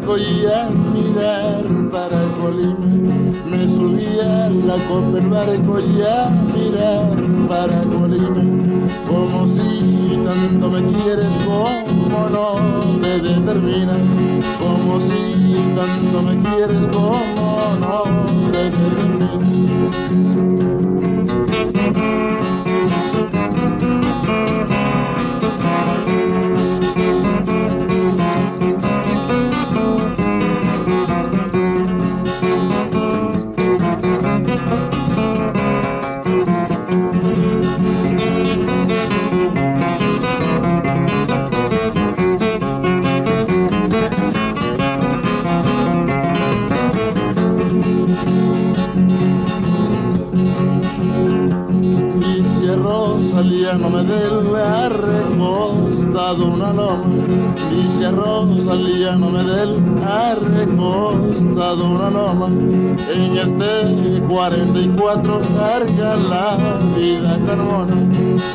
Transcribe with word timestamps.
Barco 0.00 0.18
y 0.18 0.46
mirar 0.94 1.64
para 1.90 2.32
Colima. 2.40 2.86
Me 3.46 3.68
subía 3.68 4.46
a 4.46 4.50
la 4.50 4.74
copa 4.88 5.18
el 5.18 5.28
barco 5.28 5.80
y 5.80 6.02
a 6.02 6.30
mirar 6.54 7.16
para 7.48 7.82
Colima. 7.82 8.42
Como 9.08 9.46
si 9.48 10.18
tanto 10.24 10.70
me 10.70 10.82
quieres, 10.92 11.26
como 11.44 12.28
no 12.30 13.00
te 13.00 13.20
determina. 13.20 13.96
Como 14.58 15.00
si 15.00 15.56
tanto 15.74 16.22
me 16.22 16.40
quieres, 16.40 16.86
como 16.92 17.76
no 17.80 18.04
te 18.52 18.70
determina. 53.42 53.72
no 53.74 53.90
me 53.90 54.04
del 54.04 54.52
recostado 54.90 56.46
una 56.46 56.72
loma. 56.72 57.04
Dice 57.70 58.10
Rosalía 58.10 59.16
no 59.16 59.30
me 59.30 59.44
del 59.44 59.82
recostado 60.40 61.84
una 61.86 62.10
loma. 62.10 62.48
En 62.48 63.36
este 63.36 64.20
44 64.28 65.40
carga 65.56 66.16
la 66.16 66.78
vida 66.96 67.38
carmona 67.46 67.94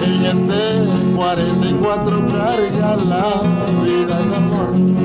en 0.02 0.26
este 0.26 1.16
44 1.16 2.28
carga 2.28 2.96
la 2.96 3.42
vida 3.84 4.20
carmona 4.32 4.96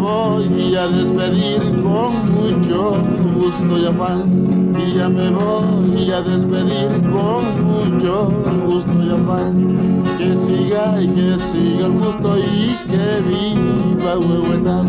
voy 0.00 0.74
a 0.76 0.88
despedir 0.88 1.60
con 1.82 2.30
mucho 2.34 2.96
gusto 3.34 3.78
y 3.78 3.86
afán. 3.86 4.74
Y 4.78 4.94
ya 4.94 5.08
me 5.08 5.30
voy 5.30 6.10
a 6.10 6.22
despedir 6.22 6.88
con 7.10 7.64
mucho 7.64 8.30
gusto 8.66 8.92
y 9.02 9.10
afán. 9.10 10.02
Que 10.18 10.36
siga 10.36 11.00
y 11.00 11.08
que 11.08 11.38
siga 11.38 11.86
el 11.86 11.92
gusto 11.92 12.38
y 12.38 12.76
que 12.90 13.20
viva 13.28 14.18
Huehuetán. 14.18 14.88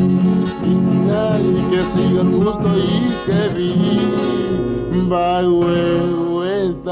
Y 0.64 0.70
que 1.72 1.84
siga 1.86 2.22
el 2.22 2.32
gusto 2.32 2.70
y 2.78 3.14
que 3.26 3.42
viva 4.92 5.42
Huehuetán. 5.48 6.92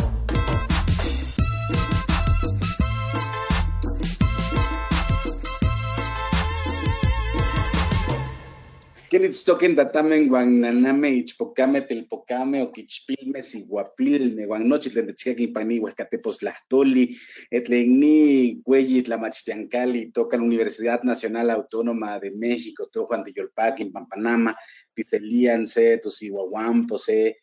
Toquen 9.11 9.75
datamen 9.75 10.29
guananame 10.29 11.09
ichpocame 11.09 11.81
telpocame 11.81 12.61
oquichpilme 12.63 13.41
siguapilme 13.41 14.45
guanochitlen 14.45 15.05
techcaquipani 15.07 15.79
huescatepos 15.79 16.41
lahtoli 16.41 17.09
etlenni 17.51 18.61
güeyit 18.65 19.05
tlamachtiancali 19.07 20.11
tocan 20.13 20.41
Universidad 20.41 21.03
Nacional 21.03 21.49
Autónoma 21.49 22.19
de 22.19 22.31
México 22.31 22.87
to 22.87 23.05
Juan 23.05 23.23
de 23.23 23.33
Yolpaquin 23.35 23.91
Pampanama 23.91 24.55
Picelíanse 24.95 25.97
Tosihuahuampose 25.97 27.35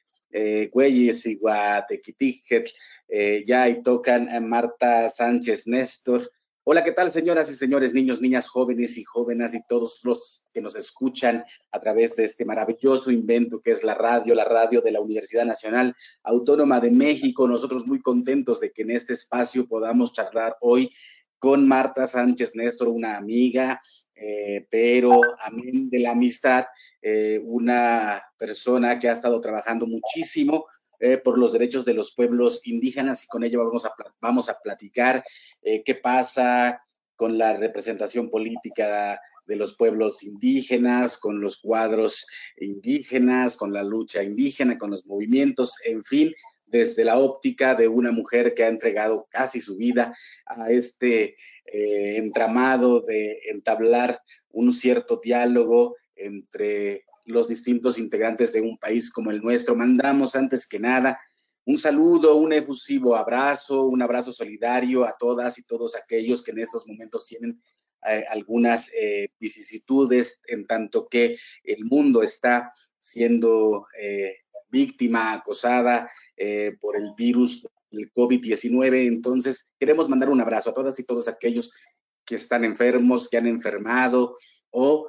güeyes 0.73 1.27
iguatequitijet 1.27 2.71
eh, 3.09 3.45
ya 3.47 3.69
y 3.69 3.83
tocan 3.83 4.29
a 4.31 4.41
Marta 4.41 5.11
Sánchez 5.11 5.67
Néstor 5.67 6.23
Hola, 6.71 6.85
¿qué 6.85 6.93
tal, 6.93 7.11
señoras 7.11 7.51
y 7.51 7.55
señores, 7.55 7.95
niños, 7.95 8.21
niñas, 8.21 8.47
jóvenes 8.47 8.99
y 8.99 9.03
jóvenes 9.03 9.55
y 9.55 9.63
todos 9.67 10.01
los 10.03 10.45
que 10.53 10.61
nos 10.61 10.77
escuchan 10.77 11.43
a 11.73 11.81
través 11.81 12.15
de 12.15 12.25
este 12.25 12.45
maravilloso 12.45 13.11
invento 13.11 13.63
que 13.63 13.71
es 13.71 13.85
la 13.85 13.95
radio, 13.95 14.35
la 14.35 14.45
radio 14.45 14.83
de 14.83 14.93
la 14.93 15.01
Universidad 15.01 15.47
Nacional 15.47 15.97
Autónoma 16.23 16.79
de 16.79 16.91
México? 16.91 17.49
Nosotros 17.49 17.87
muy 17.87 18.03
contentos 18.03 18.61
de 18.61 18.71
que 18.71 18.83
en 18.83 18.91
este 18.91 19.15
espacio 19.15 19.67
podamos 19.67 20.13
charlar 20.13 20.59
hoy 20.61 20.91
con 21.39 21.67
Marta 21.67 22.07
Sánchez 22.07 22.55
Néstor, 22.55 22.89
una 22.89 23.17
amiga, 23.17 23.81
eh, 24.15 24.67
pero 24.69 25.23
amén 25.41 25.89
de 25.89 26.01
la 26.01 26.11
amistad, 26.11 26.67
eh, 27.01 27.41
una 27.45 28.23
persona 28.37 28.99
que 28.99 29.09
ha 29.09 29.13
estado 29.13 29.41
trabajando 29.41 29.87
muchísimo 29.87 30.67
eh, 31.01 31.19
por 31.19 31.39
los 31.39 31.53
derechos 31.53 31.85
de 31.85 31.95
los 31.95 32.15
pueblos 32.15 32.67
indígenas 32.67 33.25
y 33.25 33.29
con 33.29 33.45
ello 33.45 33.65
vamos 33.65 33.85
a, 33.85 33.93
vamos 34.21 34.49
a 34.49 34.59
platicar 34.61 35.25
eh, 35.63 35.83
qué 35.85 35.95
pasa 35.95 36.83
con 37.17 37.39
la 37.39 37.57
representación 37.57 38.31
política 38.31 39.21
de 39.47 39.57
los 39.57 39.77
pueblos 39.77 40.23
indígenas, 40.23 41.17
con 41.19 41.41
los 41.41 41.57
cuadros 41.57 42.27
indígenas, 42.59 43.57
con 43.57 43.73
la 43.73 43.83
lucha 43.83 44.23
indígena, 44.23 44.77
con 44.77 44.91
los 44.91 45.07
movimientos, 45.07 45.77
en 45.85 46.05
fin, 46.05 46.35
desde 46.67 47.05
la 47.05 47.19
óptica 47.19 47.75
de 47.75 47.89
una 47.89 48.13
mujer 48.13 48.55
que 48.55 48.65
ha 48.65 48.69
entregado 48.69 49.27
casi 49.31 49.61
su 49.61 49.77
vida 49.77 50.15
a 50.45 50.71
este 50.71 51.37
eh, 51.65 52.17
entramado 52.17 53.01
de 53.01 53.41
entablar 53.51 54.21
un 54.51 54.73
cierto 54.73 55.19
diálogo 55.23 55.97
entre 56.15 57.05
los 57.29 57.49
distintos 57.49 57.99
integrantes 57.99 58.53
de 58.53 58.61
un 58.61 58.79
país 58.79 59.11
como 59.11 59.31
el 59.31 59.41
nuestro. 59.41 59.77
Mandamos 59.77 60.35
antes 60.35 60.67
que 60.67 60.79
nada 60.79 61.19
un 61.69 61.77
saludo, 61.77 62.37
un 62.37 62.55
efusivo 62.55 63.15
abrazo, 63.15 63.85
un 63.85 64.01
abrazo 64.01 64.33
solidario 64.33 65.05
a 65.05 65.15
todas 65.19 65.59
y 65.59 65.65
todos 65.65 65.97
aquellos 65.97 66.43
que 66.43 66.53
en 66.53 66.61
estos 66.61 66.87
momentos 66.87 67.27
tienen 67.27 67.63
eh, 68.07 68.25
algunas 68.31 68.91
eh, 68.99 69.29
vicisitudes, 69.39 70.41
en 70.47 70.67
tanto 70.67 71.09
que 71.09 71.37
el 71.65 71.85
mundo 71.85 72.23
está 72.23 72.73
siendo 72.99 73.85
eh, 74.01 74.37
víctima, 74.71 75.35
acosada 75.35 76.11
por 76.81 76.97
el 76.97 77.13
virus 77.15 77.69
del 77.91 78.11
COVID-19. 78.15 79.07
Entonces, 79.07 79.75
queremos 79.79 80.09
mandar 80.09 80.31
un 80.31 80.41
abrazo 80.41 80.71
a 80.71 80.75
todas 80.75 80.99
y 80.99 81.05
todos 81.05 81.29
aquellos 81.29 81.71
que 82.25 82.37
están 82.37 82.65
enfermos, 82.65 83.29
que 83.29 83.37
han 83.37 83.47
enfermado 83.47 84.37
o 84.71 85.07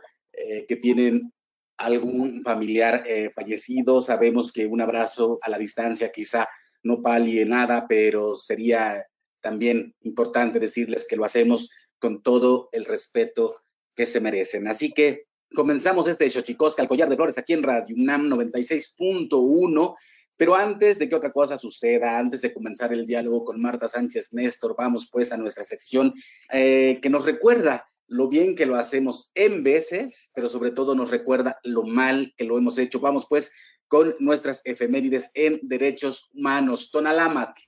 que 0.67 0.75
tienen 0.75 1.33
algún 1.79 2.43
familiar 2.43 3.03
eh, 3.07 3.29
fallecido. 3.29 4.01
Sabemos 4.01 4.51
que 4.51 4.67
un 4.67 4.81
abrazo 4.81 5.39
a 5.41 5.49
la 5.49 5.57
distancia 5.57 6.11
quizá 6.11 6.47
no 6.83 7.01
palie 7.01 7.45
nada, 7.45 7.87
pero 7.87 8.35
sería 8.35 9.05
también 9.41 9.95
importante 10.01 10.59
decirles 10.59 11.07
que 11.09 11.15
lo 11.15 11.25
hacemos 11.25 11.69
con 11.97 12.21
todo 12.21 12.69
el 12.73 12.85
respeto 12.85 13.61
que 13.95 14.05
se 14.05 14.19
merecen. 14.19 14.67
Así 14.67 14.91
que 14.91 15.23
comenzamos 15.55 16.07
este 16.07 16.29
Xochicosca, 16.29 16.81
el 16.81 16.87
collar 16.89 17.09
de 17.09 17.15
flores, 17.15 17.37
aquí 17.37 17.53
en 17.53 17.63
Radio 17.63 17.95
UNAM 17.95 18.29
96.1. 18.29 19.95
Pero 20.35 20.55
antes 20.55 20.99
de 20.99 21.09
que 21.09 21.15
otra 21.15 21.33
cosa 21.33 21.57
suceda, 21.57 22.17
antes 22.17 22.41
de 22.41 22.53
comenzar 22.53 22.93
el 22.93 23.05
diálogo 23.05 23.43
con 23.43 23.61
Marta 23.61 23.89
Sánchez 23.89 24.31
Néstor, 24.31 24.75
vamos 24.77 25.09
pues 25.11 25.33
a 25.33 25.37
nuestra 25.37 25.65
sección 25.65 26.13
eh, 26.51 26.99
que 27.01 27.09
nos 27.09 27.25
recuerda 27.25 27.88
lo 28.09 28.27
bien 28.27 28.55
que 28.55 28.65
lo 28.65 28.75
hacemos 28.75 29.31
en 29.35 29.63
veces, 29.63 30.31
pero 30.33 30.49
sobre 30.49 30.71
todo 30.71 30.95
nos 30.95 31.11
recuerda 31.11 31.59
lo 31.63 31.83
mal 31.83 32.33
que 32.35 32.43
lo 32.43 32.57
hemos 32.57 32.77
hecho. 32.77 32.99
Vamos 32.99 33.25
pues 33.29 33.51
con 33.87 34.15
nuestras 34.19 34.61
efemérides 34.65 35.31
en 35.33 35.59
derechos 35.63 36.29
humanos. 36.33 36.91
Tonalámatl. 36.91 37.61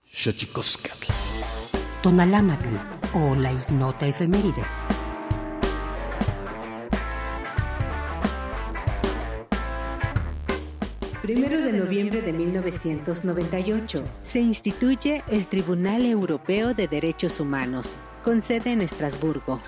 Tonalámatl 2.04 2.70
o 3.14 3.36
la 3.36 3.54
ignota 3.54 4.08
efeméride. 4.08 4.64
Primero 11.22 11.62
de 11.62 11.72
noviembre 11.72 12.22
de 12.22 12.34
1998 12.34 14.04
se 14.24 14.40
instituye 14.40 15.24
el 15.28 15.46
Tribunal 15.46 16.04
Europeo 16.04 16.74
de 16.74 16.88
Derechos 16.88 17.40
Humanos, 17.40 17.96
con 18.24 18.42
sede 18.42 18.72
en 18.72 18.82
Estrasburgo. 18.82 19.62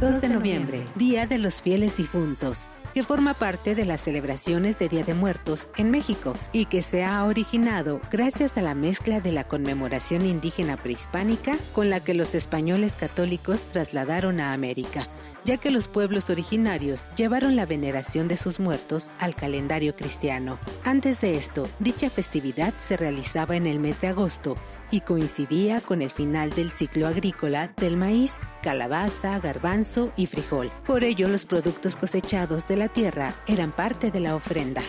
2 0.00 0.22
de 0.22 0.28
noviembre, 0.30 0.82
Día 0.94 1.26
de 1.26 1.36
los 1.36 1.60
Fieles 1.60 1.98
Difuntos 1.98 2.70
que 2.92 3.02
forma 3.02 3.34
parte 3.34 3.74
de 3.74 3.84
las 3.84 4.00
celebraciones 4.00 4.78
de 4.78 4.88
Día 4.88 5.04
de 5.04 5.14
Muertos 5.14 5.70
en 5.76 5.90
México 5.90 6.32
y 6.52 6.66
que 6.66 6.82
se 6.82 7.04
ha 7.04 7.24
originado 7.24 8.00
gracias 8.10 8.56
a 8.56 8.62
la 8.62 8.74
mezcla 8.74 9.20
de 9.20 9.32
la 9.32 9.44
conmemoración 9.44 10.22
indígena 10.22 10.76
prehispánica 10.76 11.56
con 11.72 11.90
la 11.90 12.00
que 12.00 12.14
los 12.14 12.34
españoles 12.34 12.96
católicos 12.96 13.66
trasladaron 13.66 14.40
a 14.40 14.52
América, 14.52 15.06
ya 15.44 15.56
que 15.56 15.70
los 15.70 15.88
pueblos 15.88 16.30
originarios 16.30 17.06
llevaron 17.16 17.56
la 17.56 17.66
veneración 17.66 18.28
de 18.28 18.36
sus 18.36 18.60
muertos 18.60 19.10
al 19.18 19.34
calendario 19.34 19.94
cristiano. 19.94 20.58
Antes 20.84 21.20
de 21.20 21.36
esto, 21.36 21.68
dicha 21.78 22.10
festividad 22.10 22.74
se 22.78 22.96
realizaba 22.96 23.56
en 23.56 23.66
el 23.66 23.78
mes 23.78 24.00
de 24.00 24.08
agosto 24.08 24.56
y 24.90 25.00
coincidía 25.00 25.80
con 25.80 26.02
el 26.02 26.10
final 26.10 26.50
del 26.50 26.70
ciclo 26.70 27.06
agrícola 27.06 27.72
del 27.76 27.96
maíz, 27.96 28.34
calabaza, 28.62 29.38
garbanzo 29.38 30.12
y 30.16 30.26
frijol. 30.26 30.70
Por 30.86 31.04
ello, 31.04 31.28
los 31.28 31.46
productos 31.46 31.96
cosechados 31.96 32.66
de 32.68 32.76
la 32.76 32.88
tierra 32.88 33.34
eran 33.46 33.72
parte 33.72 34.10
de 34.10 34.20
la 34.20 34.34
ofrenda. 34.34 34.82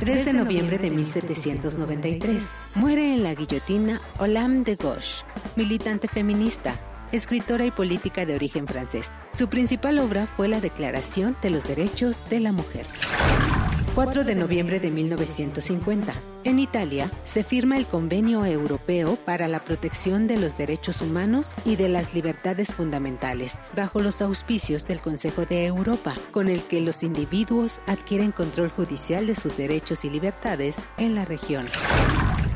3 0.00 0.26
de 0.26 0.32
noviembre 0.34 0.78
de 0.78 0.90
1793. 0.90 2.44
Muere 2.74 3.14
en 3.14 3.22
la 3.22 3.34
guillotina 3.34 4.00
Olam 4.18 4.62
de 4.62 4.76
Gauche, 4.76 5.24
militante 5.56 6.06
feminista, 6.06 6.74
escritora 7.12 7.64
y 7.64 7.70
política 7.70 8.26
de 8.26 8.34
origen 8.34 8.66
francés. 8.66 9.10
Su 9.30 9.48
principal 9.48 9.98
obra 9.98 10.26
fue 10.26 10.48
la 10.48 10.60
Declaración 10.60 11.36
de 11.40 11.50
los 11.50 11.66
Derechos 11.66 12.28
de 12.28 12.40
la 12.40 12.52
Mujer. 12.52 12.86
4 13.96 14.24
de 14.24 14.34
noviembre 14.34 14.78
de 14.78 14.90
1950. 14.90 16.12
En 16.44 16.58
Italia 16.58 17.10
se 17.24 17.42
firma 17.42 17.78
el 17.78 17.86
Convenio 17.86 18.44
Europeo 18.44 19.16
para 19.16 19.48
la 19.48 19.60
Protección 19.60 20.26
de 20.26 20.38
los 20.38 20.58
Derechos 20.58 21.00
Humanos 21.00 21.54
y 21.64 21.76
de 21.76 21.88
las 21.88 22.12
Libertades 22.12 22.74
Fundamentales, 22.74 23.58
bajo 23.74 24.00
los 24.00 24.20
auspicios 24.20 24.86
del 24.86 25.00
Consejo 25.00 25.46
de 25.46 25.64
Europa, 25.64 26.14
con 26.30 26.48
el 26.48 26.62
que 26.62 26.82
los 26.82 27.02
individuos 27.02 27.80
adquieren 27.86 28.32
control 28.32 28.68
judicial 28.68 29.26
de 29.26 29.34
sus 29.34 29.56
derechos 29.56 30.04
y 30.04 30.10
libertades 30.10 30.76
en 30.98 31.14
la 31.14 31.24
región. 31.24 31.66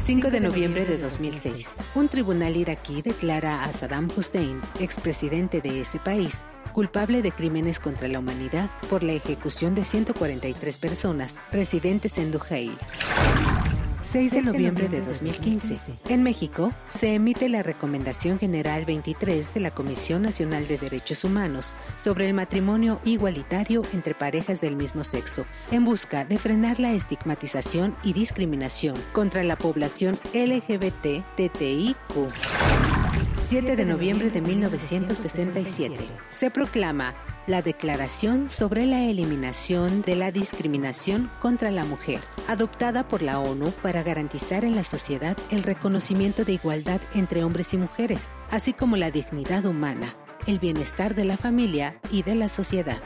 5 0.05 0.31
de 0.31 0.41
noviembre 0.41 0.85
de 0.85 0.99
2006. 0.99 1.71
Un 1.95 2.09
tribunal 2.09 2.55
iraquí 2.55 3.01
declara 3.01 3.65
a 3.65 3.73
Saddam 3.73 4.09
Hussein, 4.15 4.61
expresidente 4.79 5.63
de 5.63 5.81
ese 5.81 5.99
país, 6.01 6.45
culpable 6.73 7.23
de 7.23 7.33
crímenes 7.33 7.81
contra 7.81 8.09
la 8.09 8.19
humanidad 8.19 8.71
por 8.89 9.03
la 9.03 9.13
ejecución 9.13 9.75
de 9.75 9.85
143 9.85 10.79
personas 10.79 11.39
residentes 11.53 12.19
en 12.19 12.33
Duhail. 12.33 12.77
6 14.11 14.33
de 14.33 14.43
noviembre 14.43 14.89
de 14.89 15.03
2015. 15.03 15.79
En 16.09 16.25
México, 16.25 16.73
se 16.89 17.15
emite 17.15 17.49
la 17.49 17.63
Recomendación 17.63 18.41
General 18.41 18.85
23 18.85 19.55
de 19.55 19.61
la 19.61 19.71
Comisión 19.71 20.23
Nacional 20.23 20.67
de 20.67 20.79
Derechos 20.79 21.23
Humanos 21.23 21.77
sobre 21.97 22.27
el 22.27 22.35
matrimonio 22.35 23.01
igualitario 23.05 23.83
entre 23.93 24.17
parejas 24.17 24.61
del 24.61 24.75
mismo 24.75 25.05
sexo, 25.05 25.45
en 25.71 25.85
busca 25.85 26.25
de 26.25 26.39
frenar 26.39 26.81
la 26.81 26.93
estigmatización 26.93 27.95
y 28.03 28.13
discriminación 28.13 28.97
contra 29.13 29.45
la 29.45 29.57
población 29.57 30.19
LGBT-TTIQ. 30.35 31.97
7 33.51 33.75
de 33.75 33.85
noviembre 33.85 34.31
de 34.31 34.41
1967. 34.41 36.07
Se 36.31 36.53
proclama 36.53 37.17
la 37.49 37.63
Declaración 37.63 38.49
sobre 38.49 38.87
la 38.87 39.07
Eliminación 39.07 40.03
de 40.03 40.15
la 40.15 40.31
Discriminación 40.31 41.29
contra 41.41 41.73
la 41.73 41.83
Mujer, 41.83 42.21
adoptada 42.47 43.09
por 43.09 43.23
la 43.23 43.41
ONU 43.41 43.73
para 43.83 44.05
garantizar 44.05 44.65
en 44.65 44.77
la 44.77 44.85
sociedad 44.85 45.37
el 45.51 45.65
reconocimiento 45.65 46.45
de 46.45 46.53
igualdad 46.53 47.01
entre 47.13 47.43
hombres 47.43 47.75
y 47.75 47.77
mujeres, 47.77 48.21
así 48.53 48.73
como 48.73 48.97
la 48.97 49.11
dignidad 49.11 49.67
humana, 49.67 50.15
el 50.47 50.61
bienestar 50.61 51.17
de 51.17 51.25
la 51.25 51.37
familia 51.37 51.99
y 52.13 52.23
de 52.23 52.37
la 52.37 52.49
sociedad. 52.49 53.03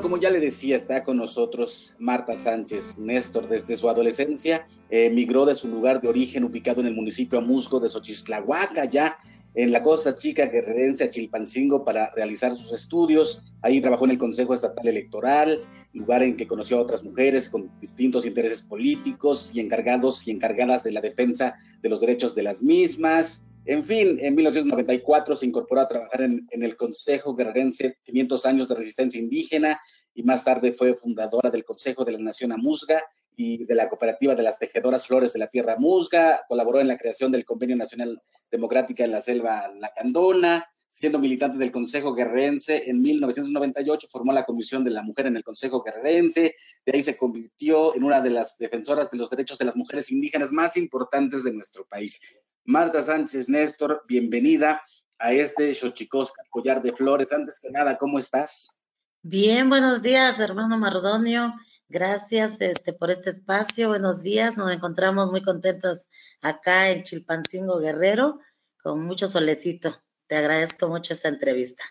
Como 0.00 0.18
ya 0.18 0.30
le 0.30 0.40
decía, 0.40 0.76
está 0.76 1.02
con 1.02 1.16
nosotros 1.16 1.94
Marta 1.98 2.34
Sánchez 2.36 2.98
Néstor. 2.98 3.48
Desde 3.48 3.76
su 3.76 3.88
adolescencia 3.88 4.66
emigró 4.90 5.44
de 5.44 5.54
su 5.54 5.68
lugar 5.68 6.00
de 6.00 6.08
origen 6.08 6.44
ubicado 6.44 6.80
en 6.80 6.86
el 6.86 6.94
municipio 6.94 7.38
Amusgo 7.38 7.80
de 7.80 7.88
Xochislahuaca, 7.88 8.84
ya 8.84 9.16
en 9.54 9.72
la 9.72 9.82
Costa 9.82 10.14
Chica 10.14 10.46
Guerrerense 10.46 11.04
a 11.04 11.10
Chilpancingo 11.10 11.84
para 11.84 12.10
realizar 12.10 12.56
sus 12.56 12.72
estudios. 12.72 13.44
Ahí 13.60 13.80
trabajó 13.80 14.04
en 14.04 14.12
el 14.12 14.18
Consejo 14.18 14.54
Estatal 14.54 14.86
Electoral, 14.86 15.60
lugar 15.92 16.22
en 16.22 16.36
que 16.36 16.46
conoció 16.46 16.78
a 16.78 16.82
otras 16.82 17.04
mujeres 17.04 17.48
con 17.48 17.70
distintos 17.80 18.24
intereses 18.24 18.62
políticos 18.62 19.52
y 19.54 19.60
encargados 19.60 20.26
y 20.26 20.30
encargadas 20.30 20.84
de 20.84 20.92
la 20.92 21.00
defensa 21.00 21.56
de 21.80 21.88
los 21.88 22.00
derechos 22.00 22.34
de 22.34 22.42
las 22.42 22.62
mismas. 22.62 23.48
En 23.64 23.84
fin, 23.84 24.18
en 24.20 24.34
1994 24.34 25.36
se 25.36 25.46
incorporó 25.46 25.82
a 25.82 25.88
trabajar 25.88 26.22
en, 26.22 26.46
el 26.50 26.76
Consejo 26.76 27.34
Guerrerense 27.34 27.98
500 28.02 28.46
años 28.46 28.68
de 28.68 28.74
resistencia 28.74 29.20
indígena 29.20 29.80
y 30.14 30.24
más 30.24 30.44
tarde 30.44 30.72
fue 30.72 30.94
fundadora 30.94 31.50
del 31.50 31.64
Consejo 31.64 32.04
de 32.04 32.12
la 32.12 32.18
Nación 32.18 32.52
Amusga 32.52 33.04
y 33.36 33.64
de 33.64 33.74
la 33.74 33.88
Cooperativa 33.88 34.34
de 34.34 34.42
las 34.42 34.58
Tejedoras 34.58 35.06
Flores 35.06 35.32
de 35.32 35.38
la 35.38 35.48
Tierra 35.48 35.76
Musga. 35.78 36.44
Colaboró 36.48 36.80
en 36.80 36.88
la 36.88 36.98
creación 36.98 37.32
del 37.32 37.44
Convenio 37.44 37.76
Nacional 37.76 38.20
Democrática 38.50 39.04
en 39.04 39.12
la 39.12 39.22
Selva 39.22 39.72
Lacandona. 39.78 40.66
Siendo 40.88 41.18
militante 41.18 41.56
del 41.56 41.72
Consejo 41.72 42.14
Guerrerense, 42.14 42.90
en 42.90 43.00
1998 43.00 44.08
formó 44.10 44.30
la 44.32 44.44
Comisión 44.44 44.84
de 44.84 44.90
la 44.90 45.02
Mujer 45.02 45.26
en 45.26 45.36
el 45.36 45.42
Consejo 45.42 45.82
Guerrerense. 45.82 46.54
De 46.84 46.92
ahí 46.92 47.02
se 47.02 47.16
convirtió 47.16 47.94
en 47.94 48.04
una 48.04 48.20
de 48.20 48.28
las 48.28 48.58
defensoras 48.58 49.10
de 49.10 49.16
los 49.16 49.30
derechos 49.30 49.56
de 49.56 49.64
las 49.64 49.74
mujeres 49.74 50.10
indígenas 50.10 50.52
más 50.52 50.76
importantes 50.76 51.44
de 51.44 51.52
nuestro 51.54 51.86
país. 51.86 52.20
Marta 52.64 53.00
Sánchez 53.00 53.48
Néstor, 53.48 54.02
bienvenida 54.06 54.82
a 55.18 55.32
este 55.32 55.72
Xochicosca, 55.72 56.42
collar 56.50 56.82
de 56.82 56.92
flores. 56.92 57.32
Antes 57.32 57.58
que 57.58 57.70
nada, 57.70 57.96
¿cómo 57.96 58.18
estás? 58.18 58.78
Bien, 59.22 59.70
buenos 59.70 60.02
días, 60.02 60.40
hermano 60.40 60.76
Mardonio. 60.76 61.54
Gracias 61.92 62.58
este, 62.62 62.94
por 62.94 63.10
este 63.10 63.28
espacio. 63.28 63.88
Buenos 63.88 64.22
días. 64.22 64.56
Nos 64.56 64.72
encontramos 64.72 65.30
muy 65.30 65.42
contentos 65.42 66.08
acá 66.40 66.90
en 66.90 67.02
Chilpancingo 67.02 67.80
Guerrero, 67.80 68.40
con 68.82 69.04
mucho 69.04 69.28
solecito. 69.28 70.02
Te 70.26 70.36
agradezco 70.36 70.88
mucho 70.88 71.12
esta 71.12 71.28
entrevista. 71.28 71.84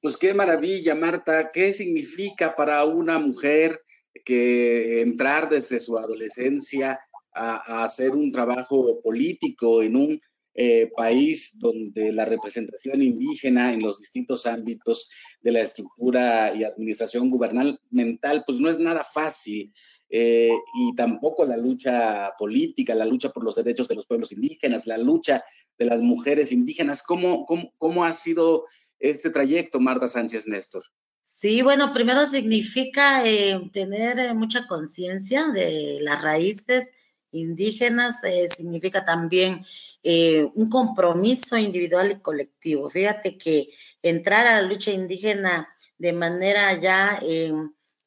Pues 0.00 0.16
qué 0.16 0.32
maravilla, 0.32 0.94
Marta. 0.94 1.50
¿Qué 1.52 1.74
significa 1.74 2.56
para 2.56 2.82
una 2.86 3.18
mujer 3.18 3.82
que 4.24 5.02
entrar 5.02 5.50
desde 5.50 5.80
su 5.80 5.98
adolescencia 5.98 6.98
a, 7.34 7.84
hacer 7.84 8.12
un 8.12 8.32
trabajo 8.32 9.02
político 9.02 9.82
en 9.82 9.96
un 9.96 10.20
eh, 10.58 10.90
país 10.96 11.58
donde 11.58 12.12
la 12.12 12.24
representación 12.24 13.02
indígena 13.02 13.74
en 13.74 13.82
los 13.82 14.00
distintos 14.00 14.46
ámbitos 14.46 15.10
de 15.42 15.52
la 15.52 15.60
estructura 15.60 16.54
y 16.54 16.64
administración 16.64 17.28
gubernamental, 17.28 18.42
pues 18.46 18.58
no 18.58 18.70
es 18.70 18.78
nada 18.78 19.04
fácil. 19.04 19.70
Eh, 20.08 20.54
y 20.80 20.94
tampoco 20.94 21.44
la 21.44 21.58
lucha 21.58 22.32
política, 22.38 22.94
la 22.94 23.04
lucha 23.04 23.28
por 23.28 23.44
los 23.44 23.56
derechos 23.56 23.86
de 23.88 23.96
los 23.96 24.06
pueblos 24.06 24.32
indígenas, 24.32 24.86
la 24.86 24.96
lucha 24.96 25.44
de 25.76 25.84
las 25.84 26.00
mujeres 26.00 26.52
indígenas. 26.52 27.02
¿Cómo, 27.02 27.44
cómo, 27.44 27.74
cómo 27.76 28.04
ha 28.04 28.14
sido 28.14 28.64
este 28.98 29.28
trayecto, 29.28 29.78
Marta 29.78 30.08
Sánchez 30.08 30.48
Néstor? 30.48 30.84
Sí, 31.22 31.60
bueno, 31.60 31.92
primero 31.92 32.26
significa 32.26 33.28
eh, 33.28 33.60
tener 33.74 34.34
mucha 34.34 34.66
conciencia 34.66 35.48
de 35.48 35.98
las 36.00 36.22
raíces 36.22 36.90
indígenas, 37.30 38.22
significa 38.56 39.04
también 39.04 39.66
eh, 40.08 40.48
un 40.54 40.70
compromiso 40.70 41.56
individual 41.56 42.12
y 42.12 42.20
colectivo. 42.20 42.88
Fíjate 42.88 43.36
que 43.36 43.70
entrar 44.02 44.46
a 44.46 44.62
la 44.62 44.68
lucha 44.68 44.92
indígena 44.92 45.68
de 45.98 46.12
manera 46.12 46.72
ya 46.74 47.18
eh, 47.22 47.52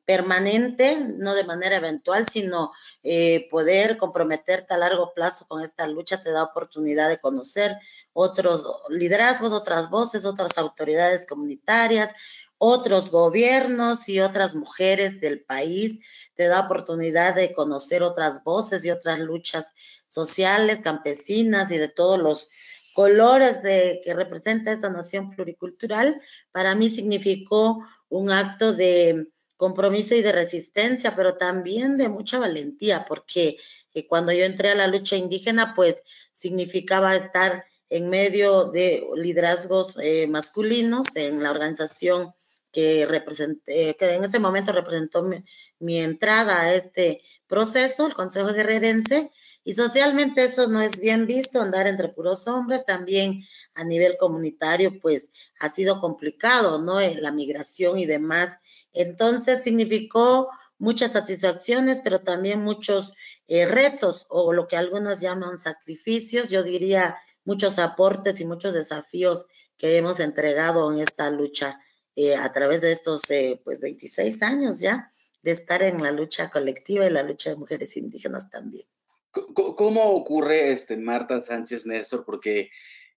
permanente, 0.06 0.98
no 0.98 1.36
de 1.36 1.44
manera 1.44 1.76
eventual, 1.76 2.26
sino 2.32 2.72
eh, 3.04 3.50
poder 3.52 3.98
comprometerte 3.98 4.74
a 4.74 4.78
largo 4.78 5.14
plazo 5.14 5.46
con 5.46 5.62
esta 5.62 5.88
lucha 5.88 6.24
te 6.24 6.32
da 6.32 6.44
oportunidad 6.44 7.10
de 7.10 7.20
conocer 7.20 7.76
otros 8.14 8.66
liderazgos, 8.88 9.52
otras 9.52 9.90
voces, 9.90 10.24
otras 10.24 10.58
autoridades 10.58 11.28
comunitarias, 11.28 12.16
otros 12.60 13.10
gobiernos 13.10 14.08
y 14.10 14.20
otras 14.20 14.54
mujeres 14.54 15.20
del 15.20 15.42
país, 15.42 16.00
te 16.36 16.46
da 16.46 16.60
oportunidad 16.60 17.34
de 17.34 17.54
conocer 17.54 18.04
otras 18.04 18.44
voces 18.44 18.86
y 18.86 18.92
otras 18.92 19.20
luchas 19.20 19.74
sociales, 20.08 20.82
campesinas 20.82 21.72
y 21.72 21.78
de 21.78 21.88
todos 21.88 22.20
los 22.20 22.50
colores 22.94 23.64
de, 23.64 24.02
que 24.04 24.14
representa 24.14 24.72
esta 24.72 24.90
nación 24.90 25.30
pluricultural, 25.32 26.22
para 26.52 26.76
mí 26.76 26.90
significó 26.90 27.82
un 28.10 28.30
acto 28.30 28.74
de 28.74 29.28
compromiso 29.56 30.16
y 30.16 30.22
de 30.22 30.34
resistencia, 30.34 31.16
pero 31.16 31.38
también 31.38 31.98
de 31.98 32.10
mucha 32.10 32.40
valentía, 32.40 33.06
porque 33.06 33.58
eh, 33.94 34.08
cuando 34.08 34.32
yo 34.34 34.44
entré 34.44 34.72
a 34.72 34.76
la 34.76 34.88
lucha 34.88 35.16
indígena, 35.16 35.74
pues 35.76 36.04
significaba 36.32 37.16
estar 37.16 37.66
en 37.90 38.10
medio 38.10 38.66
de 38.66 39.08
liderazgos 39.16 39.96
eh, 40.02 40.28
masculinos 40.28 41.08
en 41.16 41.42
la 41.42 41.52
organización 41.52 42.34
que, 42.72 43.06
representé, 43.06 43.96
que 43.98 44.16
en 44.16 44.24
ese 44.24 44.40
momento 44.40 44.72
representó 44.72 45.24
mi, 45.24 46.00
entrada 46.00 46.62
a 46.62 46.74
este 46.74 47.24
proceso, 47.48 48.06
el 48.06 48.14
Consejo 48.14 48.54
Guerrerense, 48.54 49.32
y 49.64 49.74
socialmente 49.74 50.44
eso 50.44 50.68
no 50.68 50.82
es 50.82 51.00
bien 51.00 51.26
visto, 51.28 51.62
andar 51.62 51.88
entre 51.88 52.10
puros 52.10 52.48
hombres, 52.48 52.86
también 52.86 53.46
a 53.76 53.84
nivel 53.84 54.18
comunitario, 54.18 55.00
pues 55.00 55.32
ha 55.60 55.70
sido 55.70 56.00
complicado, 56.00 56.82
¿no? 56.82 57.00
Eh, 57.00 57.18
la 57.20 57.32
migración 57.32 57.98
y 58.00 58.06
demás. 58.06 58.58
Entonces 58.94 59.64
significó 59.64 60.50
muchas 60.78 61.12
satisfacciones, 61.12 62.00
pero 62.04 62.22
también 62.22 62.62
muchos 62.62 63.14
eh, 63.48 63.66
retos 63.66 64.26
o 64.30 64.54
lo 64.54 64.68
que 64.68 64.78
algunos 64.78 65.20
llaman 65.20 65.60
sacrificios, 65.60 66.50
yo 66.50 66.64
diría 66.64 67.18
muchos 67.44 67.80
aportes 67.80 68.40
y 68.40 68.46
muchos 68.46 68.74
desafíos 68.74 69.46
que 69.78 69.98
hemos 69.98 70.20
entregado 70.20 70.92
en 70.92 71.00
esta 71.00 71.30
lucha 71.32 71.80
eh, 72.16 72.36
a 72.36 72.52
través 72.52 72.82
de 72.82 72.92
estos 72.92 73.22
pues 73.64 73.80
26 73.80 74.42
años 74.42 74.80
ya 74.80 75.10
de 75.42 75.52
estar 75.52 75.82
en 75.84 76.02
la 76.02 76.12
lucha 76.12 76.50
colectiva 76.50 77.06
y 77.06 77.10
la 77.10 77.24
lucha 77.24 77.52
de 77.52 77.56
mujeres 77.56 77.96
indígenas 77.98 78.50
también. 78.50 78.86
¿Cómo 79.32 80.04
ocurre, 80.12 80.72
este, 80.72 80.98
Marta 80.98 81.40
Sánchez 81.40 81.86
Néstor? 81.86 82.26
Porque, 82.26 82.70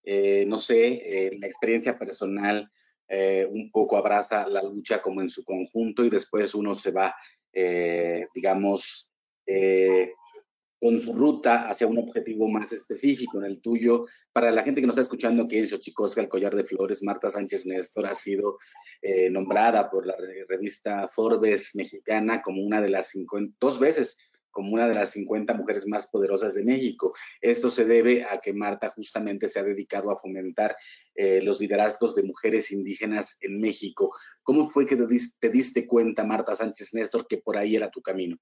eh, 0.04 0.44
no 0.46 0.58
sé, 0.58 0.87
eh, 0.87 1.30
la 1.38 1.46
experiencia 1.46 1.99
personal 1.99 2.70
eh, 3.08 3.46
un 3.50 3.70
poco 3.70 3.96
abraza 3.96 4.46
la 4.46 4.62
lucha 4.62 5.00
como 5.00 5.22
en 5.22 5.28
su 5.28 5.44
conjunto 5.44 6.04
y 6.04 6.11
después 6.11 6.54
uno 6.54 6.75
se 6.75 6.90
va, 6.90 7.14
digamos, 8.34 9.11
con 10.82 10.98
su 10.98 11.12
ruta 11.12 11.68
hacia 11.70 11.86
un 11.86 11.98
objetivo 11.98 12.48
más 12.48 12.72
específico. 12.72 13.38
En 13.38 13.44
el 13.44 13.60
tuyo, 13.60 14.04
para 14.32 14.50
la 14.50 14.64
gente 14.64 14.80
que 14.80 14.88
nos 14.88 14.94
está 14.94 15.02
escuchando 15.02 15.44
aquí 15.44 15.58
en 15.58 15.68
Xochicosca, 15.68 16.20
el 16.20 16.28
collar 16.28 16.56
de 16.56 16.64
flores, 16.64 17.04
Marta 17.04 17.30
Sánchez 17.30 17.66
Néstor 17.66 18.06
ha 18.06 18.16
sido 18.16 18.58
nombrada 19.30 19.88
por 19.88 20.06
la 20.06 20.16
revista 20.48 21.06
Forbes 21.06 21.76
mexicana 21.76 22.42
como 22.42 22.62
una 22.62 22.80
de 22.80 22.88
las 22.88 23.10
50, 23.10 23.56
dos 23.60 23.78
veces 23.78 24.18
como 24.52 24.74
una 24.74 24.88
de 24.88 24.94
las 24.94 25.10
50 25.10 25.54
mujeres 25.54 25.86
más 25.86 26.08
poderosas 26.08 26.54
de 26.54 26.62
México. 26.62 27.14
Esto 27.40 27.70
se 27.70 27.84
debe 27.84 28.24
a 28.24 28.40
que 28.40 28.52
Marta 28.52 28.90
justamente 28.90 29.48
se 29.48 29.58
ha 29.58 29.64
dedicado 29.64 30.10
a 30.10 30.16
fomentar 30.16 30.76
eh, 31.14 31.40
los 31.42 31.60
liderazgos 31.60 32.14
de 32.14 32.22
mujeres 32.22 32.70
indígenas 32.70 33.38
en 33.40 33.58
México. 33.60 34.10
¿Cómo 34.42 34.68
fue 34.68 34.84
que 34.84 34.96
te, 34.96 35.48
diste 35.48 35.86
cuenta, 35.86 36.24
Marta 36.24 36.54
Sánchez 36.54 36.94
Néstor, 36.94 37.26
que 37.26 37.38
por 37.38 37.56
ahí 37.56 37.74
era 37.74 37.90
tu 37.90 38.02
camino? 38.02 38.36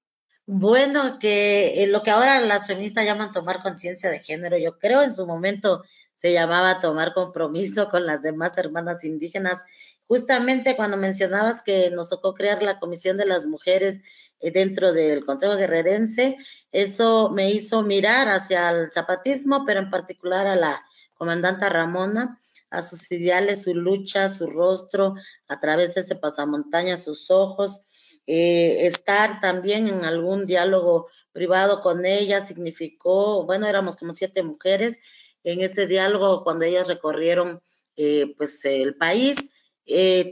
Bueno, 0.45 1.19
que 1.19 1.87
lo 1.89 2.03
que 2.03 2.11
ahora 2.11 2.39
las 2.41 2.67
feministas 2.67 3.05
llaman 3.05 3.31
tomar 3.31 3.61
conciencia 3.61 4.09
de 4.09 4.19
género, 4.19 4.57
yo 4.57 4.77
creo 4.79 5.01
en 5.01 5.13
su 5.13 5.25
momento 5.25 5.83
se 6.13 6.33
llamaba 6.33 6.79
tomar 6.79 7.13
compromiso 7.13 7.89
con 7.89 8.05
las 8.05 8.21
demás 8.21 8.57
hermanas 8.57 9.03
indígenas. 9.03 9.63
Justamente 10.07 10.75
cuando 10.75 10.97
mencionabas 10.97 11.61
que 11.63 11.89
nos 11.91 12.09
tocó 12.09 12.33
crear 12.33 12.61
la 12.61 12.79
Comisión 12.79 13.17
de 13.17 13.25
las 13.25 13.45
Mujeres 13.45 14.01
eh, 14.41 14.51
dentro 14.51 14.91
del 14.91 15.23
Consejo 15.23 15.55
Guerrerense. 15.55 16.37
Eso 16.71 17.29
me 17.29 17.51
hizo 17.51 17.83
mirar 17.83 18.29
hacia 18.29 18.69
el 18.71 18.91
zapatismo, 18.91 19.65
pero 19.65 19.79
en 19.79 19.89
particular 19.89 20.47
a 20.47 20.55
la 20.55 20.83
comandanta 21.13 21.69
Ramona, 21.69 22.39
a 22.71 22.81
sus 22.81 23.11
ideales, 23.11 23.63
su 23.63 23.75
lucha, 23.75 24.29
su 24.29 24.47
rostro, 24.47 25.15
a 25.47 25.59
través 25.59 25.93
de 25.93 26.01
ese 26.01 26.15
pasamontaña, 26.15 26.97
sus 26.97 27.29
ojos. 27.29 27.81
Eh, 28.27 28.87
estar 28.87 29.41
también 29.41 29.87
en 29.87 30.05
algún 30.05 30.45
diálogo 30.45 31.07
privado 31.31 31.81
con 31.81 32.05
ella 32.05 32.45
significó, 32.45 33.45
bueno, 33.45 33.67
éramos 33.67 33.95
como 33.95 34.13
siete 34.13 34.43
mujeres 34.43 34.99
en 35.43 35.61
ese 35.61 35.87
diálogo 35.87 36.43
cuando 36.43 36.65
ellas 36.65 36.87
recorrieron 36.87 37.61
eh, 37.97 38.33
pues 38.37 38.63
el 38.65 38.95
país. 38.95 39.37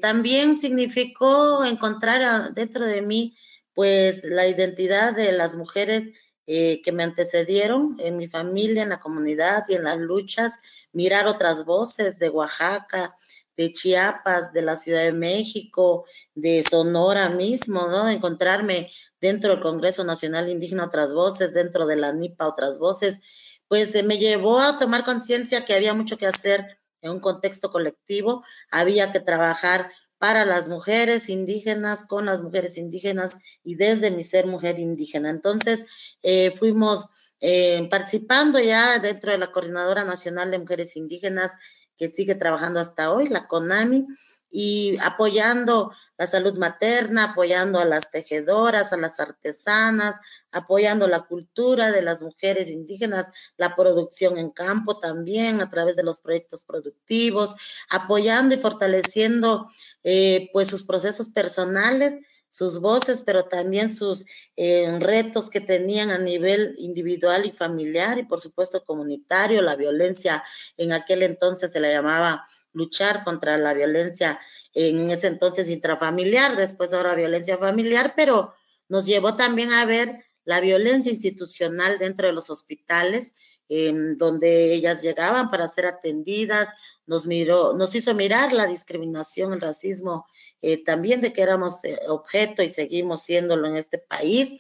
también 0.02 0.56
significó 0.56 1.66
encontrar 1.66 2.54
dentro 2.54 2.86
de 2.86 3.02
mí 3.02 3.36
pues 3.74 4.24
la 4.24 4.48
identidad 4.48 5.16
de 5.16 5.32
las 5.32 5.56
mujeres 5.56 6.12
eh, 6.52 6.82
que 6.84 6.92
me 6.92 7.04
antecedieron 7.04 7.96
en 8.00 8.18
mi 8.18 8.28
familia, 8.28 8.82
en 8.82 8.90
la 8.90 9.00
comunidad 9.00 9.66
y 9.70 9.76
en 9.76 9.84
las 9.84 10.00
luchas, 10.00 10.54
mirar 10.92 11.28
otras 11.28 11.64
voces 11.64 12.18
de 12.18 12.30
Oaxaca, 12.30 13.16
de 13.60 13.74
Chiapas, 13.74 14.54
de 14.54 14.62
la 14.62 14.78
Ciudad 14.78 15.04
de 15.04 15.12
México, 15.12 16.06
de 16.34 16.64
Sonora 16.64 17.28
mismo, 17.28 17.88
¿no? 17.88 18.10
Encontrarme 18.10 18.90
dentro 19.20 19.52
del 19.52 19.60
Congreso 19.60 20.06
Nacional 20.06 20.48
Indígena 20.48 20.86
otras 20.86 21.12
voces, 21.12 21.54
dentro 21.54 21.86
de 21.86 21.98
la 21.98 22.14
NIPA 22.14 22.48
otras 22.48 22.80
voces, 22.80 23.20
pues 23.68 24.02
me 24.06 24.18
llevó 24.18 24.62
a 24.62 24.80
tomar 24.80 25.04
conciencia 25.04 25.66
que 25.66 25.74
había 25.74 25.94
mucho 25.94 26.18
que 26.18 26.26
hacer 26.26 26.80
en 27.02 27.12
un 27.12 27.20
contexto 27.20 27.70
colectivo, 27.70 28.46
había 28.72 29.12
que 29.12 29.20
trabajar 29.20 29.92
para 30.20 30.46
las 30.46 30.70
mujeres 30.70 31.28
indígenas, 31.28 32.06
con 32.06 32.26
las 32.26 32.42
mujeres 32.42 32.78
indígenas 32.78 33.40
y 33.62 33.76
desde 33.76 34.10
mi 34.10 34.24
ser 34.24 34.48
mujer 34.48 34.80
indígena. 34.80 35.30
Entonces, 35.30 35.86
eh, 36.24 36.52
fuimos 36.52 37.08
eh, 37.42 37.86
participando 37.92 38.58
ya 38.60 39.00
dentro 39.00 39.34
de 39.34 39.38
la 39.38 39.52
Coordinadora 39.52 40.06
Nacional 40.06 40.50
de 40.50 40.60
Mujeres 40.60 40.96
Indígenas, 40.96 41.52
que 42.00 42.08
sigue 42.08 42.34
trabajando 42.34 42.80
hasta 42.80 43.12
hoy, 43.12 43.28
la 43.28 43.48
CONAMI, 43.48 44.08
y 44.52 44.98
apoyando 45.02 45.92
la 46.18 46.26
salud 46.26 46.58
materna, 46.58 47.26
apoyando 47.26 47.78
a 47.80 47.86
las 47.86 48.10
tejedoras, 48.10 48.92
a 48.92 48.98
las 48.98 49.20
artesanas, 49.20 50.16
apoyando 50.52 51.08
la 51.08 51.26
cultura 51.26 51.92
de 51.92 52.02
las 52.02 52.22
mujeres 52.22 52.70
indígenas, 52.70 53.32
la 53.58 53.76
producción 53.76 54.38
en 54.38 54.50
campo 54.50 54.98
también 54.98 55.62
a 55.62 55.70
través 55.70 55.96
de 55.96 56.04
los 56.04 56.20
proyectos 56.20 56.64
productivos, 56.64 57.54
apoyando 57.90 58.56
y 58.56 58.58
fortaleciendo 58.58 59.70
eh, 60.04 60.50
pues 60.52 60.68
sus 60.68 60.84
procesos 60.84 61.30
personales, 61.30 62.16
sus 62.50 62.80
voces, 62.80 63.22
pero 63.26 63.46
también 63.46 63.94
sus 63.94 64.26
eh, 64.56 64.98
retos 65.00 65.50
que 65.50 65.62
tenían 65.62 66.10
a 66.10 66.18
nivel 66.18 66.76
individual 66.80 67.46
y 67.46 67.52
familiar 67.52 68.18
y 68.18 68.24
por 68.24 68.42
supuesto 68.42 68.84
comunitario, 68.84 69.62
la 69.62 69.76
violencia 69.76 70.44
en 70.78 70.92
aquel 70.92 71.24
entonces 71.24 71.72
se 71.72 71.80
la 71.80 71.92
llamaba 71.92 72.46
luchar 72.74 73.24
contra 73.24 73.58
la 73.58 73.74
violencia 73.74 74.40
en 74.74 75.10
ese 75.10 75.28
entonces 75.28 75.70
intrafamiliar, 75.70 76.56
después 76.56 76.92
ahora 76.94 77.16
violencia 77.16 77.58
familiar, 77.58 78.14
pero 78.16 78.54
nos 78.88 79.06
llevó 79.06 79.36
también 79.36 79.72
a 79.72 79.86
ver 79.86 80.24
la 80.44 80.60
violencia 80.62 81.12
institucional 81.12 82.00
dentro 82.00 82.28
de 82.28 82.34
los 82.34 82.50
hospitales, 82.50 83.36
donde 83.68 84.74
ellas 84.74 85.04
llegaban 85.04 85.52
para 85.52 85.68
ser 85.68 85.86
atendidas, 85.86 86.70
nos 87.06 87.28
miró, 87.28 87.74
nos 87.74 87.94
hizo 87.94 88.16
mirar 88.16 88.52
la 88.52 88.66
discriminación, 88.66 89.54
el 89.54 89.62
racismo, 89.62 90.26
eh, 90.62 90.84
también 90.84 91.22
de 91.22 91.34
que 91.34 91.42
éramos 91.42 91.84
eh, 91.84 92.00
objeto 92.08 92.64
y 92.64 92.70
seguimos 92.70 93.24
siéndolo 93.24 93.68
en 93.68 93.76
este 93.76 93.98
país, 93.98 94.58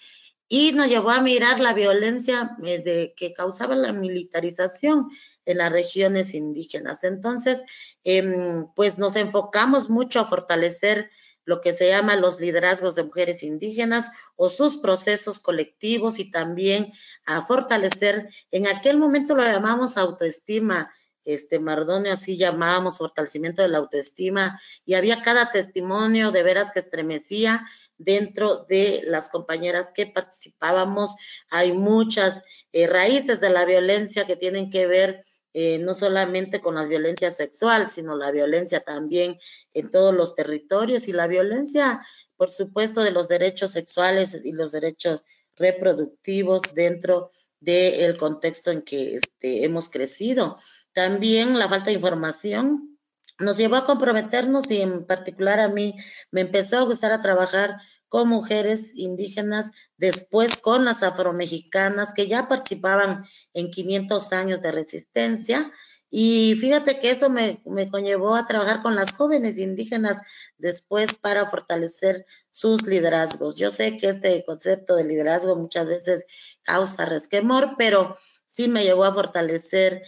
y 0.47 0.71
nos 0.71 0.87
llevó 0.87 1.11
a 1.11 1.21
mirar 1.21 1.59
la 1.59 1.73
violencia 1.73 2.57
eh, 2.65 2.79
de, 2.79 3.13
que 3.15 3.33
causaba 3.33 3.75
la 3.75 3.93
militarización 3.93 5.09
en 5.45 5.57
las 5.59 5.71
regiones 5.71 6.33
indígenas. 6.33 7.03
Entonces, 7.03 7.61
em, 8.03 8.67
pues 8.75 8.97
nos 8.97 9.15
enfocamos 9.15 9.89
mucho 9.89 10.19
a 10.19 10.25
fortalecer 10.25 11.11
lo 11.45 11.61
que 11.61 11.73
se 11.73 11.89
llama 11.89 12.15
los 12.15 12.39
liderazgos 12.39 12.95
de 12.95 13.03
mujeres 13.03 13.43
indígenas 13.43 14.11
o 14.35 14.49
sus 14.49 14.77
procesos 14.77 15.39
colectivos 15.39 16.19
y 16.19 16.29
también 16.29 16.93
a 17.25 17.41
fortalecer, 17.41 18.29
en 18.51 18.67
aquel 18.67 18.97
momento 18.97 19.35
lo 19.35 19.43
llamamos 19.43 19.97
autoestima, 19.97 20.93
este 21.25 21.59
Mardonio 21.59 22.13
así 22.13 22.37
llamábamos 22.37 22.97
fortalecimiento 22.97 23.61
de 23.61 23.67
la 23.67 23.79
autoestima 23.79 24.59
y 24.85 24.95
había 24.95 25.21
cada 25.21 25.51
testimonio 25.51 26.31
de 26.31 26.43
veras 26.43 26.71
que 26.71 26.79
estremecía 26.79 27.65
dentro 27.97 28.65
de 28.67 29.03
las 29.05 29.29
compañeras 29.29 29.91
que 29.93 30.07
participábamos. 30.07 31.15
Hay 31.49 31.73
muchas 31.73 32.41
eh, 32.71 32.87
raíces 32.87 33.41
de 33.41 33.49
la 33.49 33.65
violencia 33.65 34.25
que 34.25 34.35
tienen 34.35 34.69
que 34.69 34.87
ver 34.87 35.23
eh, 35.53 35.79
no 35.79 35.95
solamente 35.95 36.61
con 36.61 36.75
la 36.75 36.85
violencia 36.85 37.31
sexual, 37.31 37.89
sino 37.89 38.15
la 38.15 38.31
violencia 38.31 38.81
también 38.81 39.39
en 39.73 39.89
todos 39.89 40.13
los 40.13 40.35
territorios 40.35 41.07
y 41.07 41.11
la 41.11 41.25
violencia, 41.25 42.05
por 42.37 42.51
supuesto, 42.51 43.01
de 43.01 43.11
los 43.11 43.27
derechos 43.27 43.71
sexuales 43.71 44.39
y 44.43 44.51
los 44.51 44.71
derechos 44.71 45.23
reproductivos 45.55 46.61
dentro 46.73 47.31
del 47.59 48.15
contexto 48.17 48.71
en 48.71 48.83
que 48.83 49.15
este, 49.15 49.65
hemos 49.65 49.89
crecido. 49.89 50.57
También 50.93 51.57
la 51.57 51.69
falta 51.69 51.85
de 51.87 51.93
información 51.93 52.99
nos 53.39 53.57
llevó 53.57 53.77
a 53.77 53.85
comprometernos 53.85 54.69
y 54.69 54.81
en 54.81 55.05
particular 55.05 55.59
a 55.59 55.69
mí 55.69 55.95
me 56.31 56.41
empezó 56.41 56.77
a 56.77 56.83
gustar 56.83 57.11
a 57.11 57.21
trabajar 57.21 57.77
con 58.09 58.27
mujeres 58.27 58.91
indígenas, 58.95 59.71
después 59.97 60.57
con 60.57 60.83
las 60.83 61.03
afromexicanas 61.03 62.11
que 62.13 62.27
ya 62.27 62.47
participaban 62.47 63.25
en 63.53 63.71
500 63.71 64.33
años 64.33 64.61
de 64.61 64.71
resistencia. 64.71 65.71
Y 66.11 66.55
fíjate 66.59 66.99
que 66.99 67.11
eso 67.11 67.29
me, 67.29 67.61
me 67.65 67.87
conllevó 67.87 68.35
a 68.35 68.47
trabajar 68.47 68.81
con 68.81 68.95
las 68.95 69.13
jóvenes 69.13 69.59
indígenas 69.59 70.19
después 70.57 71.13
para 71.13 71.45
fortalecer 71.45 72.25
sus 72.49 72.87
liderazgos. 72.87 73.55
Yo 73.55 73.69
sé 73.69 73.97
que 73.99 74.09
este 74.09 74.43
concepto 74.43 74.95
de 74.95 75.03
liderazgo 75.03 75.55
muchas 75.55 75.85
veces 75.85 76.25
causa 76.63 77.05
resquemor, 77.05 77.75
pero 77.77 78.17
sí 78.47 78.67
me 78.67 78.83
llevó 78.83 79.03
a 79.03 79.13
fortalecer 79.13 80.01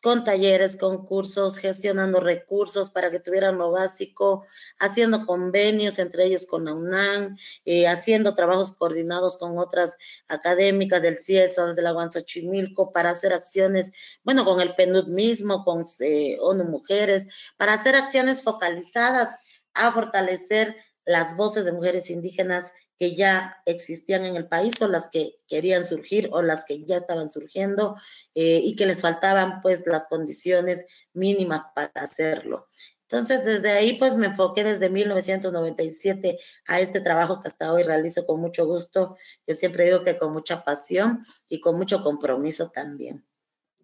con 0.00 0.22
talleres, 0.24 0.76
con 0.76 1.04
cursos, 1.04 1.58
gestionando 1.58 2.20
recursos 2.20 2.90
para 2.90 3.10
que 3.10 3.20
tuvieran 3.20 3.58
lo 3.58 3.72
básico, 3.72 4.46
haciendo 4.78 5.26
convenios 5.26 5.98
entre 5.98 6.26
ellos 6.26 6.46
con 6.46 6.64
la 6.64 6.74
UNAM, 6.74 7.36
eh, 7.64 7.88
haciendo 7.88 8.34
trabajos 8.34 8.72
coordinados 8.72 9.36
con 9.36 9.58
otras 9.58 9.96
académicas 10.28 11.02
del 11.02 11.18
CIESA, 11.18 11.74
de 11.74 11.82
la 11.82 11.92
Guanzochimilco, 11.92 12.92
para 12.92 13.10
hacer 13.10 13.32
acciones, 13.32 13.90
bueno, 14.22 14.44
con 14.44 14.60
el 14.60 14.74
PNUD 14.74 15.08
mismo, 15.08 15.64
con 15.64 15.84
eh, 16.00 16.38
ONU 16.40 16.64
Mujeres, 16.64 17.26
para 17.56 17.74
hacer 17.74 17.96
acciones 17.96 18.42
focalizadas 18.42 19.36
a 19.74 19.92
fortalecer 19.92 20.76
las 21.04 21.36
voces 21.36 21.64
de 21.64 21.72
mujeres 21.72 22.10
indígenas 22.10 22.72
que 22.98 23.14
ya 23.14 23.62
existían 23.64 24.24
en 24.24 24.36
el 24.36 24.48
país 24.48 24.80
o 24.82 24.88
las 24.88 25.08
que 25.08 25.36
querían 25.46 25.86
surgir 25.86 26.28
o 26.32 26.42
las 26.42 26.64
que 26.64 26.84
ya 26.84 26.96
estaban 26.96 27.30
surgiendo 27.30 27.96
eh, 28.34 28.60
y 28.62 28.74
que 28.74 28.86
les 28.86 29.00
faltaban 29.00 29.62
pues 29.62 29.86
las 29.86 30.06
condiciones 30.06 30.84
mínimas 31.12 31.62
para 31.74 31.92
hacerlo. 31.94 32.66
Entonces, 33.10 33.44
desde 33.44 33.70
ahí 33.70 33.96
pues 33.98 34.16
me 34.16 34.26
enfoqué 34.26 34.64
desde 34.64 34.90
1997 34.90 36.38
a 36.66 36.80
este 36.80 37.00
trabajo 37.00 37.40
que 37.40 37.48
hasta 37.48 37.72
hoy 37.72 37.82
realizo 37.82 38.26
con 38.26 38.40
mucho 38.40 38.66
gusto. 38.66 39.16
Yo 39.46 39.54
siempre 39.54 39.86
digo 39.86 40.02
que 40.02 40.18
con 40.18 40.32
mucha 40.32 40.64
pasión 40.64 41.24
y 41.48 41.60
con 41.60 41.76
mucho 41.76 42.02
compromiso 42.02 42.70
también. 42.70 43.24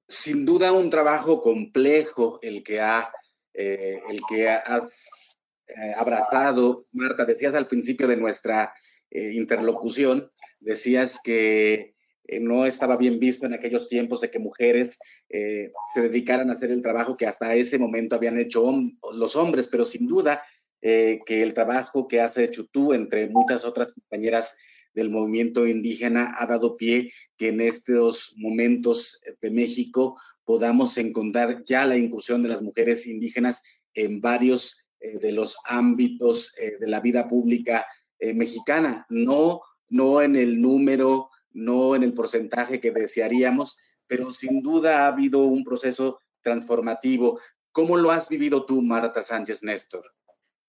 Sin 0.09 0.45
duda 0.45 0.73
un 0.73 0.91
trabajo 0.91 1.41
complejo 1.41 2.39
el 2.43 2.63
que 2.63 2.83
ha, 2.83 3.11
eh, 3.55 4.03
el 4.11 4.21
que 4.29 4.51
has 4.51 5.39
eh, 5.69 5.95
abrazado, 5.97 6.87
Marta. 6.93 7.25
Decías 7.25 7.55
al 7.55 7.67
principio 7.67 8.07
de 8.07 8.19
nuestra 8.19 8.75
eh, 9.15 9.31
interlocución, 9.35 10.29
decías 10.59 11.21
que 11.23 11.95
eh, 12.27 12.41
no 12.41 12.67
estaba 12.67 12.97
bien 12.97 13.21
visto 13.21 13.47
en 13.47 13.55
aquellos 13.55 13.89
tiempos 13.89 14.21
de 14.21 14.29
que 14.29 14.41
mujeres 14.41 14.99
eh, 15.29 15.71
se 15.95 16.01
dedicaran 16.01 16.51
a 16.51 16.55
hacer 16.55 16.73
el 16.73 16.83
trabajo 16.83 17.15
que 17.15 17.29
hasta 17.29 17.55
ese 17.55 17.79
momento 17.79 18.17
habían 18.17 18.41
hecho 18.41 18.75
los 19.13 19.37
hombres, 19.37 19.69
pero 19.69 19.85
sin 19.85 20.09
duda 20.09 20.43
que 20.83 21.43
el 21.43 21.55
trabajo 21.55 22.09
que 22.09 22.21
hace 22.21 22.51
Chutú, 22.51 22.93
entre 22.93 23.27
muchas 23.29 23.65
otras 23.65 23.95
compañeras 23.95 24.55
del 24.93 25.09
movimiento 25.09 25.67
indígena, 25.67 26.35
ha 26.39 26.47
dado 26.47 26.77
pie 26.77 27.11
que 27.39 27.49
en 27.49 27.63
estos 27.63 28.35
momentos 28.37 29.23
de 29.41 29.51
México 29.51 30.21
podamos 30.45 30.99
encontrar 30.99 31.65
ya 31.65 31.87
la 31.87 31.97
incursión 31.97 32.43
de 32.43 32.51
las 32.51 32.61
mujeres 32.61 33.07
indígenas 33.07 33.63
en 33.95 34.21
varios 34.21 34.85
de 35.01 35.33
los 35.33 35.57
ámbitos 35.65 36.53
de 36.55 36.87
la 36.87 37.01
vida 37.01 37.29
pública 37.29 37.87
eh, 38.25 38.33
mexicana, 38.33 39.05
no, 39.11 39.61
no 39.91 40.23
en 40.23 40.35
el 40.35 40.59
número, 40.63 41.29
no 41.53 41.95
en 41.95 42.03
el 42.03 42.15
porcentaje 42.15 42.81
que 42.81 42.91
desearíamos, 42.91 43.77
pero 44.07 44.33
sin 44.33 44.63
duda 44.63 45.05
ha 45.05 45.09
habido 45.09 45.43
un 45.43 45.63
proceso 45.63 46.21
transformativo. 46.41 47.39
¿Cómo 47.71 47.99
lo 47.99 48.11
has 48.11 48.31
vivido 48.31 48.65
tú, 48.65 48.81
Marta 48.81 49.23
Sánchez 49.23 49.63
Néstor? 49.63 50.05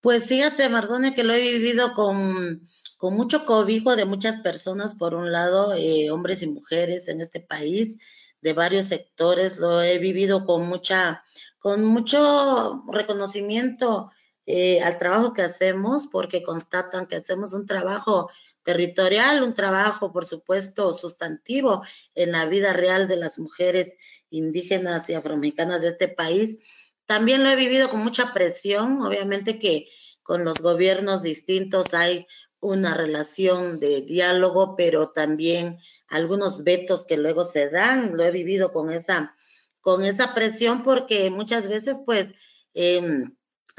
Pues 0.01 0.27
fíjate, 0.27 0.67
Mardone, 0.67 1.13
que 1.13 1.23
lo 1.23 1.31
he 1.31 1.39
vivido 1.39 1.93
con, 1.93 2.67
con 2.97 3.13
mucho 3.13 3.45
cobijo 3.45 3.95
de 3.95 4.03
muchas 4.03 4.39
personas, 4.39 4.95
por 4.95 5.13
un 5.13 5.31
lado, 5.31 5.73
eh, 5.75 6.11
hombres 6.11 6.43
y 6.43 6.47
mujeres 6.47 7.07
en 7.07 7.21
este 7.21 7.39
país, 7.39 7.97
de 8.41 8.51
varios 8.51 8.87
sectores, 8.87 9.59
lo 9.59 9.81
he 9.81 9.97
vivido 9.97 10.45
con 10.45 10.67
mucha, 10.67 11.23
con 11.57 11.85
mucho 11.85 12.83
reconocimiento 12.91 14.11
eh, 14.45 14.81
al 14.81 14.97
trabajo 14.97 15.33
que 15.33 15.41
hacemos 15.41 16.07
porque 16.07 16.43
constatan 16.43 17.07
que 17.07 17.15
hacemos 17.15 17.53
un 17.53 17.65
trabajo 17.65 18.29
territorial, 18.63 19.43
un 19.43 19.53
trabajo, 19.53 20.11
por 20.11 20.25
supuesto, 20.25 20.93
sustantivo 20.93 21.83
en 22.15 22.31
la 22.31 22.45
vida 22.45 22.73
real 22.73 23.07
de 23.07 23.15
las 23.15 23.39
mujeres 23.39 23.95
indígenas 24.29 25.09
y 25.09 25.13
afroamericanas 25.13 25.81
de 25.81 25.89
este 25.89 26.07
país. 26.07 26.57
También 27.05 27.43
lo 27.43 27.49
he 27.49 27.55
vivido 27.55 27.89
con 27.89 28.01
mucha 28.01 28.33
presión, 28.33 29.01
obviamente 29.03 29.59
que 29.59 29.87
con 30.23 30.43
los 30.43 30.55
gobiernos 30.55 31.21
distintos 31.21 31.93
hay 31.93 32.25
una 32.59 32.95
relación 32.95 33.79
de 33.79 34.01
diálogo, 34.01 34.75
pero 34.75 35.09
también 35.09 35.77
algunos 36.07 36.63
vetos 36.63 37.05
que 37.05 37.17
luego 37.17 37.43
se 37.43 37.69
dan, 37.69 38.17
lo 38.17 38.23
he 38.23 38.31
vivido 38.31 38.73
con 38.73 38.91
esa, 38.91 39.35
con 39.81 40.03
esa 40.03 40.33
presión 40.33 40.83
porque 40.83 41.29
muchas 41.29 41.67
veces 41.67 41.97
pues 42.03 42.33
eh, 42.73 43.25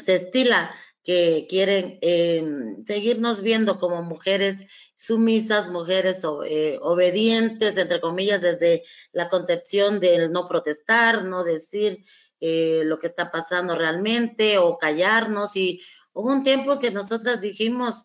se 0.05 0.16
estila 0.16 0.75
que 1.07 1.46
quieren 1.49 2.01
eh, 2.03 2.44
seguirnos 2.85 3.40
viendo 3.40 3.79
como 3.79 4.03
mujeres 4.03 4.66
sumisas, 4.96 5.68
mujeres 5.68 6.22
eh, 6.49 6.79
obedientes, 6.83 7.77
entre 7.77 8.01
comillas, 8.01 8.40
desde 8.42 8.83
la 9.12 9.29
concepción 9.29 10.01
del 10.01 10.33
no 10.33 10.49
protestar, 10.49 11.25
no 11.25 11.44
decir 11.44 12.05
eh, 12.40 12.83
lo 12.85 12.99
que 12.99 13.07
está 13.07 13.31
pasando 13.31 13.77
realmente 13.77 14.59
o 14.59 14.79
callarnos. 14.79 15.55
Y 15.55 15.81
hubo 16.12 16.33
un 16.33 16.42
tiempo 16.42 16.81
que 16.81 16.90
nosotras 16.90 17.40
dijimos, 17.40 18.03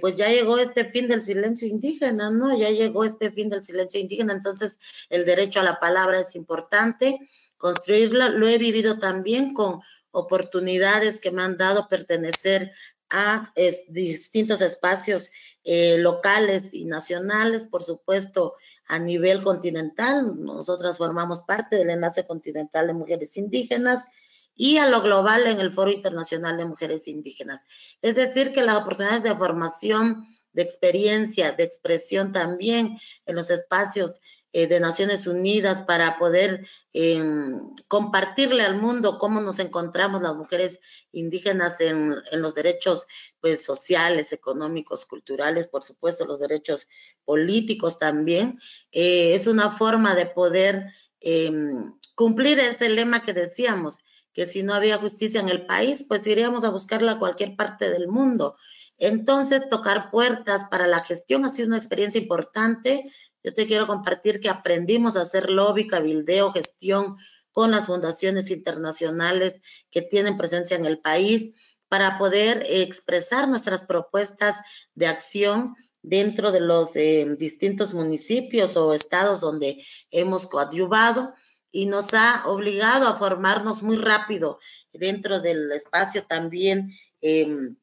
pues 0.00 0.16
ya 0.16 0.30
llegó 0.30 0.56
este 0.56 0.86
fin 0.86 1.06
del 1.06 1.22
silencio 1.22 1.68
indígena, 1.68 2.30
¿no? 2.30 2.56
Ya 2.56 2.70
llegó 2.70 3.04
este 3.04 3.30
fin 3.30 3.50
del 3.50 3.62
silencio 3.62 4.00
indígena, 4.00 4.32
entonces 4.32 4.78
el 5.10 5.26
derecho 5.26 5.60
a 5.60 5.64
la 5.64 5.78
palabra 5.78 6.20
es 6.20 6.34
importante 6.34 7.20
construirla. 7.58 8.30
Lo 8.30 8.48
he 8.48 8.56
vivido 8.56 8.98
también 8.98 9.52
con 9.52 9.80
oportunidades 10.16 11.20
que 11.20 11.30
me 11.30 11.42
han 11.42 11.58
dado 11.58 11.88
pertenecer 11.88 12.72
a 13.10 13.52
distintos 13.88 14.62
espacios 14.62 15.30
eh, 15.62 15.98
locales 15.98 16.72
y 16.72 16.86
nacionales, 16.86 17.64
por 17.64 17.82
supuesto, 17.82 18.54
a 18.88 18.98
nivel 18.98 19.42
continental. 19.42 20.42
Nosotras 20.42 20.96
formamos 20.96 21.42
parte 21.42 21.76
del 21.76 21.90
Enlace 21.90 22.26
Continental 22.26 22.86
de 22.86 22.94
Mujeres 22.94 23.36
Indígenas 23.36 24.06
y 24.54 24.78
a 24.78 24.88
lo 24.88 25.02
global 25.02 25.46
en 25.46 25.60
el 25.60 25.70
Foro 25.70 25.92
Internacional 25.92 26.56
de 26.56 26.64
Mujeres 26.64 27.06
Indígenas. 27.08 27.60
Es 28.00 28.14
decir, 28.14 28.54
que 28.54 28.62
las 28.62 28.76
oportunidades 28.76 29.22
de 29.22 29.34
formación, 29.34 30.24
de 30.54 30.62
experiencia, 30.62 31.52
de 31.52 31.64
expresión 31.64 32.32
también 32.32 32.98
en 33.26 33.34
los 33.34 33.50
espacios 33.50 34.20
eh, 34.56 34.66
de 34.66 34.80
Naciones 34.80 35.26
Unidas 35.26 35.82
para 35.82 36.18
poder 36.18 36.66
em, 36.94 37.60
compartirle 37.88 38.62
al 38.62 38.80
mundo 38.80 39.18
cómo 39.18 39.42
nos 39.42 39.58
encontramos 39.58 40.22
las 40.22 40.34
mujeres 40.34 40.80
indígenas 41.12 41.78
en, 41.78 42.14
los 42.32 42.54
derechos 42.54 43.06
pues, 43.42 43.62
sociales, 43.62 44.32
económicos, 44.32 45.04
culturales, 45.04 45.68
por 45.68 45.82
supuesto, 45.82 46.24
los 46.24 46.40
derechos 46.40 46.88
políticos 47.26 47.98
también. 47.98 48.58
Eh, 48.92 49.34
es 49.34 49.46
una 49.46 49.68
forma 49.70 50.14
de 50.14 50.24
poder 50.24 50.86
em, 51.20 51.92
cumplir 52.14 52.58
ese 52.58 52.88
lema 52.88 53.22
que 53.22 53.34
decíamos, 53.34 53.98
que 54.32 54.46
si 54.46 54.62
no 54.62 54.72
había 54.72 54.96
justicia 54.96 55.40
en 55.40 55.50
el 55.50 55.66
país, 55.66 56.06
pues 56.08 56.26
iríamos 56.26 56.64
a 56.64 56.70
buscarla 56.70 57.12
a 57.12 57.18
cualquier 57.18 57.56
parte 57.56 57.90
del 57.90 58.08
mundo. 58.08 58.56
Entonces, 58.98 59.68
tocar 59.68 60.10
puertas 60.10 60.62
para 60.70 60.86
la 60.86 61.00
gestión 61.00 61.44
ha 61.44 61.52
sido 61.52 61.68
una 61.68 61.76
experiencia 61.76 62.20
importante 62.20 63.12
yo 63.46 63.54
te 63.54 63.68
quiero 63.68 63.86
compartir 63.86 64.40
que 64.40 64.50
aprendimos 64.50 65.14
a 65.14 65.22
hacer 65.22 65.50
lobby, 65.50 65.86
cabildeo, 65.86 66.50
gestión 66.50 67.16
con 67.52 67.70
las 67.70 67.86
fundaciones 67.86 68.50
internacionales 68.50 69.60
que 69.92 70.02
tienen 70.02 70.36
presencia 70.36 70.76
en 70.76 70.84
el 70.84 70.98
país 70.98 71.52
para 71.88 72.18
poder 72.18 72.66
expresar 72.68 73.46
nuestras 73.46 73.84
propuestas 73.84 74.56
de 74.96 75.06
acción 75.06 75.76
dentro 76.02 76.50
de 76.50 76.58
los 76.58 76.90
distintos 77.38 77.94
municipios 77.94 78.76
o 78.76 78.92
estados 78.92 79.42
donde 79.42 79.86
hemos 80.10 80.46
coadyuvado 80.46 81.32
y 81.70 81.86
nos 81.86 82.14
ha 82.14 82.48
obligado 82.48 83.06
a 83.06 83.14
formarnos 83.14 83.80
muy 83.84 83.96
rápido 83.96 84.58
dentro 84.92 85.40
del 85.40 85.70
espacio 85.70 86.24
también 86.24 86.90
em, 87.20 87.76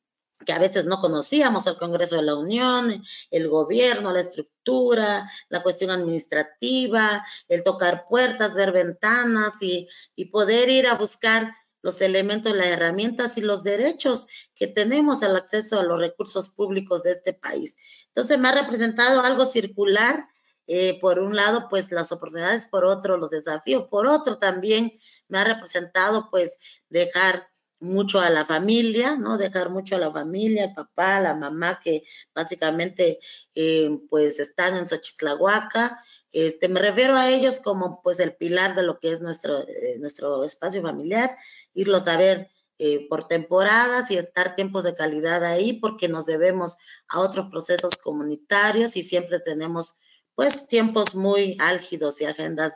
que 0.46 0.54
a 0.54 0.60
veces 0.60 0.86
no 0.86 1.00
conocíamos, 1.00 1.68
el 1.68 1.78
Congreso 1.78 2.16
de 2.18 2.24
la 2.24 2.36
Unión, 2.36 3.04
el 3.32 3.48
gobierno, 3.48 4.12
la 4.12 4.22
estructura, 4.22 5.30
la 5.50 5.64
cuestión 5.64 5.92
administrativa, 5.92 7.26
el 7.48 7.64
tocar 7.64 8.06
puertas, 8.10 8.54
ver 8.54 8.72
ventanas 8.72 9.62
y, 9.62 9.88
y 10.16 10.26
poder 10.26 10.70
ir 10.70 10.88
a 10.88 10.96
buscar 10.96 11.54
los 11.84 12.00
elementos, 12.02 12.56
las 12.56 12.68
herramientas 12.68 13.38
y 13.38 13.42
los 13.42 13.62
derechos 13.62 14.28
que 14.56 14.68
tenemos 14.68 15.22
al 15.22 15.36
acceso 15.36 15.80
a 15.80 15.84
los 15.84 16.00
recursos 16.00 16.50
públicos 16.50 17.04
de 17.04 17.12
este 17.12 17.34
país. 17.34 17.76
Entonces 18.08 18.40
me 18.40 18.48
ha 18.48 18.54
representado 18.54 19.22
algo 19.22 19.46
circular, 19.46 20.26
eh, 20.66 20.98
por 21.02 21.20
un 21.20 21.36
lado, 21.36 21.68
pues 21.70 21.92
las 21.92 22.14
oportunidades, 22.14 22.68
por 22.68 22.86
otro, 22.86 23.18
los 23.18 23.32
desafíos, 23.32 23.88
por 23.90 24.08
otro 24.08 24.38
también 24.38 24.98
me 25.28 25.40
ha 25.40 25.44
representado 25.44 26.30
pues 26.30 26.58
dejar 26.88 27.50
mucho 27.84 28.20
a 28.20 28.30
la 28.30 28.46
familia, 28.46 29.16
¿no? 29.18 29.38
Dejar 29.38 29.70
mucho 29.70 29.96
a 29.96 30.00
la 30.00 30.12
familia, 30.12 30.64
al 30.64 30.74
papá, 30.74 31.20
la 31.20 31.36
mamá, 31.36 31.80
que 31.84 32.04
básicamente 32.34 33.20
eh, 33.54 34.00
pues 34.10 34.40
están 34.40 34.76
en 34.78 34.88
Xochitlahuaca. 34.88 36.00
Este, 36.32 36.68
me 36.68 36.80
refiero 36.80 37.16
a 37.16 37.30
ellos 37.30 37.60
como 37.60 38.02
pues 38.02 38.20
el 38.20 38.36
pilar 38.36 38.76
de 38.76 38.84
lo 38.84 39.00
que 39.00 39.12
es 39.12 39.22
nuestro, 39.22 39.60
eh, 39.68 39.98
nuestro 40.00 40.44
espacio 40.44 40.82
familiar, 40.82 41.38
irlos 41.74 42.08
a 42.08 42.18
ver 42.18 42.50
eh, 42.80 43.08
por 43.08 43.28
temporadas 43.28 44.10
y 44.10 44.18
estar 44.18 44.56
tiempos 44.56 44.84
de 44.84 44.96
calidad 44.96 45.44
ahí 45.44 45.74
porque 45.74 46.08
nos 46.08 46.26
debemos 46.26 46.78
a 47.08 47.20
otros 47.20 47.50
procesos 47.52 47.98
comunitarios 47.98 48.96
y 48.96 49.04
siempre 49.04 49.40
tenemos 49.40 49.96
pues 50.34 50.68
tiempos 50.68 51.14
muy 51.14 51.56
álgidos 51.60 52.20
y 52.22 52.26
agendas 52.26 52.74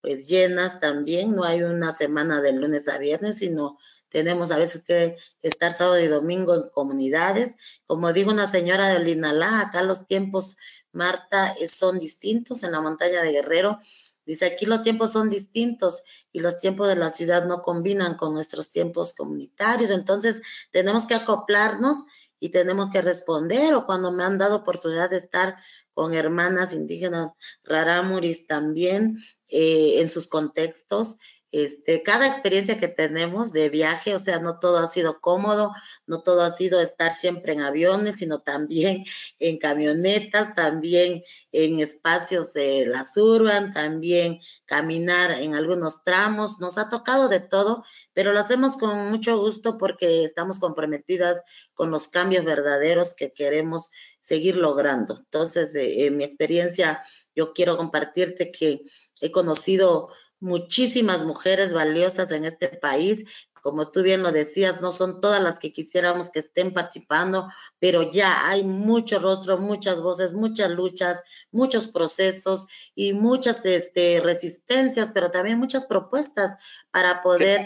pues 0.00 0.26
llenas 0.26 0.80
también. 0.80 1.34
No 1.34 1.44
hay 1.44 1.62
una 1.62 1.92
semana 1.92 2.40
de 2.40 2.52
lunes 2.52 2.88
a 2.88 2.98
viernes, 2.98 3.38
sino 3.38 3.78
tenemos 4.16 4.50
a 4.50 4.56
veces 4.56 4.82
que 4.82 5.18
estar 5.42 5.74
sábado 5.74 6.00
y 6.00 6.06
domingo 6.06 6.54
en 6.54 6.70
comunidades. 6.70 7.56
Como 7.86 8.14
digo 8.14 8.32
una 8.32 8.50
señora 8.50 8.88
de 8.88 9.00
Linalá, 9.00 9.60
acá 9.60 9.82
los 9.82 10.06
tiempos, 10.06 10.56
Marta, 10.90 11.54
son 11.68 11.98
distintos 11.98 12.62
en 12.62 12.72
la 12.72 12.80
montaña 12.80 13.22
de 13.22 13.32
Guerrero. 13.32 13.78
Dice, 14.24 14.46
aquí 14.46 14.64
los 14.64 14.82
tiempos 14.82 15.12
son 15.12 15.28
distintos 15.28 16.02
y 16.32 16.40
los 16.40 16.58
tiempos 16.58 16.88
de 16.88 16.96
la 16.96 17.10
ciudad 17.10 17.44
no 17.44 17.60
combinan 17.60 18.16
con 18.16 18.32
nuestros 18.32 18.70
tiempos 18.70 19.12
comunitarios. 19.12 19.90
Entonces, 19.90 20.40
tenemos 20.70 21.04
que 21.04 21.14
acoplarnos 21.14 21.98
y 22.40 22.48
tenemos 22.48 22.88
que 22.88 23.02
responder. 23.02 23.74
O 23.74 23.84
cuando 23.84 24.12
me 24.12 24.24
han 24.24 24.38
dado 24.38 24.56
oportunidad 24.56 25.10
de 25.10 25.18
estar 25.18 25.56
con 25.92 26.14
hermanas 26.14 26.72
indígenas 26.72 27.32
rarámuris 27.64 28.46
también 28.46 29.18
eh, 29.48 30.00
en 30.00 30.08
sus 30.08 30.26
contextos, 30.26 31.18
este, 31.64 32.02
cada 32.02 32.26
experiencia 32.26 32.78
que 32.78 32.88
tenemos 32.88 33.50
de 33.50 33.70
viaje, 33.70 34.14
o 34.14 34.18
sea, 34.18 34.40
no 34.40 34.58
todo 34.58 34.76
ha 34.76 34.86
sido 34.88 35.22
cómodo, 35.22 35.72
no 36.06 36.22
todo 36.22 36.42
ha 36.42 36.50
sido 36.50 36.80
estar 36.80 37.12
siempre 37.12 37.54
en 37.54 37.62
aviones, 37.62 38.16
sino 38.16 38.40
también 38.40 39.04
en 39.38 39.58
camionetas, 39.58 40.54
también 40.54 41.22
en 41.52 41.80
espacios 41.80 42.52
de 42.52 42.84
la 42.84 43.06
urban, 43.16 43.72
también 43.72 44.40
caminar 44.66 45.30
en 45.30 45.54
algunos 45.54 46.04
tramos, 46.04 46.58
nos 46.60 46.76
ha 46.76 46.90
tocado 46.90 47.28
de 47.28 47.40
todo, 47.40 47.84
pero 48.12 48.34
lo 48.34 48.40
hacemos 48.40 48.76
con 48.76 49.08
mucho 49.08 49.38
gusto 49.38 49.78
porque 49.78 50.24
estamos 50.24 50.58
comprometidas 50.58 51.40
con 51.72 51.90
los 51.90 52.08
cambios 52.08 52.44
verdaderos 52.44 53.14
que 53.14 53.32
queremos 53.32 53.90
seguir 54.20 54.56
logrando. 54.56 55.18
Entonces, 55.20 55.74
eh, 55.74 56.06
en 56.06 56.18
mi 56.18 56.24
experiencia, 56.24 57.02
yo 57.34 57.54
quiero 57.54 57.78
compartirte 57.78 58.52
que 58.52 58.82
he 59.20 59.30
conocido 59.30 60.10
muchísimas 60.40 61.24
mujeres 61.24 61.72
valiosas 61.72 62.30
en 62.30 62.44
este 62.44 62.68
país. 62.68 63.24
Como 63.62 63.90
tú 63.90 64.02
bien 64.02 64.22
lo 64.22 64.30
decías, 64.30 64.80
no 64.80 64.92
son 64.92 65.20
todas 65.20 65.42
las 65.42 65.58
que 65.58 65.72
quisiéramos 65.72 66.30
que 66.30 66.38
estén 66.38 66.72
participando, 66.72 67.48
pero 67.80 68.10
ya 68.10 68.48
hay 68.48 68.62
mucho 68.62 69.18
rostro, 69.18 69.58
muchas 69.58 70.00
voces, 70.00 70.32
muchas 70.32 70.70
luchas, 70.70 71.22
muchos 71.50 71.88
procesos 71.88 72.66
y 72.94 73.12
muchas 73.12 73.64
este, 73.64 74.20
resistencias, 74.20 75.10
pero 75.12 75.30
también 75.32 75.58
muchas 75.58 75.86
propuestas 75.86 76.56
para 76.92 77.22
poder 77.22 77.64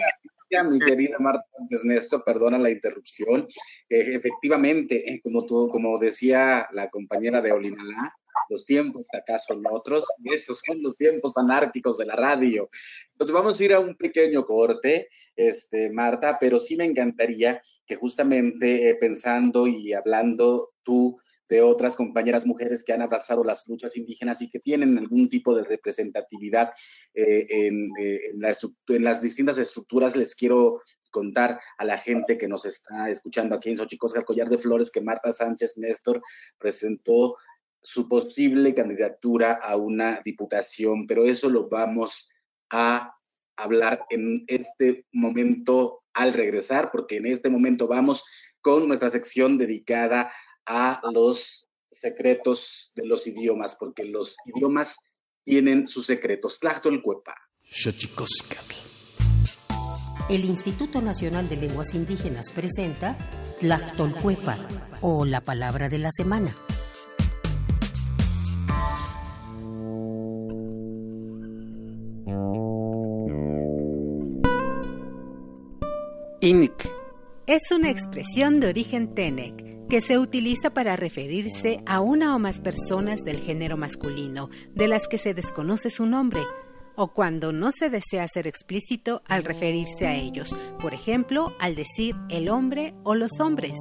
mi 0.68 0.78
querida 0.80 1.18
Marta 1.18 1.44
Néstor, 1.84 2.24
perdona 2.24 2.58
la 2.58 2.70
interrupción. 2.70 3.46
Eh, 3.88 4.14
efectivamente, 4.14 5.12
eh, 5.12 5.20
como, 5.22 5.46
tú, 5.46 5.68
como 5.70 5.98
decía 5.98 6.68
la 6.72 6.90
compañera 6.90 7.40
de 7.40 7.52
Olinalá, 7.52 8.14
los 8.50 8.64
tiempos 8.64 9.06
acá 9.12 9.38
son 9.38 9.62
otros, 9.70 10.04
y 10.18 10.34
esos 10.34 10.60
son 10.66 10.82
los 10.82 10.96
tiempos 10.96 11.36
anárquicos 11.36 11.96
de 11.96 12.06
la 12.06 12.16
radio. 12.16 12.68
Entonces 13.12 13.34
vamos 13.34 13.58
a 13.58 13.64
ir 13.64 13.72
a 13.72 13.80
un 13.80 13.96
pequeño 13.96 14.44
corte, 14.44 15.08
este, 15.36 15.90
Marta, 15.90 16.38
pero 16.40 16.60
sí 16.60 16.76
me 16.76 16.84
encantaría 16.84 17.62
que 17.86 17.96
justamente 17.96 18.90
eh, 18.90 18.94
pensando 18.96 19.66
y 19.66 19.92
hablando 19.92 20.72
tú 20.82 21.16
de 21.50 21.60
otras 21.60 21.96
compañeras 21.96 22.46
mujeres 22.46 22.84
que 22.84 22.92
han 22.92 23.02
abrazado 23.02 23.42
las 23.42 23.68
luchas 23.68 23.96
indígenas 23.96 24.40
y 24.40 24.48
que 24.48 24.60
tienen 24.60 24.96
algún 24.96 25.28
tipo 25.28 25.54
de 25.54 25.64
representatividad 25.64 26.70
eh, 27.12 27.44
en, 27.48 27.90
eh, 28.00 28.18
en, 28.32 29.04
las 29.04 29.20
distintas 29.20 29.58
estructuras, 29.58 30.14
les 30.14 30.36
quiero 30.36 30.80
contar 31.10 31.60
a 31.76 31.84
la 31.84 31.98
gente 31.98 32.38
que 32.38 32.46
nos 32.46 32.64
está 32.64 33.10
escuchando 33.10 33.56
aquí 33.56 33.68
en 33.68 33.76
Xochicosca, 33.76 34.20
el 34.20 34.24
collar 34.24 34.48
de 34.48 34.58
flores 34.58 34.92
que 34.92 35.00
Marta 35.00 35.32
Sánchez 35.32 35.76
Néstor 35.76 36.22
presentó 36.56 37.36
su 37.82 38.08
posible 38.08 38.74
candidatura 38.74 39.52
a 39.62 39.76
una 39.76 40.20
diputación, 40.24 41.06
pero 41.06 41.24
eso 41.24 41.48
lo 41.48 41.68
vamos 41.68 42.30
a 42.70 43.14
hablar 43.56 44.04
en 44.10 44.44
este 44.46 45.06
momento 45.12 46.02
al 46.12 46.32
regresar, 46.32 46.90
porque 46.90 47.16
en 47.16 47.26
este 47.26 47.50
momento 47.50 47.86
vamos 47.86 48.24
con 48.60 48.88
nuestra 48.88 49.10
sección 49.10 49.58
dedicada 49.58 50.32
a 50.66 51.00
los 51.12 51.68
secretos 51.90 52.92
de 52.94 53.06
los 53.06 53.26
idiomas, 53.26 53.76
porque 53.76 54.04
los 54.04 54.36
idiomas 54.46 54.98
tienen 55.44 55.86
sus 55.86 56.06
secretos. 56.06 56.58
Cuepa. 57.02 57.34
El 60.28 60.44
Instituto 60.44 61.00
Nacional 61.00 61.48
de 61.48 61.56
Lenguas 61.56 61.94
Indígenas 61.94 62.52
presenta 62.52 63.16
Tlactolcuepa, 63.58 64.58
o 65.00 65.24
la 65.24 65.40
palabra 65.40 65.88
de 65.88 65.98
la 65.98 66.10
semana. 66.12 66.54
Es 77.46 77.70
una 77.70 77.90
expresión 77.90 78.60
de 78.60 78.68
origen 78.68 79.14
Tenec 79.14 79.88
que 79.90 80.00
se 80.00 80.18
utiliza 80.18 80.70
para 80.70 80.96
referirse 80.96 81.82
a 81.84 82.00
una 82.00 82.34
o 82.34 82.38
más 82.38 82.60
personas 82.60 83.24
del 83.24 83.38
género 83.38 83.76
masculino, 83.76 84.48
de 84.74 84.88
las 84.88 85.06
que 85.06 85.18
se 85.18 85.34
desconoce 85.34 85.90
su 85.90 86.06
nombre, 86.06 86.40
o 86.96 87.12
cuando 87.12 87.52
no 87.52 87.72
se 87.72 87.90
desea 87.90 88.26
ser 88.26 88.46
explícito 88.46 89.20
al 89.26 89.44
referirse 89.44 90.06
a 90.06 90.14
ellos, 90.14 90.56
por 90.80 90.94
ejemplo, 90.94 91.54
al 91.58 91.74
decir 91.74 92.16
el 92.30 92.48
hombre 92.48 92.94
o 93.04 93.14
los 93.14 93.38
hombres. 93.38 93.76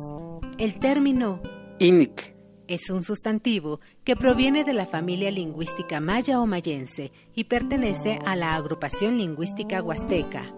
El 0.58 0.80
término 0.80 1.42
Inik 1.80 2.36
es 2.68 2.90
un 2.90 3.04
sustantivo 3.04 3.80
que 4.04 4.18
proviene 4.18 4.66
de 4.66 4.74
la 4.74 4.86
familia 4.86 5.32
lingüística 5.32 6.02
maya 6.02 6.42
o 6.42 6.46
mayense 6.46 7.14
y 7.34 7.46
pertenece 7.46 8.20
a 8.26 8.36
la 8.36 8.56
agrupación 8.56 9.18
lingüística 9.18 9.82
huasteca. 9.82 10.54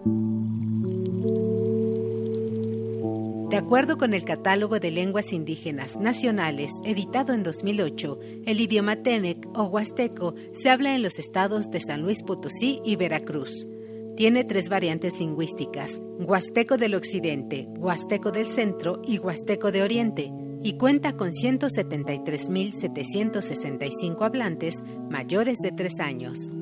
De 3.52 3.58
acuerdo 3.58 3.98
con 3.98 4.14
el 4.14 4.24
Catálogo 4.24 4.80
de 4.80 4.90
Lenguas 4.90 5.34
Indígenas 5.34 5.98
Nacionales, 5.98 6.72
editado 6.86 7.34
en 7.34 7.42
2008, 7.42 8.18
el 8.46 8.62
idioma 8.62 8.96
Tenec 8.96 9.46
o 9.54 9.64
Huasteco 9.64 10.34
se 10.54 10.70
habla 10.70 10.96
en 10.96 11.02
los 11.02 11.18
estados 11.18 11.70
de 11.70 11.80
San 11.80 12.00
Luis 12.00 12.22
Potosí 12.22 12.80
y 12.82 12.96
Veracruz. 12.96 13.68
Tiene 14.16 14.44
tres 14.44 14.70
variantes 14.70 15.18
lingüísticas, 15.18 16.00
Huasteco 16.18 16.78
del 16.78 16.94
Occidente, 16.94 17.68
Huasteco 17.76 18.30
del 18.30 18.46
Centro 18.46 19.02
y 19.06 19.18
Huasteco 19.18 19.70
de 19.70 19.82
Oriente, 19.82 20.32
y 20.62 20.78
cuenta 20.78 21.14
con 21.14 21.32
173.765 21.32 24.24
hablantes 24.24 24.76
mayores 25.10 25.58
de 25.58 25.72
tres 25.72 26.00
años. 26.00 26.54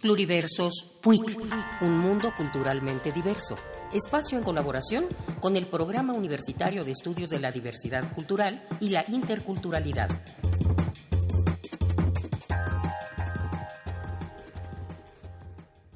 Pluriversos 0.00 0.96
PUIC, 1.02 1.38
un 1.82 1.98
mundo 1.98 2.32
culturalmente 2.34 3.12
diverso. 3.12 3.56
Espacio 3.92 4.38
en 4.38 4.44
colaboración 4.44 5.04
con 5.40 5.56
el 5.56 5.66
Programa 5.66 6.14
Universitario 6.14 6.84
de 6.84 6.92
Estudios 6.92 7.28
de 7.28 7.38
la 7.38 7.52
Diversidad 7.52 8.10
Cultural 8.14 8.62
y 8.80 8.88
la 8.88 9.04
Interculturalidad. 9.08 10.08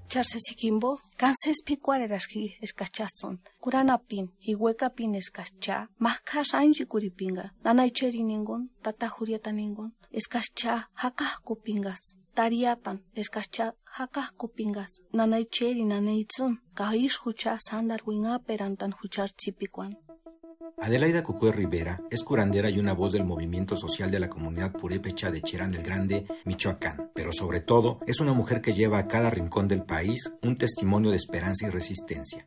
Charsesikimbo, 0.09 1.01
Kanses 1.17 1.62
Picuareraski 1.64 2.57
Escachazon, 2.61 3.40
Curanapin, 3.59 4.33
Iguecapin 4.38 5.14
Escacha, 5.14 5.88
Mascas 5.99 6.55
Anji 6.55 6.85
Curipinga, 6.85 7.55
Nanaicheri 7.64 8.23
ningún, 8.23 8.71
Tata 8.81 9.09
Jurieta 9.09 9.51
ningún, 9.51 9.97
escacha 10.14 10.90
hakah 10.94 11.40
kupingas, 11.42 12.16
tariatan. 12.35 13.03
Adelaida 20.79 21.22
Cucué 21.22 21.53
Rivera 21.53 22.00
es 22.11 22.22
curandera 22.22 22.70
y 22.70 22.79
una 22.79 22.94
voz 22.94 23.12
del 23.12 23.24
movimiento 23.24 23.77
social 23.77 24.11
de 24.11 24.20
la 24.20 24.29
comunidad 24.29 24.72
purépecha 24.72 25.31
de 25.31 25.42
Cherán 25.42 25.72
del 25.72 25.83
Grande, 25.83 26.27
Michoacán, 26.44 27.11
pero 27.14 27.33
sobre 27.33 27.61
todo 27.61 28.00
es 28.07 28.20
una 28.20 28.33
mujer 28.33 28.61
que 28.61 28.74
lleva 28.74 28.98
a 28.98 29.09
cada 29.09 29.31
rincón 29.31 29.68
del 29.68 29.83
país 29.83 30.33
un 30.42 30.57
testimonio 30.57 31.11
de 31.11 31.16
esperanza 31.16 31.66
y 31.66 31.70
resistencia 31.70 32.46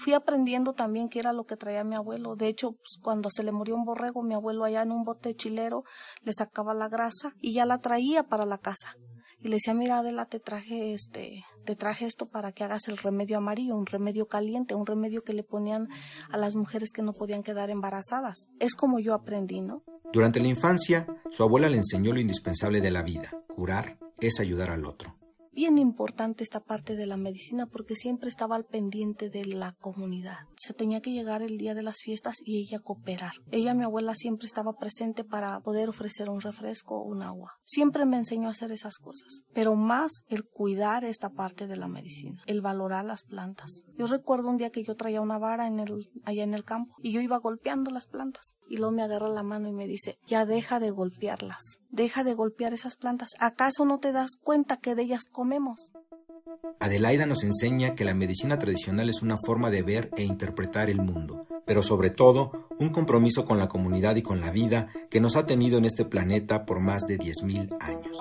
fui 0.00 0.14
aprendiendo 0.14 0.72
también 0.72 1.08
qué 1.08 1.18
era 1.18 1.32
lo 1.32 1.44
que 1.44 1.56
traía 1.56 1.84
mi 1.84 1.94
abuelo. 1.94 2.34
De 2.34 2.48
hecho, 2.48 2.72
pues, 2.72 2.98
cuando 3.00 3.30
se 3.30 3.42
le 3.42 3.52
murió 3.52 3.76
un 3.76 3.84
borrego, 3.84 4.22
mi 4.22 4.34
abuelo 4.34 4.64
allá 4.64 4.82
en 4.82 4.92
un 4.92 5.04
bote 5.04 5.34
chilero 5.34 5.84
le 6.22 6.32
sacaba 6.32 6.74
la 6.74 6.88
grasa 6.88 7.34
y 7.40 7.52
ya 7.52 7.66
la 7.66 7.78
traía 7.78 8.24
para 8.24 8.46
la 8.46 8.58
casa. 8.58 8.96
Y 9.42 9.48
le 9.48 9.56
decía, 9.56 9.72
mira 9.72 9.98
Adela, 9.98 10.26
te 10.26 10.38
traje 10.38 10.92
este, 10.92 11.44
te 11.64 11.74
traje 11.74 12.04
esto 12.04 12.26
para 12.26 12.52
que 12.52 12.62
hagas 12.62 12.88
el 12.88 12.98
remedio 12.98 13.38
amarillo, 13.38 13.74
un 13.74 13.86
remedio 13.86 14.26
caliente, 14.26 14.74
un 14.74 14.84
remedio 14.84 15.22
que 15.22 15.32
le 15.32 15.44
ponían 15.44 15.88
a 16.30 16.36
las 16.36 16.56
mujeres 16.56 16.92
que 16.92 17.02
no 17.02 17.14
podían 17.14 17.42
quedar 17.42 17.70
embarazadas. 17.70 18.48
Es 18.58 18.74
como 18.74 18.98
yo 18.98 19.14
aprendí, 19.14 19.62
¿no? 19.62 19.82
Durante 20.12 20.40
la 20.40 20.48
infancia, 20.48 21.06
su 21.30 21.42
abuela 21.42 21.68
le 21.68 21.78
enseñó 21.78 22.12
lo 22.12 22.20
indispensable 22.20 22.80
de 22.80 22.90
la 22.90 23.02
vida. 23.02 23.30
Curar 23.48 23.98
es 24.20 24.40
ayudar 24.40 24.70
al 24.70 24.84
otro 24.84 25.19
bien 25.60 25.76
importante 25.76 26.42
esta 26.42 26.60
parte 26.60 26.96
de 26.96 27.04
la 27.04 27.18
medicina 27.18 27.66
porque 27.66 27.94
siempre 27.94 28.30
estaba 28.30 28.56
al 28.56 28.64
pendiente 28.64 29.28
de 29.28 29.44
la 29.44 29.74
comunidad. 29.78 30.38
Se 30.56 30.72
tenía 30.72 31.02
que 31.02 31.12
llegar 31.12 31.42
el 31.42 31.58
día 31.58 31.74
de 31.74 31.82
las 31.82 31.98
fiestas 31.98 32.38
y 32.42 32.62
ella 32.62 32.78
cooperar. 32.78 33.32
Ella, 33.50 33.74
mi 33.74 33.84
abuela, 33.84 34.14
siempre 34.14 34.46
estaba 34.46 34.72
presente 34.72 35.22
para 35.22 35.60
poder 35.60 35.90
ofrecer 35.90 36.30
un 36.30 36.40
refresco 36.40 36.96
o 36.96 37.04
un 37.04 37.20
agua. 37.22 37.58
Siempre 37.62 38.06
me 38.06 38.16
enseñó 38.16 38.48
a 38.48 38.52
hacer 38.52 38.72
esas 38.72 38.96
cosas, 38.96 39.42
pero 39.52 39.76
más 39.76 40.24
el 40.28 40.44
cuidar 40.44 41.04
esta 41.04 41.28
parte 41.28 41.66
de 41.66 41.76
la 41.76 41.88
medicina, 41.88 42.40
el 42.46 42.62
valorar 42.62 43.04
las 43.04 43.24
plantas. 43.24 43.84
Yo 43.98 44.06
recuerdo 44.06 44.48
un 44.48 44.56
día 44.56 44.70
que 44.70 44.82
yo 44.82 44.94
traía 44.94 45.20
una 45.20 45.38
vara 45.38 45.66
en 45.66 45.78
el, 45.78 46.08
allá 46.24 46.42
en 46.42 46.54
el 46.54 46.64
campo 46.64 46.94
y 47.02 47.12
yo 47.12 47.20
iba 47.20 47.36
golpeando 47.36 47.90
las 47.90 48.06
plantas 48.06 48.56
y 48.66 48.78
luego 48.78 48.92
me 48.92 49.02
agarra 49.02 49.28
la 49.28 49.42
mano 49.42 49.68
y 49.68 49.72
me 49.72 49.86
dice, 49.86 50.16
ya 50.26 50.46
deja 50.46 50.80
de 50.80 50.90
golpearlas, 50.90 51.80
Deja 51.90 52.22
de 52.24 52.34
golpear 52.34 52.72
esas 52.72 52.96
plantas. 52.96 53.30
¿Acaso 53.38 53.84
no 53.84 53.98
te 53.98 54.12
das 54.12 54.36
cuenta 54.42 54.76
que 54.76 54.94
de 54.94 55.02
ellas 55.02 55.24
comemos? 55.30 55.92
Adelaida 56.78 57.26
nos 57.26 57.42
enseña 57.44 57.94
que 57.94 58.04
la 58.04 58.14
medicina 58.14 58.58
tradicional 58.58 59.08
es 59.08 59.22
una 59.22 59.36
forma 59.36 59.70
de 59.70 59.82
ver 59.82 60.10
e 60.16 60.22
interpretar 60.22 60.88
el 60.88 61.00
mundo, 61.00 61.46
pero 61.66 61.82
sobre 61.82 62.10
todo 62.10 62.68
un 62.78 62.90
compromiso 62.90 63.44
con 63.44 63.58
la 63.58 63.68
comunidad 63.68 64.16
y 64.16 64.22
con 64.22 64.40
la 64.40 64.50
vida 64.50 64.88
que 65.10 65.20
nos 65.20 65.36
ha 65.36 65.46
tenido 65.46 65.78
en 65.78 65.84
este 65.84 66.04
planeta 66.04 66.64
por 66.64 66.80
más 66.80 67.02
de 67.06 67.18
10.000 67.18 67.76
años. 67.80 68.18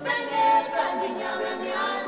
Open 0.00 0.12
it 0.12 0.72
and 0.72 1.02
the 1.02 1.20
young 1.20 1.44
and 1.44 1.99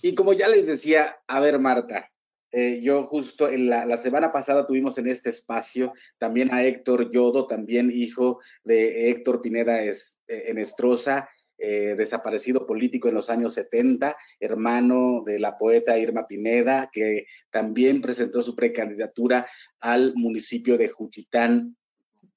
Y 0.00 0.14
como 0.14 0.32
ya 0.32 0.48
les 0.48 0.66
decía, 0.66 1.16
a 1.26 1.40
ver, 1.40 1.58
Marta, 1.58 2.10
eh, 2.50 2.80
yo 2.82 3.06
justo 3.06 3.48
en 3.48 3.70
la, 3.70 3.96
semana 3.96 4.30
pasada 4.30 4.66
tuvimos 4.66 4.98
en 4.98 5.06
este 5.06 5.30
espacio 5.30 5.94
también 6.18 6.52
a 6.52 6.64
Héctor 6.64 7.08
Yodo, 7.10 7.46
también 7.46 7.90
hijo 7.90 8.40
de 8.62 9.10
Héctor 9.10 9.40
Pineda 9.40 9.82
es, 9.82 10.20
eh, 10.28 10.44
Enestrosa, 10.48 11.30
eh, 11.56 11.94
desaparecido 11.96 12.66
político 12.66 13.08
en 13.08 13.14
los 13.14 13.30
años 13.30 13.54
70, 13.54 14.16
hermano 14.40 15.22
de 15.24 15.38
la 15.38 15.56
poeta 15.56 15.96
Irma 15.96 16.26
Pineda, 16.26 16.90
que 16.92 17.26
también 17.50 18.00
presentó 18.00 18.42
su 18.42 18.54
precandidatura 18.54 19.46
al 19.80 20.12
municipio 20.14 20.76
de 20.76 20.88
Juchitán. 20.88 21.76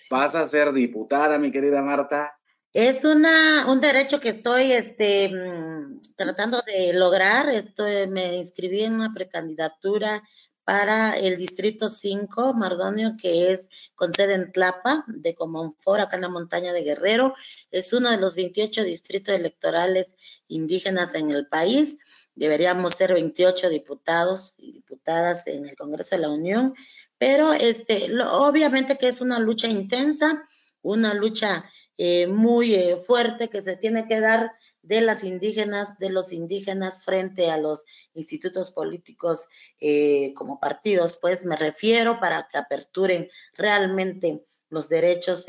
¿Vas 0.09 0.35
a 0.35 0.47
ser 0.47 0.71
diputada, 0.71 1.39
mi 1.39 1.51
querida 1.51 1.81
Marta? 1.81 2.37
Es 2.75 3.05
una, 3.05 3.67
un 3.67 3.79
derecho 3.79 4.19
que 4.19 4.27
estoy 4.27 4.73
este, 4.73 5.29
mm, 5.29 6.01
tratando 6.17 6.61
de 6.67 6.91
lograr. 6.91 7.47
Estoy, 7.47 8.05
me 8.07 8.35
inscribí 8.35 8.83
en 8.83 8.95
una 8.95 9.13
precandidatura 9.13 10.21
para 10.65 11.17
el 11.17 11.37
Distrito 11.37 11.87
5, 11.87 12.53
Mardonio, 12.53 13.15
que 13.17 13.53
es 13.53 13.69
con 13.95 14.13
sede 14.13 14.33
en 14.33 14.51
Tlapa, 14.51 15.05
de 15.07 15.35
Comonfort, 15.35 16.01
acá 16.01 16.17
en 16.17 16.23
la 16.23 16.27
montaña 16.27 16.73
de 16.73 16.83
Guerrero. 16.83 17.33
Es 17.71 17.93
uno 17.93 18.11
de 18.11 18.17
los 18.17 18.35
28 18.35 18.83
distritos 18.83 19.33
electorales 19.33 20.17
indígenas 20.49 21.15
en 21.15 21.31
el 21.31 21.47
país. 21.47 21.97
Deberíamos 22.35 22.95
ser 22.95 23.13
28 23.13 23.69
diputados 23.69 24.53
y 24.57 24.73
diputadas 24.73 25.47
en 25.47 25.65
el 25.65 25.77
Congreso 25.77 26.17
de 26.17 26.23
la 26.23 26.29
Unión, 26.29 26.75
pero 27.17 27.53
este, 27.53 28.09
obviamente 28.21 28.97
que 28.97 29.07
es 29.07 29.21
una 29.21 29.39
lucha 29.39 29.69
intensa, 29.69 30.43
una 30.85 31.13
lucha 31.13 31.69
eh, 31.97 32.27
muy 32.27 32.75
eh, 32.75 32.97
fuerte 32.97 33.49
que 33.49 33.61
se 33.61 33.75
tiene 33.75 34.07
que 34.07 34.19
dar 34.19 34.53
de 34.83 35.01
las 35.01 35.23
indígenas, 35.23 35.97
de 35.97 36.09
los 36.09 36.31
indígenas 36.31 37.03
frente 37.03 37.49
a 37.49 37.57
los 37.57 37.85
institutos 38.13 38.69
políticos 38.69 39.47
eh, 39.79 40.33
como 40.35 40.59
partidos, 40.59 41.17
pues 41.17 41.43
me 41.43 41.55
refiero 41.55 42.19
para 42.19 42.47
que 42.47 42.59
aperturen 42.59 43.29
realmente 43.53 44.45
los 44.69 44.87
derechos 44.87 45.47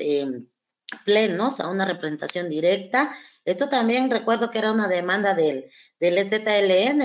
plenos 1.05 1.61
a 1.61 1.68
una 1.68 1.85
representación 1.85 2.49
directa. 2.49 3.14
Esto 3.44 3.68
también 3.68 4.11
recuerdo 4.11 4.51
que 4.51 4.59
era 4.59 4.72
una 4.72 4.88
demanda 4.88 5.35
del, 5.35 5.70
del 6.01 6.14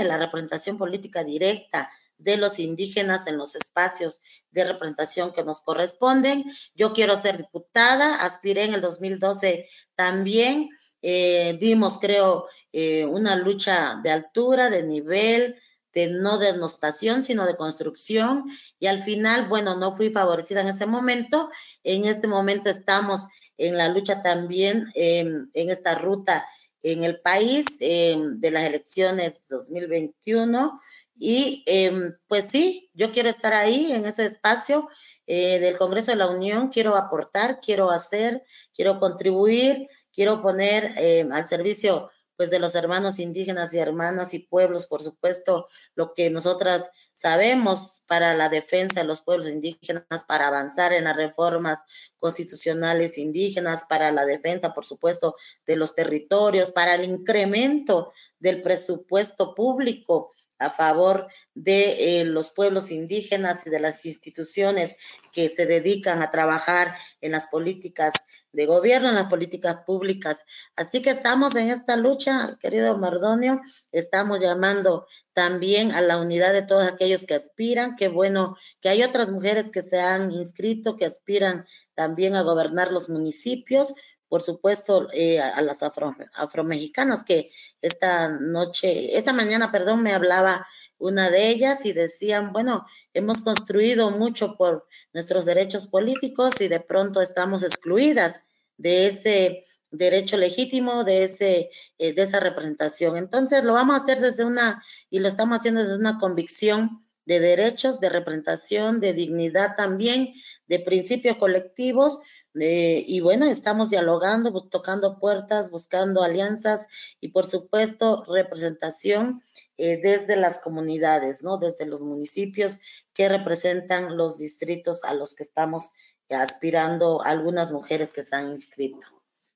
la 0.07 0.17
representación 0.17 0.77
política 0.77 1.23
directa 1.23 1.91
de 2.23 2.37
los 2.37 2.59
indígenas 2.59 3.27
en 3.27 3.37
los 3.37 3.55
espacios 3.55 4.21
de 4.51 4.63
representación 4.63 5.33
que 5.33 5.43
nos 5.43 5.61
corresponden. 5.61 6.45
Yo 6.75 6.93
quiero 6.93 7.19
ser 7.19 7.37
diputada, 7.37 8.15
aspiré 8.15 8.65
en 8.65 8.73
el 8.73 8.81
2012 8.81 9.67
también, 9.95 10.69
eh, 11.01 11.57
dimos, 11.59 11.99
creo, 11.99 12.47
eh, 12.71 13.05
una 13.05 13.35
lucha 13.35 13.99
de 14.03 14.11
altura, 14.11 14.69
de 14.69 14.83
nivel, 14.83 15.55
de 15.93 16.07
no 16.07 16.37
denostación, 16.37 17.23
sino 17.23 17.45
de 17.45 17.57
construcción. 17.57 18.45
Y 18.79 18.87
al 18.87 19.03
final, 19.03 19.47
bueno, 19.47 19.75
no 19.75 19.95
fui 19.95 20.09
favorecida 20.09 20.61
en 20.61 20.67
ese 20.67 20.85
momento. 20.85 21.49
En 21.83 22.05
este 22.05 22.27
momento 22.27 22.69
estamos 22.69 23.23
en 23.57 23.77
la 23.77 23.89
lucha 23.89 24.23
también 24.23 24.91
en 24.95 25.49
esta 25.53 25.95
ruta 25.95 26.45
en 26.83 27.03
el 27.03 27.19
país 27.19 27.65
de 27.79 28.51
las 28.51 28.63
elecciones 28.63 29.47
2021 29.49 30.81
y 31.17 31.63
em, 31.65 32.17
pues 32.27 32.45
sí, 32.51 32.89
yo 32.93 33.11
quiero 33.11 33.29
estar 33.29 33.53
ahí 33.53 33.91
en 33.91 34.05
ese 34.05 34.25
espacio 34.25 34.89
eh, 35.27 35.59
del 35.59 35.77
Congreso 35.77 36.11
de 36.11 36.17
la 36.17 36.27
Unión, 36.27 36.69
quiero 36.69 36.95
aportar, 36.95 37.59
quiero 37.61 37.91
hacer, 37.91 38.43
quiero 38.73 38.99
contribuir, 38.99 39.87
quiero 40.13 40.41
poner 40.41 40.93
em, 40.97 41.31
al 41.31 41.47
servicio 41.47 42.09
pues 42.41 42.49
de 42.49 42.57
los 42.57 42.73
hermanos 42.73 43.19
indígenas 43.19 43.71
y 43.71 43.77
hermanas 43.77 44.33
y 44.33 44.39
pueblos, 44.39 44.87
por 44.87 45.03
supuesto, 45.03 45.67
lo 45.93 46.15
que 46.15 46.31
nosotras 46.31 46.89
sabemos 47.13 48.03
para 48.07 48.33
la 48.33 48.49
defensa 48.49 49.01
de 49.01 49.05
los 49.05 49.21
pueblos 49.21 49.47
indígenas, 49.47 50.23
para 50.27 50.47
avanzar 50.47 50.91
en 50.91 51.03
las 51.03 51.15
reformas 51.15 51.83
constitucionales 52.17 53.19
indígenas, 53.19 53.83
para 53.87 54.11
la 54.11 54.25
defensa, 54.25 54.73
por 54.73 54.85
supuesto, 54.85 55.35
de 55.67 55.75
los 55.75 55.93
territorios, 55.93 56.71
para 56.71 56.95
el 56.95 57.03
incremento 57.03 58.11
del 58.39 58.61
presupuesto 58.61 59.53
público 59.53 60.31
a 60.61 60.69
favor 60.69 61.27
de 61.55 62.21
eh, 62.21 62.25
los 62.25 62.51
pueblos 62.51 62.91
indígenas 62.91 63.65
y 63.65 63.71
de 63.71 63.79
las 63.79 64.05
instituciones 64.05 64.95
que 65.33 65.49
se 65.49 65.65
dedican 65.65 66.21
a 66.21 66.29
trabajar 66.29 66.95
en 67.19 67.31
las 67.31 67.47
políticas 67.47 68.13
de 68.53 68.67
gobierno, 68.67 69.09
en 69.09 69.15
las 69.15 69.27
políticas 69.27 69.77
públicas. 69.85 70.45
Así 70.75 71.01
que 71.01 71.09
estamos 71.09 71.55
en 71.55 71.69
esta 71.69 71.97
lucha, 71.97 72.57
querido 72.61 72.97
Mardonio, 72.97 73.59
estamos 73.91 74.39
llamando 74.39 75.07
también 75.33 75.93
a 75.93 76.01
la 76.01 76.17
unidad 76.17 76.53
de 76.53 76.61
todos 76.61 76.85
aquellos 76.87 77.25
que 77.25 77.33
aspiran. 77.33 77.95
Qué 77.95 78.07
bueno 78.07 78.55
que 78.81 78.89
hay 78.89 79.01
otras 79.01 79.29
mujeres 79.29 79.71
que 79.71 79.81
se 79.81 79.99
han 79.99 80.31
inscrito, 80.31 80.95
que 80.95 81.05
aspiran 81.05 81.65
también 81.95 82.35
a 82.35 82.43
gobernar 82.43 82.91
los 82.91 83.09
municipios 83.09 83.95
por 84.31 84.43
supuesto, 84.43 85.09
eh, 85.11 85.41
a, 85.41 85.61
las 85.61 85.83
afro, 85.83 86.15
afromexicanas 86.33 87.25
que 87.25 87.51
esta 87.81 88.29
noche, 88.29 89.17
esta 89.17 89.33
mañana, 89.33 89.73
perdón, 89.73 90.03
me 90.03 90.13
hablaba 90.13 90.65
una 90.97 91.29
de 91.29 91.49
ellas 91.49 91.85
y 91.85 91.91
decían, 91.91 92.53
bueno, 92.53 92.85
hemos 93.13 93.41
construido 93.41 94.09
mucho 94.09 94.55
por 94.55 94.87
nuestros 95.11 95.43
derechos 95.43 95.85
políticos 95.87 96.53
y 96.61 96.69
de 96.69 96.79
pronto 96.79 97.21
estamos 97.21 97.61
excluidas 97.61 98.39
de 98.77 99.07
ese 99.07 99.65
derecho 99.91 100.37
legítimo, 100.37 101.03
de, 101.03 101.25
ese, 101.25 101.69
eh, 101.97 102.13
de 102.13 102.21
esa 102.23 102.39
representación. 102.39 103.17
Entonces, 103.17 103.65
lo 103.65 103.73
vamos 103.73 103.99
a 103.99 104.03
hacer 104.05 104.21
desde 104.21 104.45
una, 104.45 104.81
y 105.09 105.19
lo 105.19 105.27
estamos 105.27 105.59
haciendo 105.59 105.81
desde 105.81 105.97
una 105.97 106.19
convicción 106.19 107.05
de 107.25 107.41
derechos, 107.41 107.99
de 107.99 108.07
representación, 108.07 109.01
de 109.01 109.11
dignidad 109.11 109.75
también, 109.75 110.33
de 110.67 110.79
principios 110.79 111.35
colectivos, 111.35 112.19
eh, 112.59 113.03
y 113.07 113.21
bueno, 113.21 113.45
estamos 113.45 113.89
dialogando, 113.89 114.51
tocando 114.67 115.19
puertas, 115.19 115.71
buscando 115.71 116.23
alianzas 116.23 116.87
y 117.21 117.29
por 117.29 117.45
supuesto 117.45 118.25
representación 118.27 119.41
eh, 119.77 119.99
desde 120.01 120.35
las 120.35 120.57
comunidades, 120.61 121.43
¿no? 121.43 121.57
Desde 121.57 121.85
los 121.85 122.01
municipios 122.01 122.79
que 123.13 123.29
representan 123.29 124.17
los 124.17 124.37
distritos 124.37 125.03
a 125.03 125.13
los 125.13 125.33
que 125.33 125.43
estamos 125.43 125.91
aspirando 126.29 127.21
algunas 127.21 127.71
mujeres 127.71 128.11
que 128.11 128.23
se 128.23 128.35
han 128.35 128.51
inscrito. 128.51 129.07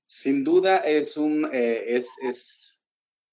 Sin 0.07 0.43
duda 0.43 0.77
es 0.77 1.17
un, 1.17 1.49
eh, 1.51 1.97
es, 1.97 2.74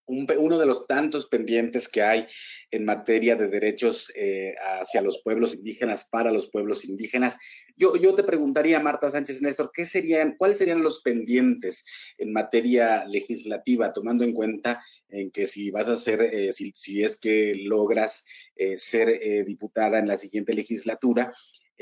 uno 0.06 0.58
de 0.58 0.66
los 0.66 0.86
tantos 0.86 1.26
pendientes 1.26 1.88
que 1.88 2.02
hay 2.02 2.26
en 2.70 2.84
materia 2.84 3.36
de 3.36 3.48
derechos 3.48 4.12
eh, 4.14 4.54
hacia 4.80 5.02
los 5.02 5.22
pueblos 5.22 5.54
indígenas, 5.54 6.08
para 6.10 6.32
los 6.32 6.50
pueblos 6.50 6.84
indígenas. 6.84 7.38
Yo, 7.76 7.96
yo 7.96 8.14
te 8.14 8.22
preguntaría, 8.22 8.80
Marta 8.80 9.10
Sánchez 9.10 9.42
Néstor, 9.42 9.70
¿qué 9.72 9.84
serían, 9.84 10.36
¿cuáles 10.36 10.58
serían 10.58 10.82
los 10.82 11.02
pendientes 11.02 11.84
en 12.18 12.32
materia 12.32 13.06
legislativa, 13.06 13.92
tomando 13.92 14.24
en 14.24 14.32
cuenta 14.32 14.82
en 15.08 15.30
que 15.30 15.46
si 15.46 15.70
vas 15.70 15.88
a 15.88 15.96
ser, 15.96 16.22
eh, 16.22 16.52
si, 16.52 16.72
si, 16.74 17.02
es 17.02 17.18
que 17.18 17.54
logras 17.54 18.26
eh, 18.56 18.78
ser 18.78 19.44
diputada 19.44 19.98
en 19.98 20.08
la 20.08 20.16
siguiente 20.16 20.54
legislatura, 20.54 21.32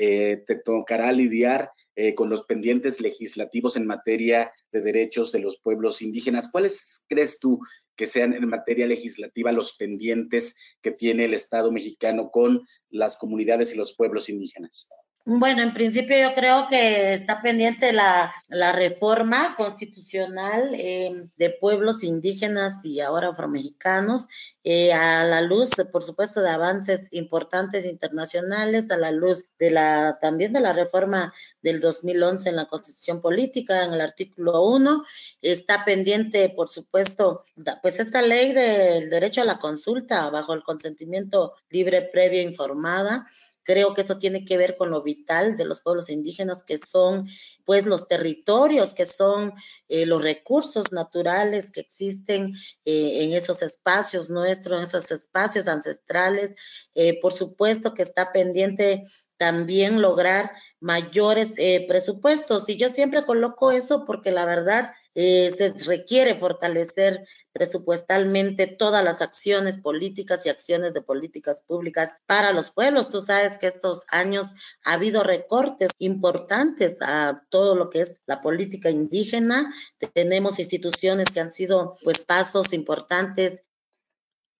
te 0.01 0.61
tocará 0.65 1.11
lidiar 1.11 1.71
con 2.15 2.29
los 2.29 2.43
pendientes 2.43 2.99
legislativos 3.01 3.75
en 3.75 3.85
materia 3.85 4.51
de 4.71 4.81
derechos 4.81 5.31
de 5.31 5.39
los 5.39 5.59
pueblos 5.59 6.01
indígenas. 6.01 6.49
¿Cuáles 6.51 7.05
crees 7.07 7.39
tú 7.39 7.59
que 7.95 8.07
sean 8.07 8.33
en 8.33 8.47
materia 8.47 8.87
legislativa 8.87 9.51
los 9.51 9.75
pendientes 9.75 10.55
que 10.81 10.91
tiene 10.91 11.25
el 11.25 11.35
Estado 11.35 11.71
mexicano 11.71 12.31
con 12.31 12.65
las 12.89 13.17
comunidades 13.17 13.73
y 13.73 13.75
los 13.75 13.95
pueblos 13.95 14.27
indígenas? 14.29 14.89
Bueno, 15.23 15.61
en 15.61 15.73
principio 15.73 16.17
yo 16.17 16.33
creo 16.33 16.67
que 16.67 17.13
está 17.13 17.43
pendiente 17.43 17.93
la, 17.93 18.33
la 18.47 18.71
reforma 18.71 19.55
constitucional 19.55 20.73
eh, 20.73 21.27
de 21.35 21.49
pueblos 21.51 22.03
indígenas 22.03 22.83
y 22.83 23.01
ahora 23.01 23.29
afromexicanos, 23.29 24.27
eh, 24.63 24.93
a 24.93 25.25
la 25.25 25.41
luz, 25.41 25.71
por 25.91 26.03
supuesto, 26.03 26.41
de 26.41 26.49
avances 26.49 27.07
importantes 27.11 27.85
internacionales, 27.85 28.91
a 28.91 28.97
la 28.97 29.11
luz 29.11 29.45
de 29.57 29.71
la 29.71 30.19
también 30.21 30.53
de 30.53 30.59
la 30.59 30.71
reforma 30.71 31.33
del 31.61 31.79
2011 31.79 32.49
en 32.49 32.55
la 32.55 32.65
Constitución 32.65 33.21
Política, 33.21 33.83
en 33.83 33.93
el 33.93 34.01
artículo 34.01 34.63
1, 34.63 35.03
está 35.41 35.83
pendiente, 35.83 36.49
por 36.55 36.69
supuesto, 36.69 37.43
pues 37.81 37.99
esta 37.99 38.21
ley 38.21 38.53
del 38.53 39.09
derecho 39.09 39.41
a 39.41 39.45
la 39.45 39.59
consulta 39.59 40.29
bajo 40.29 40.53
el 40.53 40.63
consentimiento 40.63 41.53
libre, 41.69 42.03
previo, 42.03 42.41
informada 42.41 43.25
Creo 43.63 43.93
que 43.93 44.01
eso 44.01 44.17
tiene 44.17 44.45
que 44.45 44.57
ver 44.57 44.75
con 44.77 44.89
lo 44.89 45.03
vital 45.03 45.57
de 45.57 45.65
los 45.65 45.81
pueblos 45.81 46.09
indígenas, 46.09 46.63
que 46.63 46.77
son 46.77 47.27
pues 47.65 47.85
los 47.85 48.07
territorios, 48.07 48.93
que 48.93 49.05
son 49.05 49.53
eh, 49.87 50.05
los 50.05 50.21
recursos 50.21 50.91
naturales 50.91 51.71
que 51.71 51.81
existen 51.81 52.55
eh, 52.85 53.23
en 53.23 53.33
esos 53.33 53.61
espacios 53.61 54.29
nuestros, 54.29 54.79
en 54.79 54.87
esos 54.87 55.11
espacios 55.11 55.67
ancestrales. 55.67 56.55
Eh, 56.95 57.19
por 57.21 57.33
supuesto 57.33 57.93
que 57.93 58.03
está 58.03 58.31
pendiente 58.31 59.05
también 59.37 60.01
lograr 60.01 60.51
mayores 60.79 61.49
presupuestos. 61.87 62.67
Y 62.69 62.77
yo 62.77 62.89
siempre 62.89 63.25
coloco 63.25 63.71
eso 63.71 64.05
porque 64.05 64.31
la 64.31 64.45
verdad 64.45 64.91
eh, 65.13 65.51
se 65.57 65.73
requiere 65.89 66.35
fortalecer 66.35 67.25
presupuestalmente 67.51 68.67
todas 68.67 69.03
las 69.03 69.21
acciones 69.21 69.77
políticas 69.77 70.45
y 70.45 70.49
acciones 70.49 70.93
de 70.93 71.01
políticas 71.01 71.63
públicas 71.67 72.17
para 72.25 72.53
los 72.53 72.71
pueblos. 72.71 73.09
Tú 73.09 73.21
sabes 73.21 73.57
que 73.57 73.67
estos 73.67 74.03
años 74.09 74.53
ha 74.85 74.93
habido 74.93 75.23
recortes 75.23 75.89
importantes 75.97 76.97
a 77.01 77.43
todo 77.49 77.75
lo 77.75 77.89
que 77.89 78.01
es 78.01 78.21
la 78.25 78.41
política 78.41 78.89
indígena. 78.89 79.73
Tenemos 80.13 80.59
instituciones 80.59 81.27
que 81.31 81.41
han 81.41 81.51
sido 81.51 81.97
pues 82.03 82.19
pasos 82.19 82.71
importantes. 82.71 83.65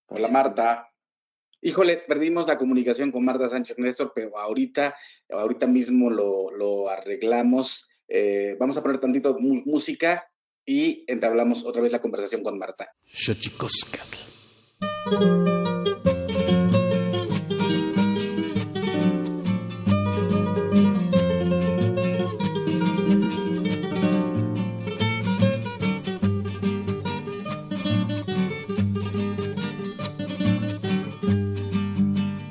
Hola 0.08 0.28
Marta. 0.28 0.89
Híjole, 1.62 1.97
perdimos 1.97 2.47
la 2.47 2.58
comunicación 2.58 3.12
con 3.12 3.24
Marta 3.24 3.47
Sánchez 3.47 3.78
Néstor, 3.78 4.12
pero 4.16 4.38
ahorita, 4.38 4.95
ahorita 5.30 5.68
mismo 5.68 6.10
lo, 6.10 6.89
arreglamos. 6.89 7.88
Eh, 8.08 8.58
vamos 8.60 8.76
a 8.76 8.82
poner 8.82 8.99
tantito 8.99 9.38
música 9.39 10.30
y 10.66 11.03
entablamos 11.07 11.66
otra 11.66 11.82
vez 11.82 11.91
la 11.91 12.01
conversación 12.01 12.43
con 12.43 12.57
Marta. 12.57 12.93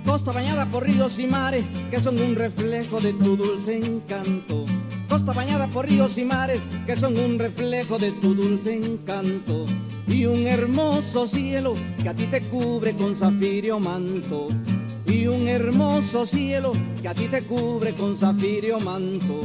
Costa 0.04 0.32
bañada 0.32 0.66
por 0.70 0.84
ríos 0.84 1.18
y 1.18 1.26
mares 1.26 1.64
que 1.90 2.00
son 2.00 2.20
un 2.20 2.34
reflejo 2.34 3.00
de 3.00 3.12
tu 3.12 3.36
dulce 3.36 3.76
encanto 3.76 4.66
costa 5.10 5.32
bañada 5.32 5.66
por 5.66 5.88
ríos 5.88 6.16
y 6.18 6.24
mares 6.24 6.62
que 6.86 6.94
son 6.94 7.18
un 7.18 7.36
reflejo 7.36 7.98
de 7.98 8.12
tu 8.12 8.32
dulce 8.32 8.76
encanto. 8.76 9.66
Y 10.06 10.24
un 10.24 10.46
hermoso 10.46 11.26
cielo 11.26 11.74
que 12.00 12.08
a 12.08 12.14
ti 12.14 12.26
te 12.26 12.40
cubre 12.42 12.94
con 12.94 13.16
zafirio 13.16 13.80
manto. 13.80 14.48
Y 15.06 15.26
un 15.26 15.48
hermoso 15.48 16.24
cielo 16.24 16.72
que 17.02 17.08
a 17.08 17.14
ti 17.14 17.26
te 17.26 17.42
cubre 17.42 17.92
con 17.94 18.16
zafirio 18.16 18.78
manto. 18.78 19.42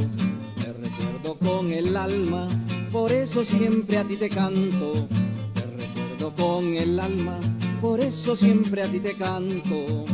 Te 0.60 0.72
recuerdo 0.72 1.36
con 1.38 1.72
el 1.72 1.96
alma 1.96 2.46
por 2.92 3.12
eso 3.12 3.44
siempre 3.44 3.98
a 3.98 4.04
ti 4.04 4.16
te 4.16 4.28
canto. 4.28 5.08
Te 5.54 5.62
recuerdo 5.62 6.32
con 6.36 6.74
el 6.74 7.00
alma 7.00 7.38
por 7.80 8.00
eso 8.00 8.36
siempre 8.36 8.82
a 8.82 8.88
ti 8.88 9.00
te 9.00 9.14
canto 9.14 10.04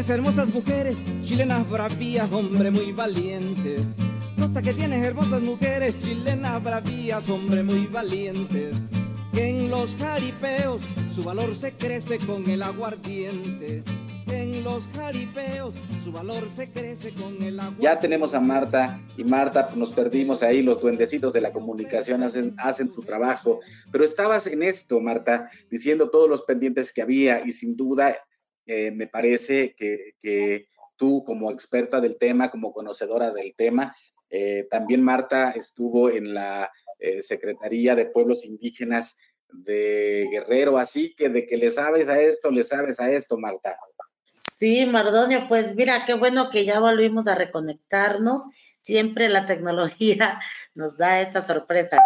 tienes 0.00 0.18
hermosas 0.18 0.48
mujeres, 0.48 1.04
chilenas 1.24 1.68
bravías, 1.68 2.32
hombre 2.32 2.70
muy 2.70 2.90
valientes. 2.90 3.82
Costa 4.38 4.62
que 4.62 4.72
tienes 4.72 5.04
hermosas 5.04 5.42
mujeres, 5.42 6.00
chilenas 6.00 6.62
bravías, 6.62 7.28
hombre 7.28 7.62
muy 7.62 7.84
valientes. 7.84 8.78
Que 9.34 9.50
en 9.50 9.70
los 9.70 9.94
jaripeos 9.96 10.80
su 11.10 11.22
valor 11.22 11.54
se 11.54 11.72
crece 11.72 12.16
con 12.16 12.48
el 12.48 12.62
aguardiente. 12.62 13.82
En 14.28 14.64
los 14.64 14.88
jaripeos 14.88 15.74
su 16.02 16.12
valor 16.12 16.48
se 16.48 16.70
crece 16.70 17.10
con 17.12 17.34
el 17.42 17.60
aguardiente. 17.60 17.82
Ya 17.84 18.00
tenemos 18.00 18.32
a 18.32 18.40
Marta 18.40 19.02
y 19.18 19.24
Marta, 19.24 19.66
pues, 19.66 19.76
nos 19.76 19.92
perdimos 19.92 20.42
ahí, 20.42 20.62
los 20.62 20.80
duendecitos 20.80 21.34
de 21.34 21.42
la 21.42 21.52
comunicación 21.52 22.22
hacen, 22.22 22.54
hacen 22.56 22.90
su 22.90 23.02
trabajo. 23.02 23.60
Pero 23.92 24.02
estabas 24.02 24.46
en 24.46 24.62
esto, 24.62 24.98
Marta, 25.02 25.50
diciendo 25.70 26.08
todos 26.08 26.30
los 26.30 26.44
pendientes 26.44 26.90
que 26.90 27.02
había 27.02 27.46
y 27.46 27.52
sin 27.52 27.76
duda 27.76 28.16
eh, 28.72 28.92
me 28.92 29.08
parece 29.08 29.74
que, 29.74 30.68
tú 30.96 31.24
como 31.24 31.50
experta 31.50 32.00
del 32.00 32.18
tema, 32.18 32.52
como 32.52 32.72
conocedora 32.72 33.32
del 33.32 33.52
tema, 33.56 33.96
eh, 34.28 34.68
también 34.70 35.02
Marta 35.02 35.50
estuvo 35.50 36.08
en 36.08 36.34
la 36.34 36.70
eh, 37.00 37.20
Secretaría 37.20 37.96
de 37.96 38.06
Pueblos 38.06 38.44
Indígenas 38.44 39.18
de 39.48 40.28
Guerrero, 40.30 40.78
así 40.78 41.16
que 41.16 41.30
de 41.30 41.48
que 41.48 41.56
le 41.56 41.68
sabes 41.70 42.08
a 42.08 42.20
esto, 42.20 42.52
le 42.52 42.62
sabes 42.62 43.00
a 43.00 43.10
esto, 43.10 43.38
Marta. 43.38 43.76
Sí, 44.56 44.86
Mardonio, 44.86 45.48
pues 45.48 45.74
mira, 45.74 46.04
qué 46.06 46.14
bueno 46.14 46.50
que 46.50 46.64
ya 46.64 46.78
volvimos 46.78 47.26
a 47.26 47.34
reconectarnos. 47.34 48.42
Siempre 48.82 49.28
la 49.28 49.46
tecnología 49.46 50.38
nos 50.74 50.96
da 50.96 51.20
esta 51.20 51.44
sorpresa. 51.44 51.98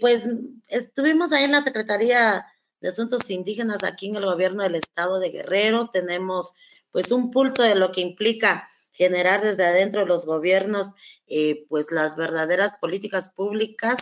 pues 0.00 0.24
estuvimos 0.66 1.30
ahí 1.30 1.44
en 1.44 1.52
la 1.52 1.62
Secretaría 1.62 2.44
de 2.80 2.88
Asuntos 2.88 3.30
Indígenas 3.30 3.84
aquí 3.84 4.08
en 4.08 4.16
el 4.16 4.24
gobierno 4.24 4.62
del 4.62 4.76
estado 4.76 5.18
de 5.18 5.30
Guerrero. 5.30 5.90
Tenemos 5.92 6.52
pues 6.90 7.10
un 7.10 7.30
pulso 7.30 7.62
de 7.62 7.74
lo 7.74 7.92
que 7.92 8.00
implica 8.00 8.68
generar 8.92 9.42
desde 9.42 9.66
adentro 9.66 10.00
de 10.00 10.06
los 10.06 10.26
gobiernos 10.26 10.88
eh, 11.26 11.66
pues 11.68 11.90
las 11.90 12.16
verdaderas 12.16 12.72
políticas 12.80 13.28
públicas 13.28 13.98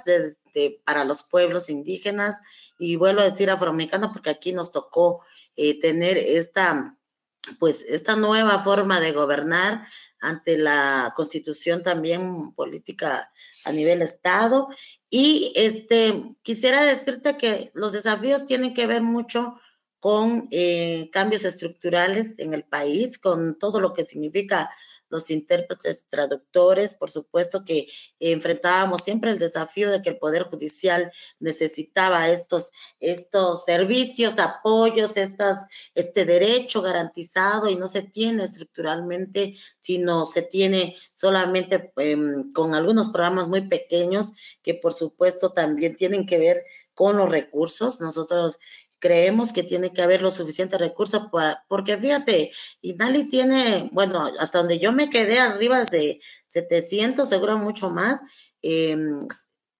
para 0.84 1.04
los 1.04 1.22
pueblos 1.22 1.68
indígenas 1.68 2.36
y 2.78 2.96
vuelvo 2.96 3.20
a 3.20 3.30
decir 3.30 3.50
afroamericano 3.50 4.12
porque 4.12 4.30
aquí 4.30 4.52
nos 4.52 4.70
tocó 4.70 5.22
eh, 5.56 5.80
tener 5.80 6.16
esta 6.16 6.96
pues 7.58 7.82
esta 7.82 8.16
nueva 8.16 8.60
forma 8.62 9.00
de 9.00 9.12
gobernar 9.12 9.86
ante 10.20 10.56
la 10.56 11.12
constitución 11.16 11.82
también 11.82 12.52
política 12.52 13.32
a 13.64 13.72
nivel 13.72 14.02
estado 14.02 14.68
y 15.10 15.52
este, 15.54 16.34
quisiera 16.42 16.82
decirte 16.84 17.36
que 17.36 17.70
los 17.74 17.92
desafíos 17.92 18.44
tienen 18.46 18.74
que 18.74 18.86
ver 18.86 19.02
mucho 19.02 19.58
con 20.06 20.46
eh, 20.52 21.10
cambios 21.10 21.44
estructurales 21.44 22.38
en 22.38 22.54
el 22.54 22.62
país, 22.62 23.18
con 23.18 23.58
todo 23.58 23.80
lo 23.80 23.92
que 23.92 24.04
significa 24.04 24.70
los 25.08 25.32
intérpretes 25.32 26.06
traductores, 26.08 26.94
por 26.94 27.10
supuesto 27.10 27.64
que 27.64 27.88
enfrentábamos 28.20 29.02
siempre 29.02 29.32
el 29.32 29.40
desafío 29.40 29.90
de 29.90 30.02
que 30.02 30.10
el 30.10 30.18
Poder 30.18 30.44
Judicial 30.44 31.10
necesitaba 31.40 32.30
estos, 32.30 32.70
estos 33.00 33.64
servicios, 33.64 34.38
apoyos, 34.38 35.16
estas, 35.16 35.66
este 35.96 36.24
derecho 36.24 36.82
garantizado 36.82 37.68
y 37.68 37.74
no 37.74 37.88
se 37.88 38.02
tiene 38.02 38.44
estructuralmente, 38.44 39.56
sino 39.80 40.26
se 40.26 40.42
tiene 40.42 40.96
solamente 41.14 41.92
em, 41.96 42.52
con 42.52 42.76
algunos 42.76 43.08
programas 43.08 43.48
muy 43.48 43.62
pequeños 43.62 44.34
que 44.62 44.74
por 44.74 44.94
supuesto 44.94 45.50
también 45.50 45.96
tienen 45.96 46.26
que 46.26 46.38
ver 46.38 46.62
con 46.94 47.18
los 47.18 47.28
recursos. 47.28 48.00
Nosotros 48.00 48.58
creemos 48.98 49.52
que 49.52 49.62
tiene 49.62 49.92
que 49.92 50.02
haber 50.02 50.22
los 50.22 50.34
suficientes 50.34 50.80
recursos 50.80 51.28
para, 51.30 51.64
porque 51.68 51.96
fíjate, 51.96 52.52
Inali 52.80 53.28
tiene, 53.28 53.90
bueno, 53.92 54.30
hasta 54.38 54.58
donde 54.58 54.78
yo 54.78 54.92
me 54.92 55.10
quedé 55.10 55.38
arriba 55.38 55.84
de 55.84 56.20
700, 56.48 57.28
seguro 57.28 57.58
mucho 57.58 57.90
más, 57.90 58.20
em, 58.62 59.26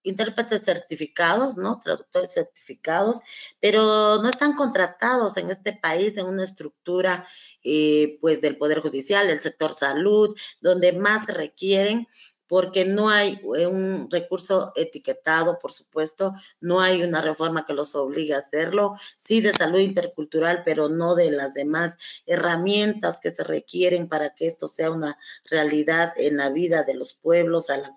intérpretes 0.03 0.63
certificados, 0.63 1.57
¿no? 1.57 1.81
Traductores 1.81 2.33
certificados, 2.33 3.17
pero 3.61 4.23
no 4.23 4.29
están 4.29 4.55
contratados 4.55 5.37
en 5.37 5.51
este 5.51 5.73
país 5.73 6.17
en 6.17 6.27
una 6.27 6.45
estructura, 6.45 7.27
eh, 7.65 8.19
pues, 8.21 8.41
del 8.41 8.57
Poder 8.57 8.81
Judicial, 8.81 9.27
del 9.27 9.41
sector 9.41 9.75
salud, 9.77 10.37
donde 10.61 10.93
más 10.93 11.27
requieren 11.27 12.07
porque 12.49 12.85
no 12.85 13.09
hay 13.09 13.41
eh, 13.57 13.67
un 13.67 14.09
recurso 14.11 14.73
etiquetado, 14.77 15.59
por 15.59 15.73
supuesto, 15.73 16.35
no 16.61 16.81
hay 16.81 17.03
una 17.03 17.21
reforma 17.21 17.67
que 17.67 17.75
los 17.75 17.95
obligue 17.95 18.35
a 18.35 18.39
hacerlo, 18.39 18.97
sí 19.17 19.41
de 19.41 19.53
salud 19.53 19.81
intercultural, 19.81 20.63
pero 20.65 20.89
no 20.89 21.15
de 21.15 21.31
las 21.31 21.55
demás 21.55 21.99
herramientas 22.27 23.21
que 23.21 23.31
se 23.31 23.45
requieren 23.45 24.09
para 24.09 24.35
que 24.35 24.47
esto 24.47 24.69
sea 24.69 24.91
una 24.91 25.19
realidad 25.45 26.13
en 26.17 26.37
la 26.37 26.51
vida 26.51 26.85
de 26.85 26.95
los 26.95 27.15
pueblos, 27.15 27.71
al 27.71 27.93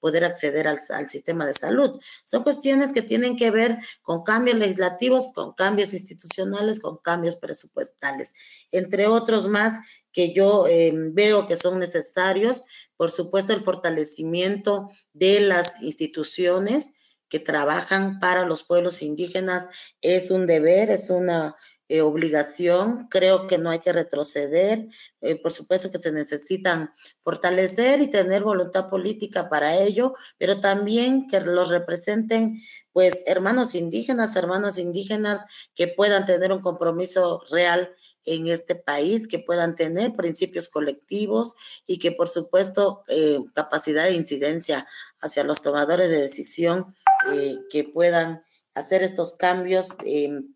poder 0.00 0.24
acceder 0.24 0.68
al, 0.68 0.78
al 0.90 1.08
sistema 1.08 1.46
de 1.46 1.54
salud. 1.54 2.00
Son 2.24 2.42
cuestiones 2.42 2.92
que 2.92 3.02
tienen 3.02 3.36
que 3.36 3.50
ver 3.50 3.78
con 4.02 4.22
cambios 4.22 4.58
legislativos, 4.58 5.32
con 5.34 5.54
cambios 5.54 5.92
institucionales, 5.92 6.80
con 6.80 6.98
cambios 6.98 7.36
presupuestales, 7.36 8.34
entre 8.70 9.06
otros 9.06 9.48
más 9.48 9.80
que 10.12 10.32
yo 10.32 10.66
eh, 10.66 10.92
veo 10.94 11.46
que 11.46 11.56
son 11.56 11.78
necesarios 11.78 12.64
por 12.98 13.12
supuesto, 13.12 13.52
el 13.52 13.62
fortalecimiento 13.62 14.90
de 15.12 15.38
las 15.38 15.80
instituciones 15.80 16.92
que 17.28 17.38
trabajan 17.38 18.18
para 18.18 18.44
los 18.44 18.64
pueblos 18.64 19.02
indígenas 19.02 19.68
es 20.00 20.32
un 20.32 20.48
deber, 20.48 20.90
es 20.90 21.08
una 21.08 21.54
eh, 21.88 22.00
obligación. 22.00 23.06
Creo 23.08 23.46
que 23.46 23.56
no 23.56 23.70
hay 23.70 23.78
que 23.78 23.92
retroceder. 23.92 24.88
Eh, 25.20 25.36
por 25.36 25.52
supuesto 25.52 25.92
que 25.92 25.98
se 25.98 26.10
necesitan 26.10 26.90
fortalecer 27.22 28.00
y 28.00 28.08
tener 28.08 28.42
voluntad 28.42 28.90
política 28.90 29.48
para 29.48 29.76
ello, 29.76 30.14
pero 30.36 30.60
también 30.60 31.28
que 31.28 31.40
los 31.40 31.68
representen 31.68 32.60
pues 32.92 33.18
hermanos 33.26 33.74
indígenas, 33.74 34.36
hermanas 34.36 34.78
indígenas 34.78 35.44
que 35.74 35.88
puedan 35.88 36.26
tener 36.26 36.52
un 36.52 36.60
compromiso 36.60 37.42
real 37.50 37.94
en 38.24 38.46
este 38.46 38.74
país, 38.74 39.26
que 39.26 39.38
puedan 39.38 39.74
tener 39.74 40.14
principios 40.14 40.68
colectivos 40.68 41.54
y 41.86 41.98
que 41.98 42.12
por 42.12 42.28
supuesto 42.28 43.04
eh, 43.08 43.38
capacidad 43.54 44.04
de 44.04 44.14
incidencia 44.14 44.86
hacia 45.20 45.44
los 45.44 45.62
tomadores 45.62 46.10
de 46.10 46.20
decisión 46.20 46.94
eh, 47.32 47.56
que 47.70 47.84
puedan 47.84 48.42
hacer 48.74 49.02
estos 49.02 49.36
cambios 49.36 49.88
em, 50.04 50.54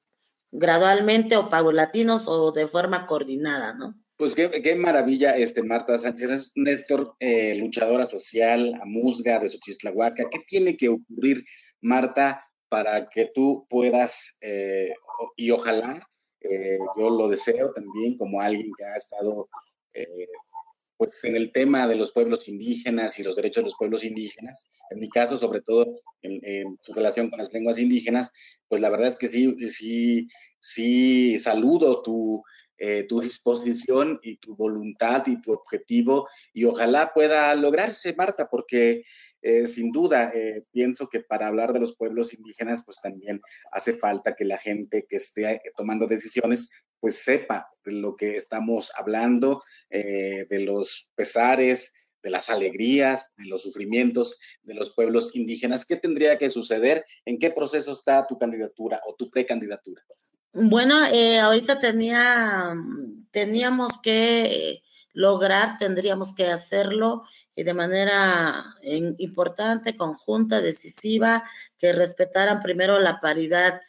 gradualmente 0.51 1.37
o 1.37 1.49
paulatinos 1.49 2.29
o 2.29 2.53
de 2.53 2.69
forma 2.69 3.07
coordinada, 3.07 3.75
¿no? 3.75 3.95
Pues 4.17 4.35
qué, 4.37 4.75
maravilla, 4.77 5.37
este 5.37 5.65
Marta 5.65 5.99
Sánchez, 5.99 6.53
Néstor, 6.55 7.17
eh, 7.19 7.57
luchadora 7.57 8.07
social, 8.07 8.73
amusga 8.81 9.41
de 9.41 9.49
Xochislahuaca. 9.49 10.29
¿Qué 10.31 10.39
tiene 10.47 10.77
que 10.77 10.91
ocurrir, 10.91 11.45
Marta, 11.83 12.49
para 12.69 13.09
que 13.09 13.27
tú 13.35 13.67
puedas, 13.69 14.35
eh, 14.41 14.95
y 15.37 15.51
ojalá, 15.51 16.09
eh, 16.41 16.79
yo 16.99 17.11
lo 17.11 17.29
deseo 17.29 17.73
también 17.73 18.17
como 18.17 18.41
alguien 18.41 18.71
que 18.77 18.85
ha 18.85 18.97
estado 18.97 19.49
pues 21.03 21.25
en 21.25 21.35
el 21.35 21.51
tema 21.51 21.89
de 21.89 21.97
los 21.97 22.13
pueblos 22.13 22.49
indígenas 22.49 23.19
y 23.19 23.25
los 23.25 23.35
derechos 23.35 23.63
de 23.63 23.71
los 23.71 23.77
pueblos 23.77 24.05
indígenas, 24.05 24.69
en 24.91 25.01
mi 25.01 25.09
caso, 25.09 25.37
sobre 25.37 25.61
todo 25.61 26.01
en, 26.23 26.79
su 26.81 26.93
relación 26.93 27.29
con 27.29 27.41
las 27.41 27.53
lenguas 27.53 27.81
indígenas, 27.81 28.31
pues 28.69 28.81
la 28.81 28.89
verdad 28.89 29.09
es 29.09 29.17
que 29.17 29.27
sí, 29.27 29.53
sí, 29.69 30.29
sí 30.61 31.39
saludo 31.39 32.03
tu, 32.03 32.45
eh, 32.79 33.05
tu 33.09 33.21
disposición 33.21 34.21
y 34.23 34.37
tu 34.37 34.55
voluntad 34.55 35.27
y 35.27 35.41
tu 35.41 35.53
objetivo 35.53 36.29
y 36.53 36.65
ojalá 36.67 37.13
pueda 37.13 37.53
lograrse, 37.57 38.15
Marta, 38.15 38.49
porque 38.49 39.03
eh, 39.43 39.67
sin 39.67 39.91
duda 39.91 40.31
eh, 40.33 40.65
pienso 40.71 41.09
que 41.09 41.21
para 41.21 41.49
hablar 41.49 41.73
de 41.73 41.81
los 41.81 41.97
pueblos 41.97 42.33
indígenas, 42.33 42.85
pues 42.85 43.01
también 43.03 43.41
hace 43.73 43.95
falta 43.95 44.37
que 44.37 44.45
la 44.45 44.57
gente 44.57 45.05
que 45.09 45.17
esté 45.17 45.61
tomando 45.77 46.07
decisiones 46.07 46.71
pues 47.01 47.17
sepa 47.19 47.69
de 47.85 47.93
lo 47.93 48.15
que 48.15 48.37
estamos 48.37 48.93
hablando, 48.97 49.61
eh, 49.91 50.47
de 50.49 50.61
los 50.61 51.11
pesares, 51.17 51.93
de 52.23 52.31
las 52.31 52.51
alegrías, 52.51 53.33
de 53.37 53.47
los 53.47 53.63
sufrimientos 53.63 54.39
de 54.63 54.75
los 54.75 54.95
pueblos 54.95 55.35
indígenas. 55.35 55.85
¿Qué 55.85 55.97
tendría 55.97 56.39
que 56.39 56.49
suceder? 56.49 57.05
¿En 57.25 57.41
qué 57.41 57.51
proceso 57.51 57.95
está 57.95 58.25
tu 58.29 58.39
candidatura 58.39 59.01
o 59.05 59.17
tu 59.17 59.29
precandidatura? 59.29 60.03
Bueno, 60.53 60.95
ahorita 61.43 61.81
tenía, 61.81 62.77
teníamos 63.33 63.99
que 64.01 64.83
lograr, 65.13 65.77
tendríamos 65.79 66.35
que 66.35 66.47
hacerlo 66.47 67.25
eh, 67.57 67.65
de 67.65 67.75
manera 67.75 68.77
importante, 69.19 69.97
conjunta, 69.97 70.61
decisiva, 70.61 71.45
que 71.79 71.93
respetaran 71.93 72.63
primero 72.63 72.99
la 73.01 73.21
paridad 73.21 73.81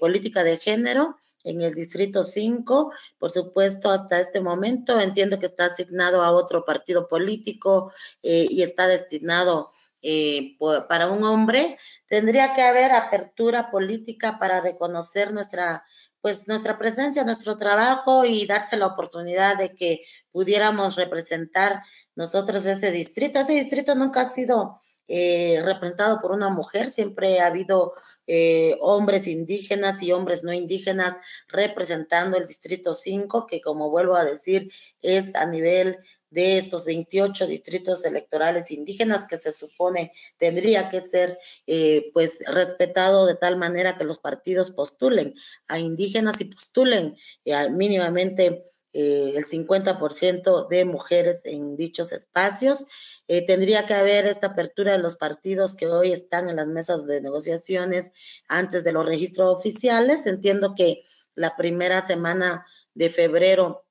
política 0.00 0.42
de 0.44 0.56
género 0.56 1.18
en 1.48 1.62
el 1.62 1.74
Distrito 1.74 2.24
5. 2.24 2.92
Por 3.18 3.30
supuesto, 3.30 3.90
hasta 3.90 4.20
este 4.20 4.40
momento 4.40 5.00
entiendo 5.00 5.38
que 5.38 5.46
está 5.46 5.66
asignado 5.66 6.22
a 6.22 6.30
otro 6.30 6.64
partido 6.64 7.08
político 7.08 7.92
eh, 8.22 8.46
y 8.50 8.62
está 8.62 8.86
destinado 8.86 9.70
eh, 10.02 10.56
para 10.88 11.08
un 11.08 11.24
hombre. 11.24 11.78
Tendría 12.06 12.54
que 12.54 12.62
haber 12.62 12.92
apertura 12.92 13.70
política 13.70 14.38
para 14.38 14.60
reconocer 14.60 15.32
nuestra 15.32 15.84
pues 16.20 16.48
nuestra 16.48 16.78
presencia, 16.78 17.24
nuestro 17.24 17.58
trabajo 17.58 18.24
y 18.24 18.46
darse 18.46 18.76
la 18.76 18.86
oportunidad 18.86 19.56
de 19.56 19.74
que 19.74 20.04
pudiéramos 20.32 20.96
representar 20.96 21.82
nosotros 22.14 22.66
ese 22.66 22.90
distrito. 22.90 23.40
Ese 23.40 23.54
distrito 23.54 23.94
nunca 23.94 24.22
ha 24.22 24.26
sido 24.26 24.80
eh, 25.06 25.60
representado 25.64 26.20
por 26.20 26.32
una 26.32 26.50
mujer, 26.50 26.90
siempre 26.90 27.40
ha 27.40 27.46
habido 27.46 27.94
eh, 28.30 28.76
hombres 28.82 29.26
indígenas 29.26 30.02
y 30.02 30.12
hombres 30.12 30.44
no 30.44 30.52
indígenas 30.52 31.16
representando 31.48 32.36
el 32.36 32.46
Distrito 32.46 32.94
5, 32.94 33.46
que 33.46 33.62
como 33.62 33.88
vuelvo 33.88 34.16
a 34.16 34.24
decir, 34.24 34.70
es 35.00 35.34
a 35.34 35.46
nivel 35.46 35.96
de 36.30 36.58
estos 36.58 36.84
28 36.84 37.46
distritos 37.46 38.04
electorales 38.04 38.70
indígenas 38.70 39.26
que 39.26 39.38
se 39.38 39.52
supone 39.52 40.12
tendría 40.36 40.88
que 40.90 41.00
ser 41.00 41.38
eh, 41.66 42.10
pues 42.12 42.38
respetado 42.46 43.26
de 43.26 43.34
tal 43.34 43.56
manera 43.56 43.96
que 43.96 44.04
los 44.04 44.18
partidos 44.18 44.70
postulen 44.70 45.34
a 45.68 45.78
indígenas 45.78 46.40
y 46.40 46.46
postulen 46.46 47.16
eh, 47.44 47.70
mínimamente 47.70 48.62
el 48.92 49.44
50% 49.44 50.66
de 50.68 50.84
mujeres 50.84 51.42
en 51.44 51.76
dichos 51.76 52.10
espacios. 52.10 52.86
Eh, 53.28 53.44
tendría 53.44 53.84
que 53.86 53.92
haber 53.94 54.26
esta 54.26 54.48
apertura 54.48 54.92
de 54.92 54.98
los 54.98 55.16
partidos 55.16 55.76
que 55.76 55.86
hoy 55.86 56.12
están 56.12 56.48
en 56.48 56.56
las 56.56 56.66
mesas 56.66 57.06
de 57.06 57.20
negociaciones 57.20 58.12
antes 58.48 58.84
de 58.84 58.92
los 58.92 59.04
registros 59.04 59.54
oficiales. 59.54 60.26
Entiendo 60.26 60.74
que 60.74 61.02
la 61.34 61.54
primera 61.54 62.04
semana 62.06 62.66
de 62.94 63.10
febrero 63.10 63.84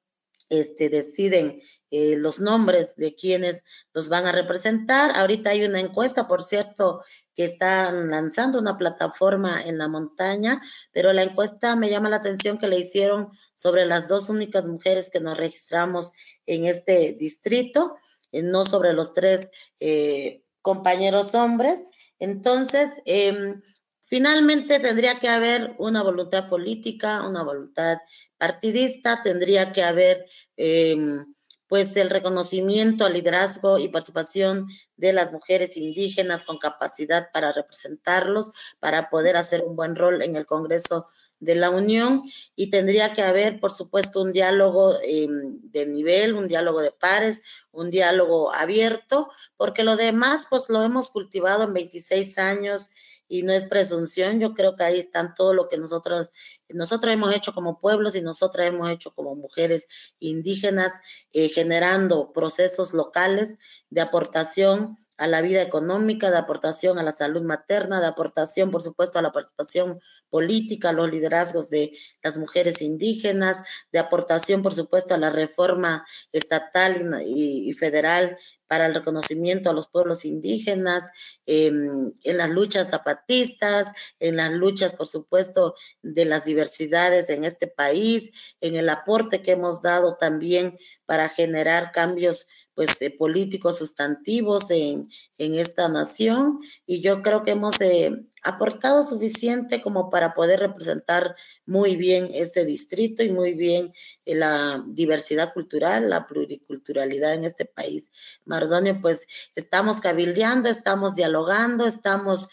este, 0.50 0.90
deciden 0.90 1.62
eh, 1.92 2.16
los 2.18 2.40
nombres 2.40 2.96
de 2.96 3.16
quienes 3.16 3.64
los 3.94 4.10
van 4.10 4.26
a 4.26 4.32
representar. 4.32 5.12
Ahorita 5.16 5.52
hay 5.52 5.64
una 5.64 5.80
encuesta, 5.80 6.28
por 6.28 6.44
cierto, 6.44 7.04
que 7.36 7.46
están 7.46 8.10
lanzando 8.10 8.60
una 8.60 8.78
plataforma 8.78 9.62
en 9.64 9.78
la 9.78 9.88
montaña, 9.88 10.62
pero 10.92 11.14
la 11.14 11.24
encuesta 11.24 11.76
me 11.76 11.90
llama 11.90 12.10
la 12.10 12.18
atención 12.18 12.58
que 12.58 12.68
le 12.68 12.80
hicieron 12.80 13.30
sobre 13.56 13.86
las 13.86 14.08
dos 14.08 14.30
únicas 14.30 14.66
mujeres 14.68 15.10
que 15.10 15.20
nos 15.20 15.38
registramos 15.38 16.12
en 16.46 16.66
este 16.66 17.14
distrito. 17.14 17.98
Eh, 18.32 18.44
no 18.44 18.66
sobre 18.66 18.94
los 18.94 19.14
tres 19.14 19.50
eh, 19.80 20.44
compañeros 20.62 21.34
hombres. 21.34 21.82
Entonces, 22.20 22.90
em, 23.06 23.62
finalmente 24.04 24.80
tendría 24.80 25.20
que 25.20 25.30
haber 25.30 25.76
una 25.80 26.04
voluntad 26.04 26.50
política, 26.50 27.28
una 27.28 27.44
voluntad 27.44 27.98
partidista, 28.38 29.22
tendría 29.24 29.72
que 29.72 29.84
haber 29.84 30.26
em, 30.58 31.34
pues 31.68 31.96
el 31.98 32.10
reconocimiento 32.10 33.06
al 33.06 33.14
liderazgo 33.14 33.78
y 33.78 33.90
participación 33.90 34.68
de 34.96 35.14
las 35.14 35.32
mujeres 35.32 35.78
indígenas 35.78 36.44
con 36.44 36.58
capacidad 36.58 37.30
para 37.32 37.52
representarlos, 37.52 38.52
para 38.80 39.10
poder 39.10 39.38
hacer 39.38 39.64
un 39.64 39.76
buen 39.76 39.96
rol 39.96 40.22
en 40.22 40.36
el 40.36 40.46
Congreso 40.46 41.08
de 41.40 41.56
la 41.56 41.70
Unión. 41.70 42.24
Y 42.56 42.70
tendría 42.70 43.14
que 43.14 43.22
haber, 43.22 43.60
por 43.60 43.72
supuesto, 43.72 44.22
un 44.22 44.34
diálogo 44.34 44.96
em, 45.04 45.60
de 45.72 45.86
nivel, 45.86 46.36
un 46.36 46.48
diálogo 46.48 46.82
de 46.82 46.92
pares, 46.92 47.44
un 47.72 47.92
diálogo 47.92 48.54
abierto, 48.54 49.30
porque 49.58 49.84
lo 49.84 49.98
demás, 49.98 50.48
pues 50.50 50.70
lo 50.70 50.82
hemos 50.84 51.10
cultivado 51.10 51.64
en 51.64 51.74
26 51.74 52.38
años 52.38 52.92
y 53.28 53.44
no 53.44 53.54
es 53.54 53.66
presunción. 53.66 54.40
Yo 54.40 54.54
creo 54.54 54.76
que 54.76 54.84
ahí 54.84 55.00
están 55.00 55.36
todo 55.36 55.54
lo 55.54 55.68
que 55.68 55.78
nosotros, 55.78 56.32
nosotros 56.70 57.14
hemos 57.14 57.34
hecho 57.36 57.54
como 57.54 57.80
pueblos 57.80 58.16
y 58.16 58.22
nosotras 58.22 58.68
hemos 58.68 58.90
hecho 58.90 59.12
como 59.14 59.36
mujeres 59.36 59.88
indígenas, 60.20 60.92
eh, 61.34 61.50
generando 61.50 62.32
procesos 62.34 62.94
locales 62.94 63.56
de 63.90 64.02
aportación 64.02 64.98
a 65.18 65.28
la 65.28 65.42
vida 65.42 65.62
económica, 65.62 66.30
de 66.30 66.38
aportación 66.38 67.00
a 67.00 67.04
la 67.04 67.12
salud 67.12 67.42
materna, 67.42 68.00
de 68.00 68.08
aportación, 68.08 68.70
por 68.70 68.84
supuesto, 68.84 69.18
a 69.18 69.24
la 69.24 69.32
participación 69.32 70.00
política, 70.30 70.94
los 70.94 71.12
liderazgos 71.12 71.70
de 71.70 71.98
las 72.22 72.38
mujeres 72.38 72.82
indígenas, 72.82 73.64
de 73.92 74.00
aportación, 74.00 74.62
por 74.62 74.74
supuesto, 74.74 75.14
a 75.14 75.18
la 75.18 75.30
reforma 75.30 76.06
estatal 76.32 77.22
y, 77.26 77.74
federal 77.74 78.38
para 78.68 78.88
el 78.88 78.94
reconocimiento 78.94 79.70
a 79.70 79.74
los 79.74 79.88
pueblos 79.88 80.26
indígenas, 80.26 81.10
em, 81.46 82.14
en 82.24 82.38
las 82.38 82.50
luchas 82.50 82.90
zapatistas, 82.90 83.92
en 84.20 84.36
las 84.36 84.52
luchas, 84.52 84.94
por 84.94 85.08
supuesto, 85.08 85.76
de 86.02 86.26
las 86.26 86.44
diversidades 86.44 87.30
en 87.30 87.46
este 87.46 87.68
país, 87.68 88.32
en 88.60 88.76
el 88.76 88.90
aporte 88.90 89.42
que 89.42 89.54
hemos 89.54 89.82
dado 89.82 90.18
también 90.18 90.78
para 91.06 91.30
generar 91.30 91.92
cambios 91.94 92.48
pues 92.78 93.02
eh, 93.02 93.10
políticos 93.10 93.80
sustantivos 93.80 94.70
en, 94.70 95.10
esta 95.40 95.90
nación 95.90 96.60
y 96.86 97.02
yo 97.02 97.24
creo 97.24 97.44
que 97.44 97.54
hemos 97.54 97.82
eh, 97.82 98.24
aportado 98.44 99.04
suficiente 99.04 99.82
como 99.82 100.12
para 100.12 100.36
poder 100.36 100.60
representar 100.60 101.36
muy 101.66 101.96
bien 101.96 102.30
este 102.32 102.66
distrito 102.66 103.24
y 103.24 103.32
muy 103.32 103.56
bien 103.56 103.94
eh, 104.26 104.36
la 104.36 104.84
diversidad 104.86 105.56
cultural, 105.56 106.12
la 106.12 106.28
pluriculturalidad 106.28 107.34
en 107.34 107.46
este 107.46 107.66
país. 107.66 108.12
Mardonio, 108.46 109.02
pues 109.02 109.26
estamos 109.56 109.98
cabildeando, 109.98 110.70
estamos 110.70 111.16
dialogando, 111.16 111.88
estamos, 111.88 112.48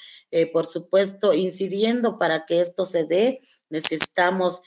por 0.54 0.64
supuesto, 0.64 1.34
incidiendo 1.34 2.18
para 2.18 2.46
que 2.46 2.62
esto 2.62 2.86
se 2.86 3.04
dé. 3.04 3.40
Necesitamos 3.68 4.62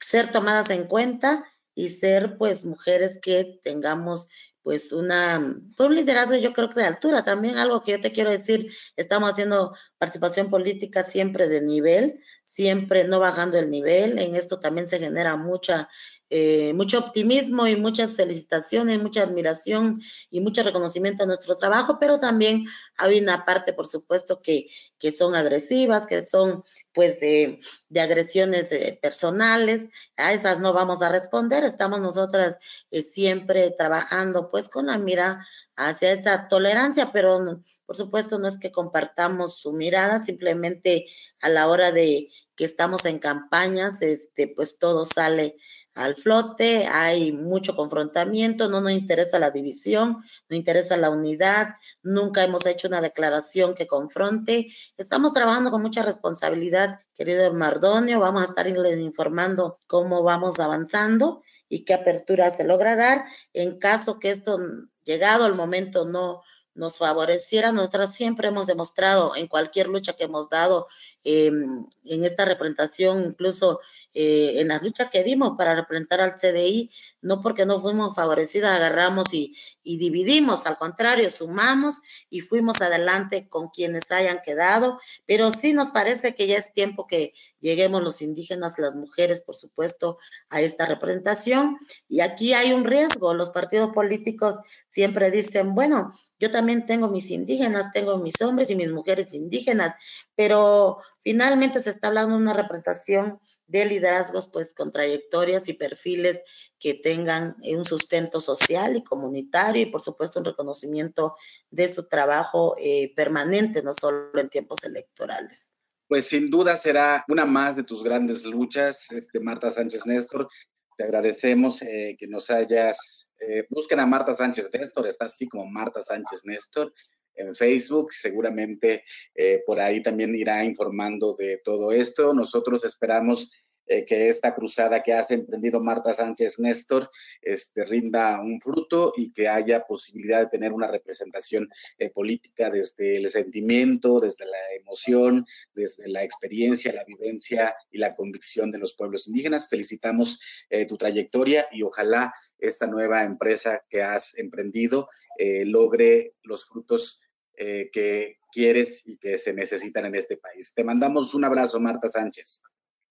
ser 0.00 0.32
tomadas 0.32 0.68
en 0.70 0.84
cuenta 0.88 1.44
y 1.78 1.90
ser 1.90 2.38
pues 2.38 2.64
mujeres 2.64 3.20
que 3.22 3.60
tengamos 3.62 4.26
pues 4.68 4.92
una, 4.92 5.38
un 5.38 5.94
liderazgo 5.94 6.36
yo 6.36 6.52
creo 6.52 6.68
que 6.68 6.80
de 6.80 6.86
altura 6.86 7.24
también, 7.24 7.56
algo 7.56 7.82
que 7.82 7.92
yo 7.92 8.02
te 8.02 8.12
quiero 8.12 8.30
decir, 8.30 8.70
estamos 8.96 9.30
haciendo 9.30 9.74
participación 9.96 10.50
política 10.50 11.04
siempre 11.04 11.48
de 11.48 11.62
nivel, 11.62 12.20
siempre 12.44 13.04
no 13.04 13.18
bajando 13.18 13.56
el 13.56 13.70
nivel, 13.70 14.18
en 14.18 14.36
esto 14.36 14.60
también 14.60 14.86
se 14.86 14.98
genera 14.98 15.36
mucha 15.36 15.88
eh, 16.30 16.74
mucho 16.74 16.98
optimismo 16.98 17.66
y 17.66 17.76
muchas 17.76 18.16
felicitaciones, 18.16 19.02
mucha 19.02 19.22
admiración 19.22 20.02
y 20.30 20.40
mucho 20.40 20.62
reconocimiento 20.62 21.22
a 21.22 21.26
nuestro 21.26 21.56
trabajo, 21.56 21.98
pero 21.98 22.20
también 22.20 22.66
hay 22.96 23.18
una 23.18 23.46
parte, 23.46 23.72
por 23.72 23.86
supuesto, 23.86 24.42
que, 24.42 24.68
que 24.98 25.10
son 25.10 25.34
agresivas, 25.34 26.06
que 26.06 26.22
son 26.26 26.64
pues 26.92 27.18
de, 27.20 27.60
de 27.88 28.00
agresiones 28.00 28.70
eh, 28.72 28.98
personales. 29.00 29.88
A 30.16 30.34
esas 30.34 30.60
no 30.60 30.74
vamos 30.74 31.00
a 31.00 31.08
responder. 31.08 31.64
Estamos 31.64 32.00
nosotras 32.00 32.58
eh, 32.90 33.02
siempre 33.02 33.70
trabajando 33.70 34.50
pues 34.50 34.68
con 34.68 34.86
la 34.86 34.98
mira 34.98 35.46
hacia 35.76 36.12
esa 36.12 36.48
tolerancia, 36.48 37.10
pero 37.12 37.62
por 37.86 37.96
supuesto 37.96 38.38
no 38.38 38.48
es 38.48 38.58
que 38.58 38.72
compartamos 38.72 39.58
su 39.60 39.72
mirada, 39.72 40.22
simplemente 40.22 41.06
a 41.40 41.48
la 41.48 41.68
hora 41.68 41.92
de 41.92 42.28
que 42.56 42.64
estamos 42.64 43.04
en 43.04 43.20
campañas, 43.20 44.02
este, 44.02 44.48
pues 44.48 44.80
todo 44.80 45.04
sale 45.04 45.56
al 45.98 46.14
flote, 46.14 46.86
hay 46.86 47.32
mucho 47.32 47.74
confrontamiento, 47.74 48.68
no 48.68 48.80
nos 48.80 48.92
interesa 48.92 49.40
la 49.40 49.50
división, 49.50 50.22
no 50.48 50.56
interesa 50.56 50.96
la 50.96 51.10
unidad, 51.10 51.74
nunca 52.02 52.44
hemos 52.44 52.64
hecho 52.66 52.86
una 52.86 53.00
declaración 53.00 53.74
que 53.74 53.88
confronte. 53.88 54.68
Estamos 54.96 55.32
trabajando 55.32 55.72
con 55.72 55.82
mucha 55.82 56.04
responsabilidad, 56.04 57.00
querido 57.16 57.52
Mardonio, 57.52 58.20
vamos 58.20 58.42
a 58.42 58.46
estar 58.46 58.68
informando 58.68 59.80
cómo 59.88 60.22
vamos 60.22 60.60
avanzando 60.60 61.42
y 61.68 61.84
qué 61.84 61.94
apertura 61.94 62.50
se 62.52 62.62
logra 62.62 62.94
dar. 62.94 63.24
En 63.52 63.78
caso 63.80 64.20
que 64.20 64.30
esto, 64.30 64.58
llegado 65.04 65.44
al 65.46 65.56
momento, 65.56 66.04
no 66.04 66.42
nos 66.74 66.96
favoreciera, 66.98 67.72
nosotras 67.72 68.14
siempre 68.14 68.48
hemos 68.48 68.68
demostrado 68.68 69.34
en 69.34 69.48
cualquier 69.48 69.88
lucha 69.88 70.12
que 70.12 70.24
hemos 70.24 70.48
dado 70.48 70.86
em, 71.24 71.84
en 72.04 72.24
esta 72.24 72.44
representación, 72.44 73.24
incluso 73.24 73.80
eh, 74.14 74.60
en 74.60 74.68
las 74.68 74.82
luchas 74.82 75.10
que 75.10 75.22
dimos 75.22 75.52
para 75.56 75.74
representar 75.74 76.20
al 76.20 76.34
CDI, 76.34 76.90
no 77.20 77.42
porque 77.42 77.66
no 77.66 77.80
fuimos 77.80 78.14
favorecidas, 78.16 78.72
agarramos 78.72 79.32
y, 79.34 79.56
y, 79.82 79.98
dividimos, 79.98 80.66
al 80.66 80.78
contrario, 80.78 81.30
sumamos 81.30 81.96
y 82.30 82.40
fuimos 82.40 82.80
adelante 82.80 83.48
con 83.48 83.68
quienes 83.68 84.10
hayan 84.10 84.40
quedado, 84.44 85.00
pero 85.26 85.52
sí 85.52 85.72
nos 85.72 85.90
parece 85.90 86.34
que 86.34 86.46
ya 86.46 86.56
es 86.58 86.72
tiempo 86.72 87.06
que 87.06 87.34
lleguemos 87.60 88.02
los 88.02 88.22
indígenas, 88.22 88.78
las 88.78 88.94
mujeres, 88.94 89.42
por 89.42 89.56
supuesto, 89.56 90.18
a 90.48 90.60
esta 90.60 90.86
representación. 90.86 91.76
Y 92.08 92.20
aquí 92.20 92.54
hay 92.54 92.72
un 92.72 92.84
riesgo, 92.84 93.34
los 93.34 93.50
partidos 93.50 93.92
políticos 93.92 94.56
siempre 94.86 95.30
dicen, 95.30 95.74
bueno, 95.74 96.12
yo 96.38 96.50
también 96.50 96.86
tengo 96.86 97.08
mis 97.08 97.30
indígenas, 97.30 97.92
tengo 97.92 98.18
mis 98.18 98.40
hombres 98.42 98.70
y 98.70 98.76
mis 98.76 98.90
mujeres 98.90 99.34
indígenas, 99.34 99.94
pero 100.34 100.98
finalmente 101.20 101.82
se 101.82 101.90
está 101.90 102.08
hablando 102.08 102.36
de 102.36 102.42
una 102.42 102.54
representación 102.54 103.40
de 103.68 103.84
liderazgos 103.84 104.48
pues 104.48 104.74
con 104.74 104.90
trayectorias 104.90 105.68
y 105.68 105.74
perfiles 105.74 106.42
que 106.80 106.94
tengan 106.94 107.56
un 107.62 107.84
sustento 107.84 108.40
social 108.40 108.96
y 108.96 109.04
comunitario 109.04 109.82
y 109.82 109.86
por 109.86 110.02
supuesto 110.02 110.38
un 110.38 110.44
reconocimiento 110.44 111.36
de 111.70 111.92
su 111.92 112.08
trabajo 112.08 112.76
eh, 112.78 113.12
permanente, 113.14 113.82
no 113.82 113.92
solo 113.92 114.38
en 114.38 114.48
tiempos 114.48 114.82
electorales. 114.84 115.70
Pues 116.08 116.26
sin 116.26 116.48
duda 116.48 116.76
será 116.76 117.24
una 117.28 117.44
más 117.44 117.76
de 117.76 117.84
tus 117.84 118.02
grandes 118.02 118.44
luchas, 118.44 119.12
este, 119.12 119.40
Marta 119.40 119.70
Sánchez 119.70 120.06
Néstor. 120.06 120.48
Te 120.96 121.04
agradecemos 121.04 121.82
eh, 121.82 122.16
que 122.18 122.26
nos 122.26 122.50
hayas... 122.50 123.32
Eh, 123.40 123.66
busquen 123.68 124.00
a 124.00 124.06
Marta 124.06 124.34
Sánchez 124.34 124.70
Néstor, 124.72 125.06
está 125.06 125.26
así 125.26 125.46
como 125.46 125.66
Marta 125.66 126.02
Sánchez 126.02 126.42
Néstor 126.44 126.92
en 127.38 127.54
Facebook. 127.54 128.12
Seguramente 128.12 129.04
eh, 129.34 129.62
por 129.66 129.80
ahí 129.80 130.02
también 130.02 130.34
irá 130.34 130.64
informando 130.64 131.34
de 131.34 131.60
todo 131.64 131.92
esto. 131.92 132.34
Nosotros 132.34 132.84
esperamos 132.84 133.52
eh, 133.90 134.04
que 134.04 134.28
esta 134.28 134.54
cruzada 134.54 135.02
que 135.02 135.14
ha 135.14 135.24
emprendido 135.30 135.80
Marta 135.80 136.12
Sánchez 136.12 136.58
Néstor 136.58 137.08
este, 137.40 137.86
rinda 137.86 138.38
un 138.38 138.60
fruto 138.60 139.14
y 139.16 139.32
que 139.32 139.48
haya 139.48 139.86
posibilidad 139.86 140.40
de 140.40 140.48
tener 140.48 140.74
una 140.74 140.88
representación 140.88 141.70
eh, 141.96 142.10
política 142.10 142.68
desde 142.68 143.16
el 143.16 143.30
sentimiento, 143.30 144.20
desde 144.20 144.44
la 144.44 144.74
emoción, 144.78 145.46
desde 145.72 146.06
la 146.06 146.22
experiencia, 146.22 146.92
la 146.92 147.04
vivencia 147.04 147.74
y 147.90 147.96
la 147.96 148.14
convicción 148.14 148.70
de 148.70 148.78
los 148.78 148.94
pueblos 148.94 149.26
indígenas. 149.26 149.70
Felicitamos 149.70 150.38
tu 150.86 150.98
trayectoria 150.98 151.66
y 151.70 151.82
ojalá 151.82 152.32
esta 152.58 152.86
nueva 152.86 153.24
empresa 153.24 153.84
que 153.88 154.02
has 154.02 154.36
emprendido 154.36 155.08
logre 155.38 156.34
los 156.42 156.66
frutos 156.66 157.27
eh, 157.58 157.90
que 157.92 158.38
quieres 158.52 159.02
y 159.06 159.18
que 159.18 159.36
se 159.36 159.52
necesitan 159.52 160.06
en 160.06 160.14
este 160.14 160.36
país. 160.36 160.72
Te 160.74 160.84
mandamos 160.84 161.34
un 161.34 161.44
abrazo, 161.44 161.80
Marta 161.80 162.08
Sánchez. 162.08 162.62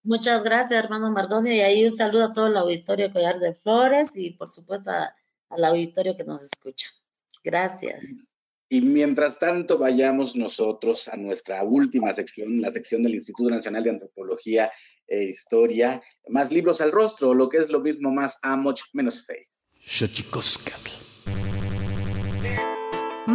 Muchas 0.02 0.42
gracias, 0.42 0.84
hermano 0.84 1.10
Mardonio, 1.10 1.52
y 1.52 1.60
ahí 1.60 1.86
un 1.86 1.96
saludo 1.96 2.24
a 2.24 2.32
todo 2.32 2.46
el 2.46 2.56
auditorio 2.56 3.12
Collar 3.12 3.38
de 3.40 3.54
Flores 3.54 4.10
y 4.14 4.30
por 4.30 4.48
supuesto 4.48 4.90
al 4.90 5.64
auditorio 5.64 6.16
que 6.16 6.24
nos 6.24 6.42
escucha. 6.42 6.88
Gracias. 7.44 8.02
Y 8.70 8.82
mientras 8.82 9.38
tanto, 9.38 9.78
vayamos 9.78 10.36
nosotros 10.36 11.08
a 11.08 11.16
nuestra 11.16 11.62
última 11.62 12.12
sección, 12.12 12.60
la 12.60 12.70
sección 12.70 13.02
del 13.02 13.14
Instituto 13.14 13.50
Nacional 13.50 13.82
de 13.82 13.90
Antropología 13.90 14.70
e 15.06 15.24
Historia, 15.24 16.02
más 16.28 16.52
libros 16.52 16.80
al 16.82 16.92
rostro, 16.92 17.32
lo 17.32 17.48
que 17.48 17.58
es 17.58 17.70
lo 17.70 17.80
mismo, 17.80 18.10
más 18.10 18.38
Amoch 18.42 18.80
menos 18.92 19.26
Faith. 19.26 19.48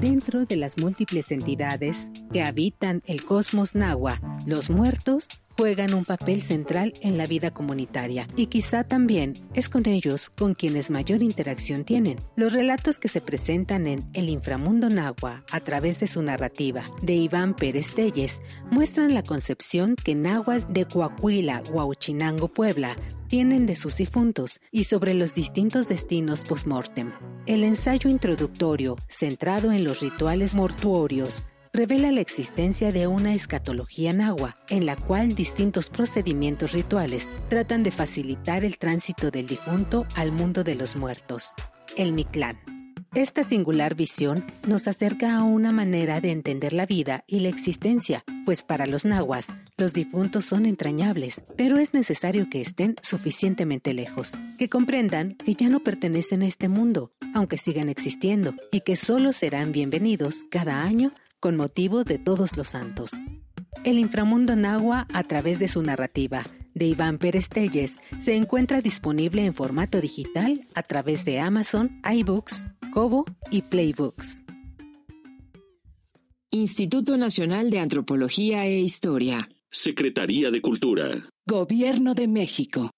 Dentro 0.00 0.46
de 0.46 0.56
las 0.56 0.78
múltiples 0.78 1.30
entidades 1.30 2.10
que 2.32 2.42
habitan 2.42 3.02
el 3.04 3.22
cosmos 3.22 3.74
nahua, 3.74 4.18
los 4.46 4.70
muertos 4.70 5.28
juegan 5.58 5.92
un 5.92 6.06
papel 6.06 6.40
central 6.40 6.94
en 7.02 7.18
la 7.18 7.26
vida 7.26 7.50
comunitaria 7.50 8.26
y 8.34 8.46
quizá 8.46 8.82
también 8.82 9.34
es 9.52 9.68
con 9.68 9.86
ellos 9.86 10.30
con 10.30 10.54
quienes 10.54 10.88
mayor 10.88 11.22
interacción 11.22 11.84
tienen. 11.84 12.18
Los 12.34 12.54
relatos 12.54 12.98
que 12.98 13.08
se 13.08 13.20
presentan 13.20 13.86
en 13.86 14.08
El 14.14 14.30
inframundo 14.30 14.88
nahua 14.88 15.44
a 15.52 15.60
través 15.60 16.00
de 16.00 16.06
su 16.06 16.22
narrativa 16.22 16.82
de 17.02 17.16
Iván 17.16 17.54
Pérez 17.54 17.94
Telles 17.94 18.40
muestran 18.70 19.12
la 19.12 19.22
concepción 19.22 19.96
que 19.96 20.14
nahuas 20.14 20.72
de 20.72 20.86
Coahuila, 20.86 21.62
Huauchinango, 21.70 22.48
Puebla 22.48 22.96
tienen 23.30 23.64
de 23.64 23.76
sus 23.76 23.96
difuntos 23.96 24.60
y 24.72 24.84
sobre 24.84 25.14
los 25.14 25.34
distintos 25.34 25.86
destinos 25.86 26.44
post-mortem. 26.44 27.12
El 27.46 27.62
ensayo 27.62 28.10
introductorio, 28.10 28.96
centrado 29.08 29.70
en 29.70 29.84
los 29.84 30.00
rituales 30.00 30.56
mortuorios, 30.56 31.46
revela 31.72 32.10
la 32.10 32.20
existencia 32.20 32.90
de 32.90 33.06
una 33.06 33.32
escatología 33.32 34.12
nahua, 34.12 34.56
en 34.68 34.84
la 34.84 34.96
cual 34.96 35.36
distintos 35.36 35.90
procedimientos 35.90 36.72
rituales 36.72 37.28
tratan 37.48 37.84
de 37.84 37.92
facilitar 37.92 38.64
el 38.64 38.78
tránsito 38.78 39.30
del 39.30 39.46
difunto 39.46 40.06
al 40.16 40.32
mundo 40.32 40.64
de 40.64 40.74
los 40.74 40.96
muertos, 40.96 41.52
el 41.96 42.12
Mictlán. 42.12 42.79
Esta 43.14 43.42
singular 43.42 43.96
visión 43.96 44.44
nos 44.68 44.86
acerca 44.86 45.36
a 45.36 45.42
una 45.42 45.72
manera 45.72 46.20
de 46.20 46.30
entender 46.30 46.72
la 46.72 46.86
vida 46.86 47.24
y 47.26 47.40
la 47.40 47.48
existencia, 47.48 48.22
pues 48.46 48.62
para 48.62 48.86
los 48.86 49.04
nahuas, 49.04 49.48
los 49.76 49.92
difuntos 49.92 50.44
son 50.44 50.64
entrañables, 50.64 51.42
pero 51.56 51.78
es 51.78 51.92
necesario 51.92 52.48
que 52.48 52.60
estén 52.60 52.94
suficientemente 53.02 53.94
lejos, 53.94 54.34
que 54.58 54.68
comprendan 54.68 55.34
que 55.34 55.54
ya 55.54 55.68
no 55.68 55.80
pertenecen 55.80 56.42
a 56.42 56.46
este 56.46 56.68
mundo, 56.68 57.10
aunque 57.34 57.58
sigan 57.58 57.88
existiendo, 57.88 58.54
y 58.70 58.82
que 58.82 58.94
solo 58.94 59.32
serán 59.32 59.72
bienvenidos 59.72 60.44
cada 60.48 60.84
año 60.84 61.12
con 61.40 61.56
motivo 61.56 62.04
de 62.04 62.18
todos 62.18 62.56
los 62.56 62.68
santos. 62.68 63.10
El 63.84 63.98
inframundo 63.98 64.56
Nahua 64.56 65.06
a 65.12 65.22
través 65.22 65.58
de 65.58 65.68
su 65.68 65.82
narrativa, 65.82 66.44
de 66.74 66.86
Iván 66.86 67.18
Pérez 67.18 67.48
Telles, 67.48 68.00
se 68.18 68.36
encuentra 68.36 68.80
disponible 68.80 69.44
en 69.44 69.54
formato 69.54 70.00
digital 70.00 70.66
a 70.74 70.82
través 70.82 71.24
de 71.24 71.40
Amazon, 71.40 72.00
iBooks, 72.10 72.68
Kobo 72.92 73.24
y 73.50 73.62
Playbooks. 73.62 74.42
Instituto 76.50 77.16
Nacional 77.16 77.70
de 77.70 77.78
Antropología 77.78 78.66
e 78.66 78.80
Historia. 78.80 79.48
Secretaría 79.70 80.50
de 80.50 80.60
Cultura. 80.60 81.28
Gobierno 81.46 82.14
de 82.14 82.26
México. 82.26 82.90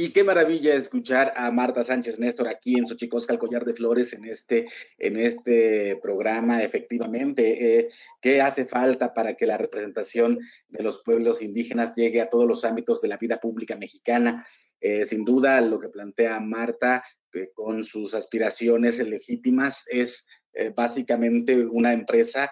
Y 0.00 0.10
qué 0.10 0.22
maravilla 0.22 0.74
escuchar 0.74 1.32
a 1.34 1.50
Marta 1.50 1.82
Sánchez 1.82 2.20
Néstor 2.20 2.46
aquí 2.46 2.78
en 2.78 2.86
Xochicosca, 2.86 3.32
el 3.32 3.40
Collar 3.40 3.64
de 3.64 3.74
Flores, 3.74 4.12
en 4.12 4.26
este, 4.26 4.66
en 4.96 5.16
este 5.16 5.96
programa, 6.00 6.62
efectivamente. 6.62 7.78
Eh, 7.80 7.88
¿Qué 8.20 8.40
hace 8.40 8.64
falta 8.64 9.12
para 9.12 9.34
que 9.34 9.44
la 9.44 9.58
representación 9.58 10.38
de 10.68 10.84
los 10.84 11.02
pueblos 11.02 11.42
indígenas 11.42 11.96
llegue 11.96 12.20
a 12.20 12.28
todos 12.28 12.46
los 12.46 12.64
ámbitos 12.64 13.02
de 13.02 13.08
la 13.08 13.16
vida 13.16 13.40
pública 13.40 13.74
mexicana? 13.74 14.46
Eh, 14.80 15.04
sin 15.04 15.24
duda, 15.24 15.60
lo 15.60 15.80
que 15.80 15.88
plantea 15.88 16.38
Marta 16.38 17.02
eh, 17.32 17.50
con 17.52 17.82
sus 17.82 18.14
aspiraciones 18.14 19.00
legítimas 19.00 19.84
es 19.88 20.28
básicamente 20.74 21.56
una 21.56 21.92
empresa 21.92 22.50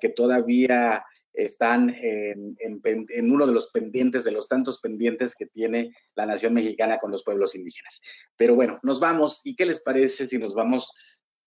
que 0.00 0.08
todavía 0.08 1.04
están 1.34 1.94
en, 1.94 3.32
uno 3.32 3.46
de 3.46 3.52
los 3.52 3.70
pendientes, 3.70 4.24
de 4.24 4.32
los 4.32 4.48
tantos 4.48 4.80
pendientes 4.80 5.34
que 5.34 5.46
tiene 5.46 5.94
la 6.14 6.26
nación 6.26 6.54
mexicana 6.54 6.98
con 6.98 7.10
los 7.10 7.24
pueblos 7.24 7.54
indígenas. 7.54 8.00
Pero 8.36 8.54
bueno, 8.54 8.78
nos 8.82 9.00
vamos. 9.00 9.44
¿Y 9.44 9.56
qué 9.56 9.66
les 9.66 9.80
parece 9.82 10.26
si 10.26 10.38
nos 10.38 10.54
vamos 10.54 10.90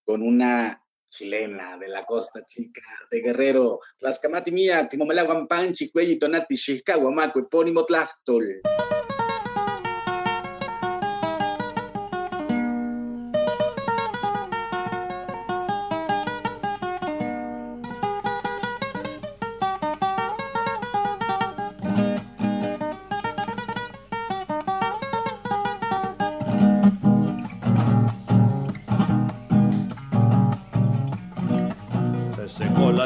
con 0.04 0.22
una 0.22 0.82
chilena 1.08 1.78
de 1.78 1.88
la 1.88 2.04
costa 2.04 2.44
chica 2.44 2.82
de 3.10 3.20
Guerrero? 3.20 3.78
Tlaxcamati 3.98 4.52
mía, 4.52 4.88
Timomelaguampan, 4.88 5.72
Cuelli, 5.92 6.18
Tonati, 6.18 6.56
Xixcahuamaco, 6.56 7.40
Epónimo 7.40 7.84
Tlachtol. 7.84 8.60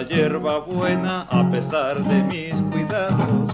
Hierba 0.03 0.59
buena 0.59 1.23
a 1.31 1.49
pesar 1.51 2.03
de 2.05 2.23
mis 2.25 2.55
cuidados. 2.71 3.53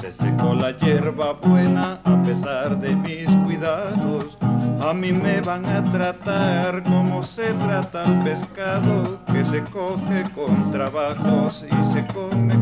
Se 0.00 0.12
secó 0.12 0.54
la 0.54 0.72
hierba 0.78 1.32
buena 1.34 2.00
a 2.04 2.22
pesar 2.22 2.78
de 2.80 2.94
mis 2.94 3.28
cuidados. 3.44 4.36
A 4.80 4.92
mí 4.92 5.12
me 5.12 5.40
van 5.40 5.64
a 5.66 5.84
tratar 5.92 6.82
como 6.82 7.22
se 7.22 7.52
trata 7.54 8.04
el 8.04 8.18
pescado 8.20 9.18
que 9.32 9.44
se 9.44 9.62
coge 9.64 10.24
con 10.34 10.70
trabajos 10.72 11.64
y 11.70 11.92
se 11.92 12.04
come 12.12 12.61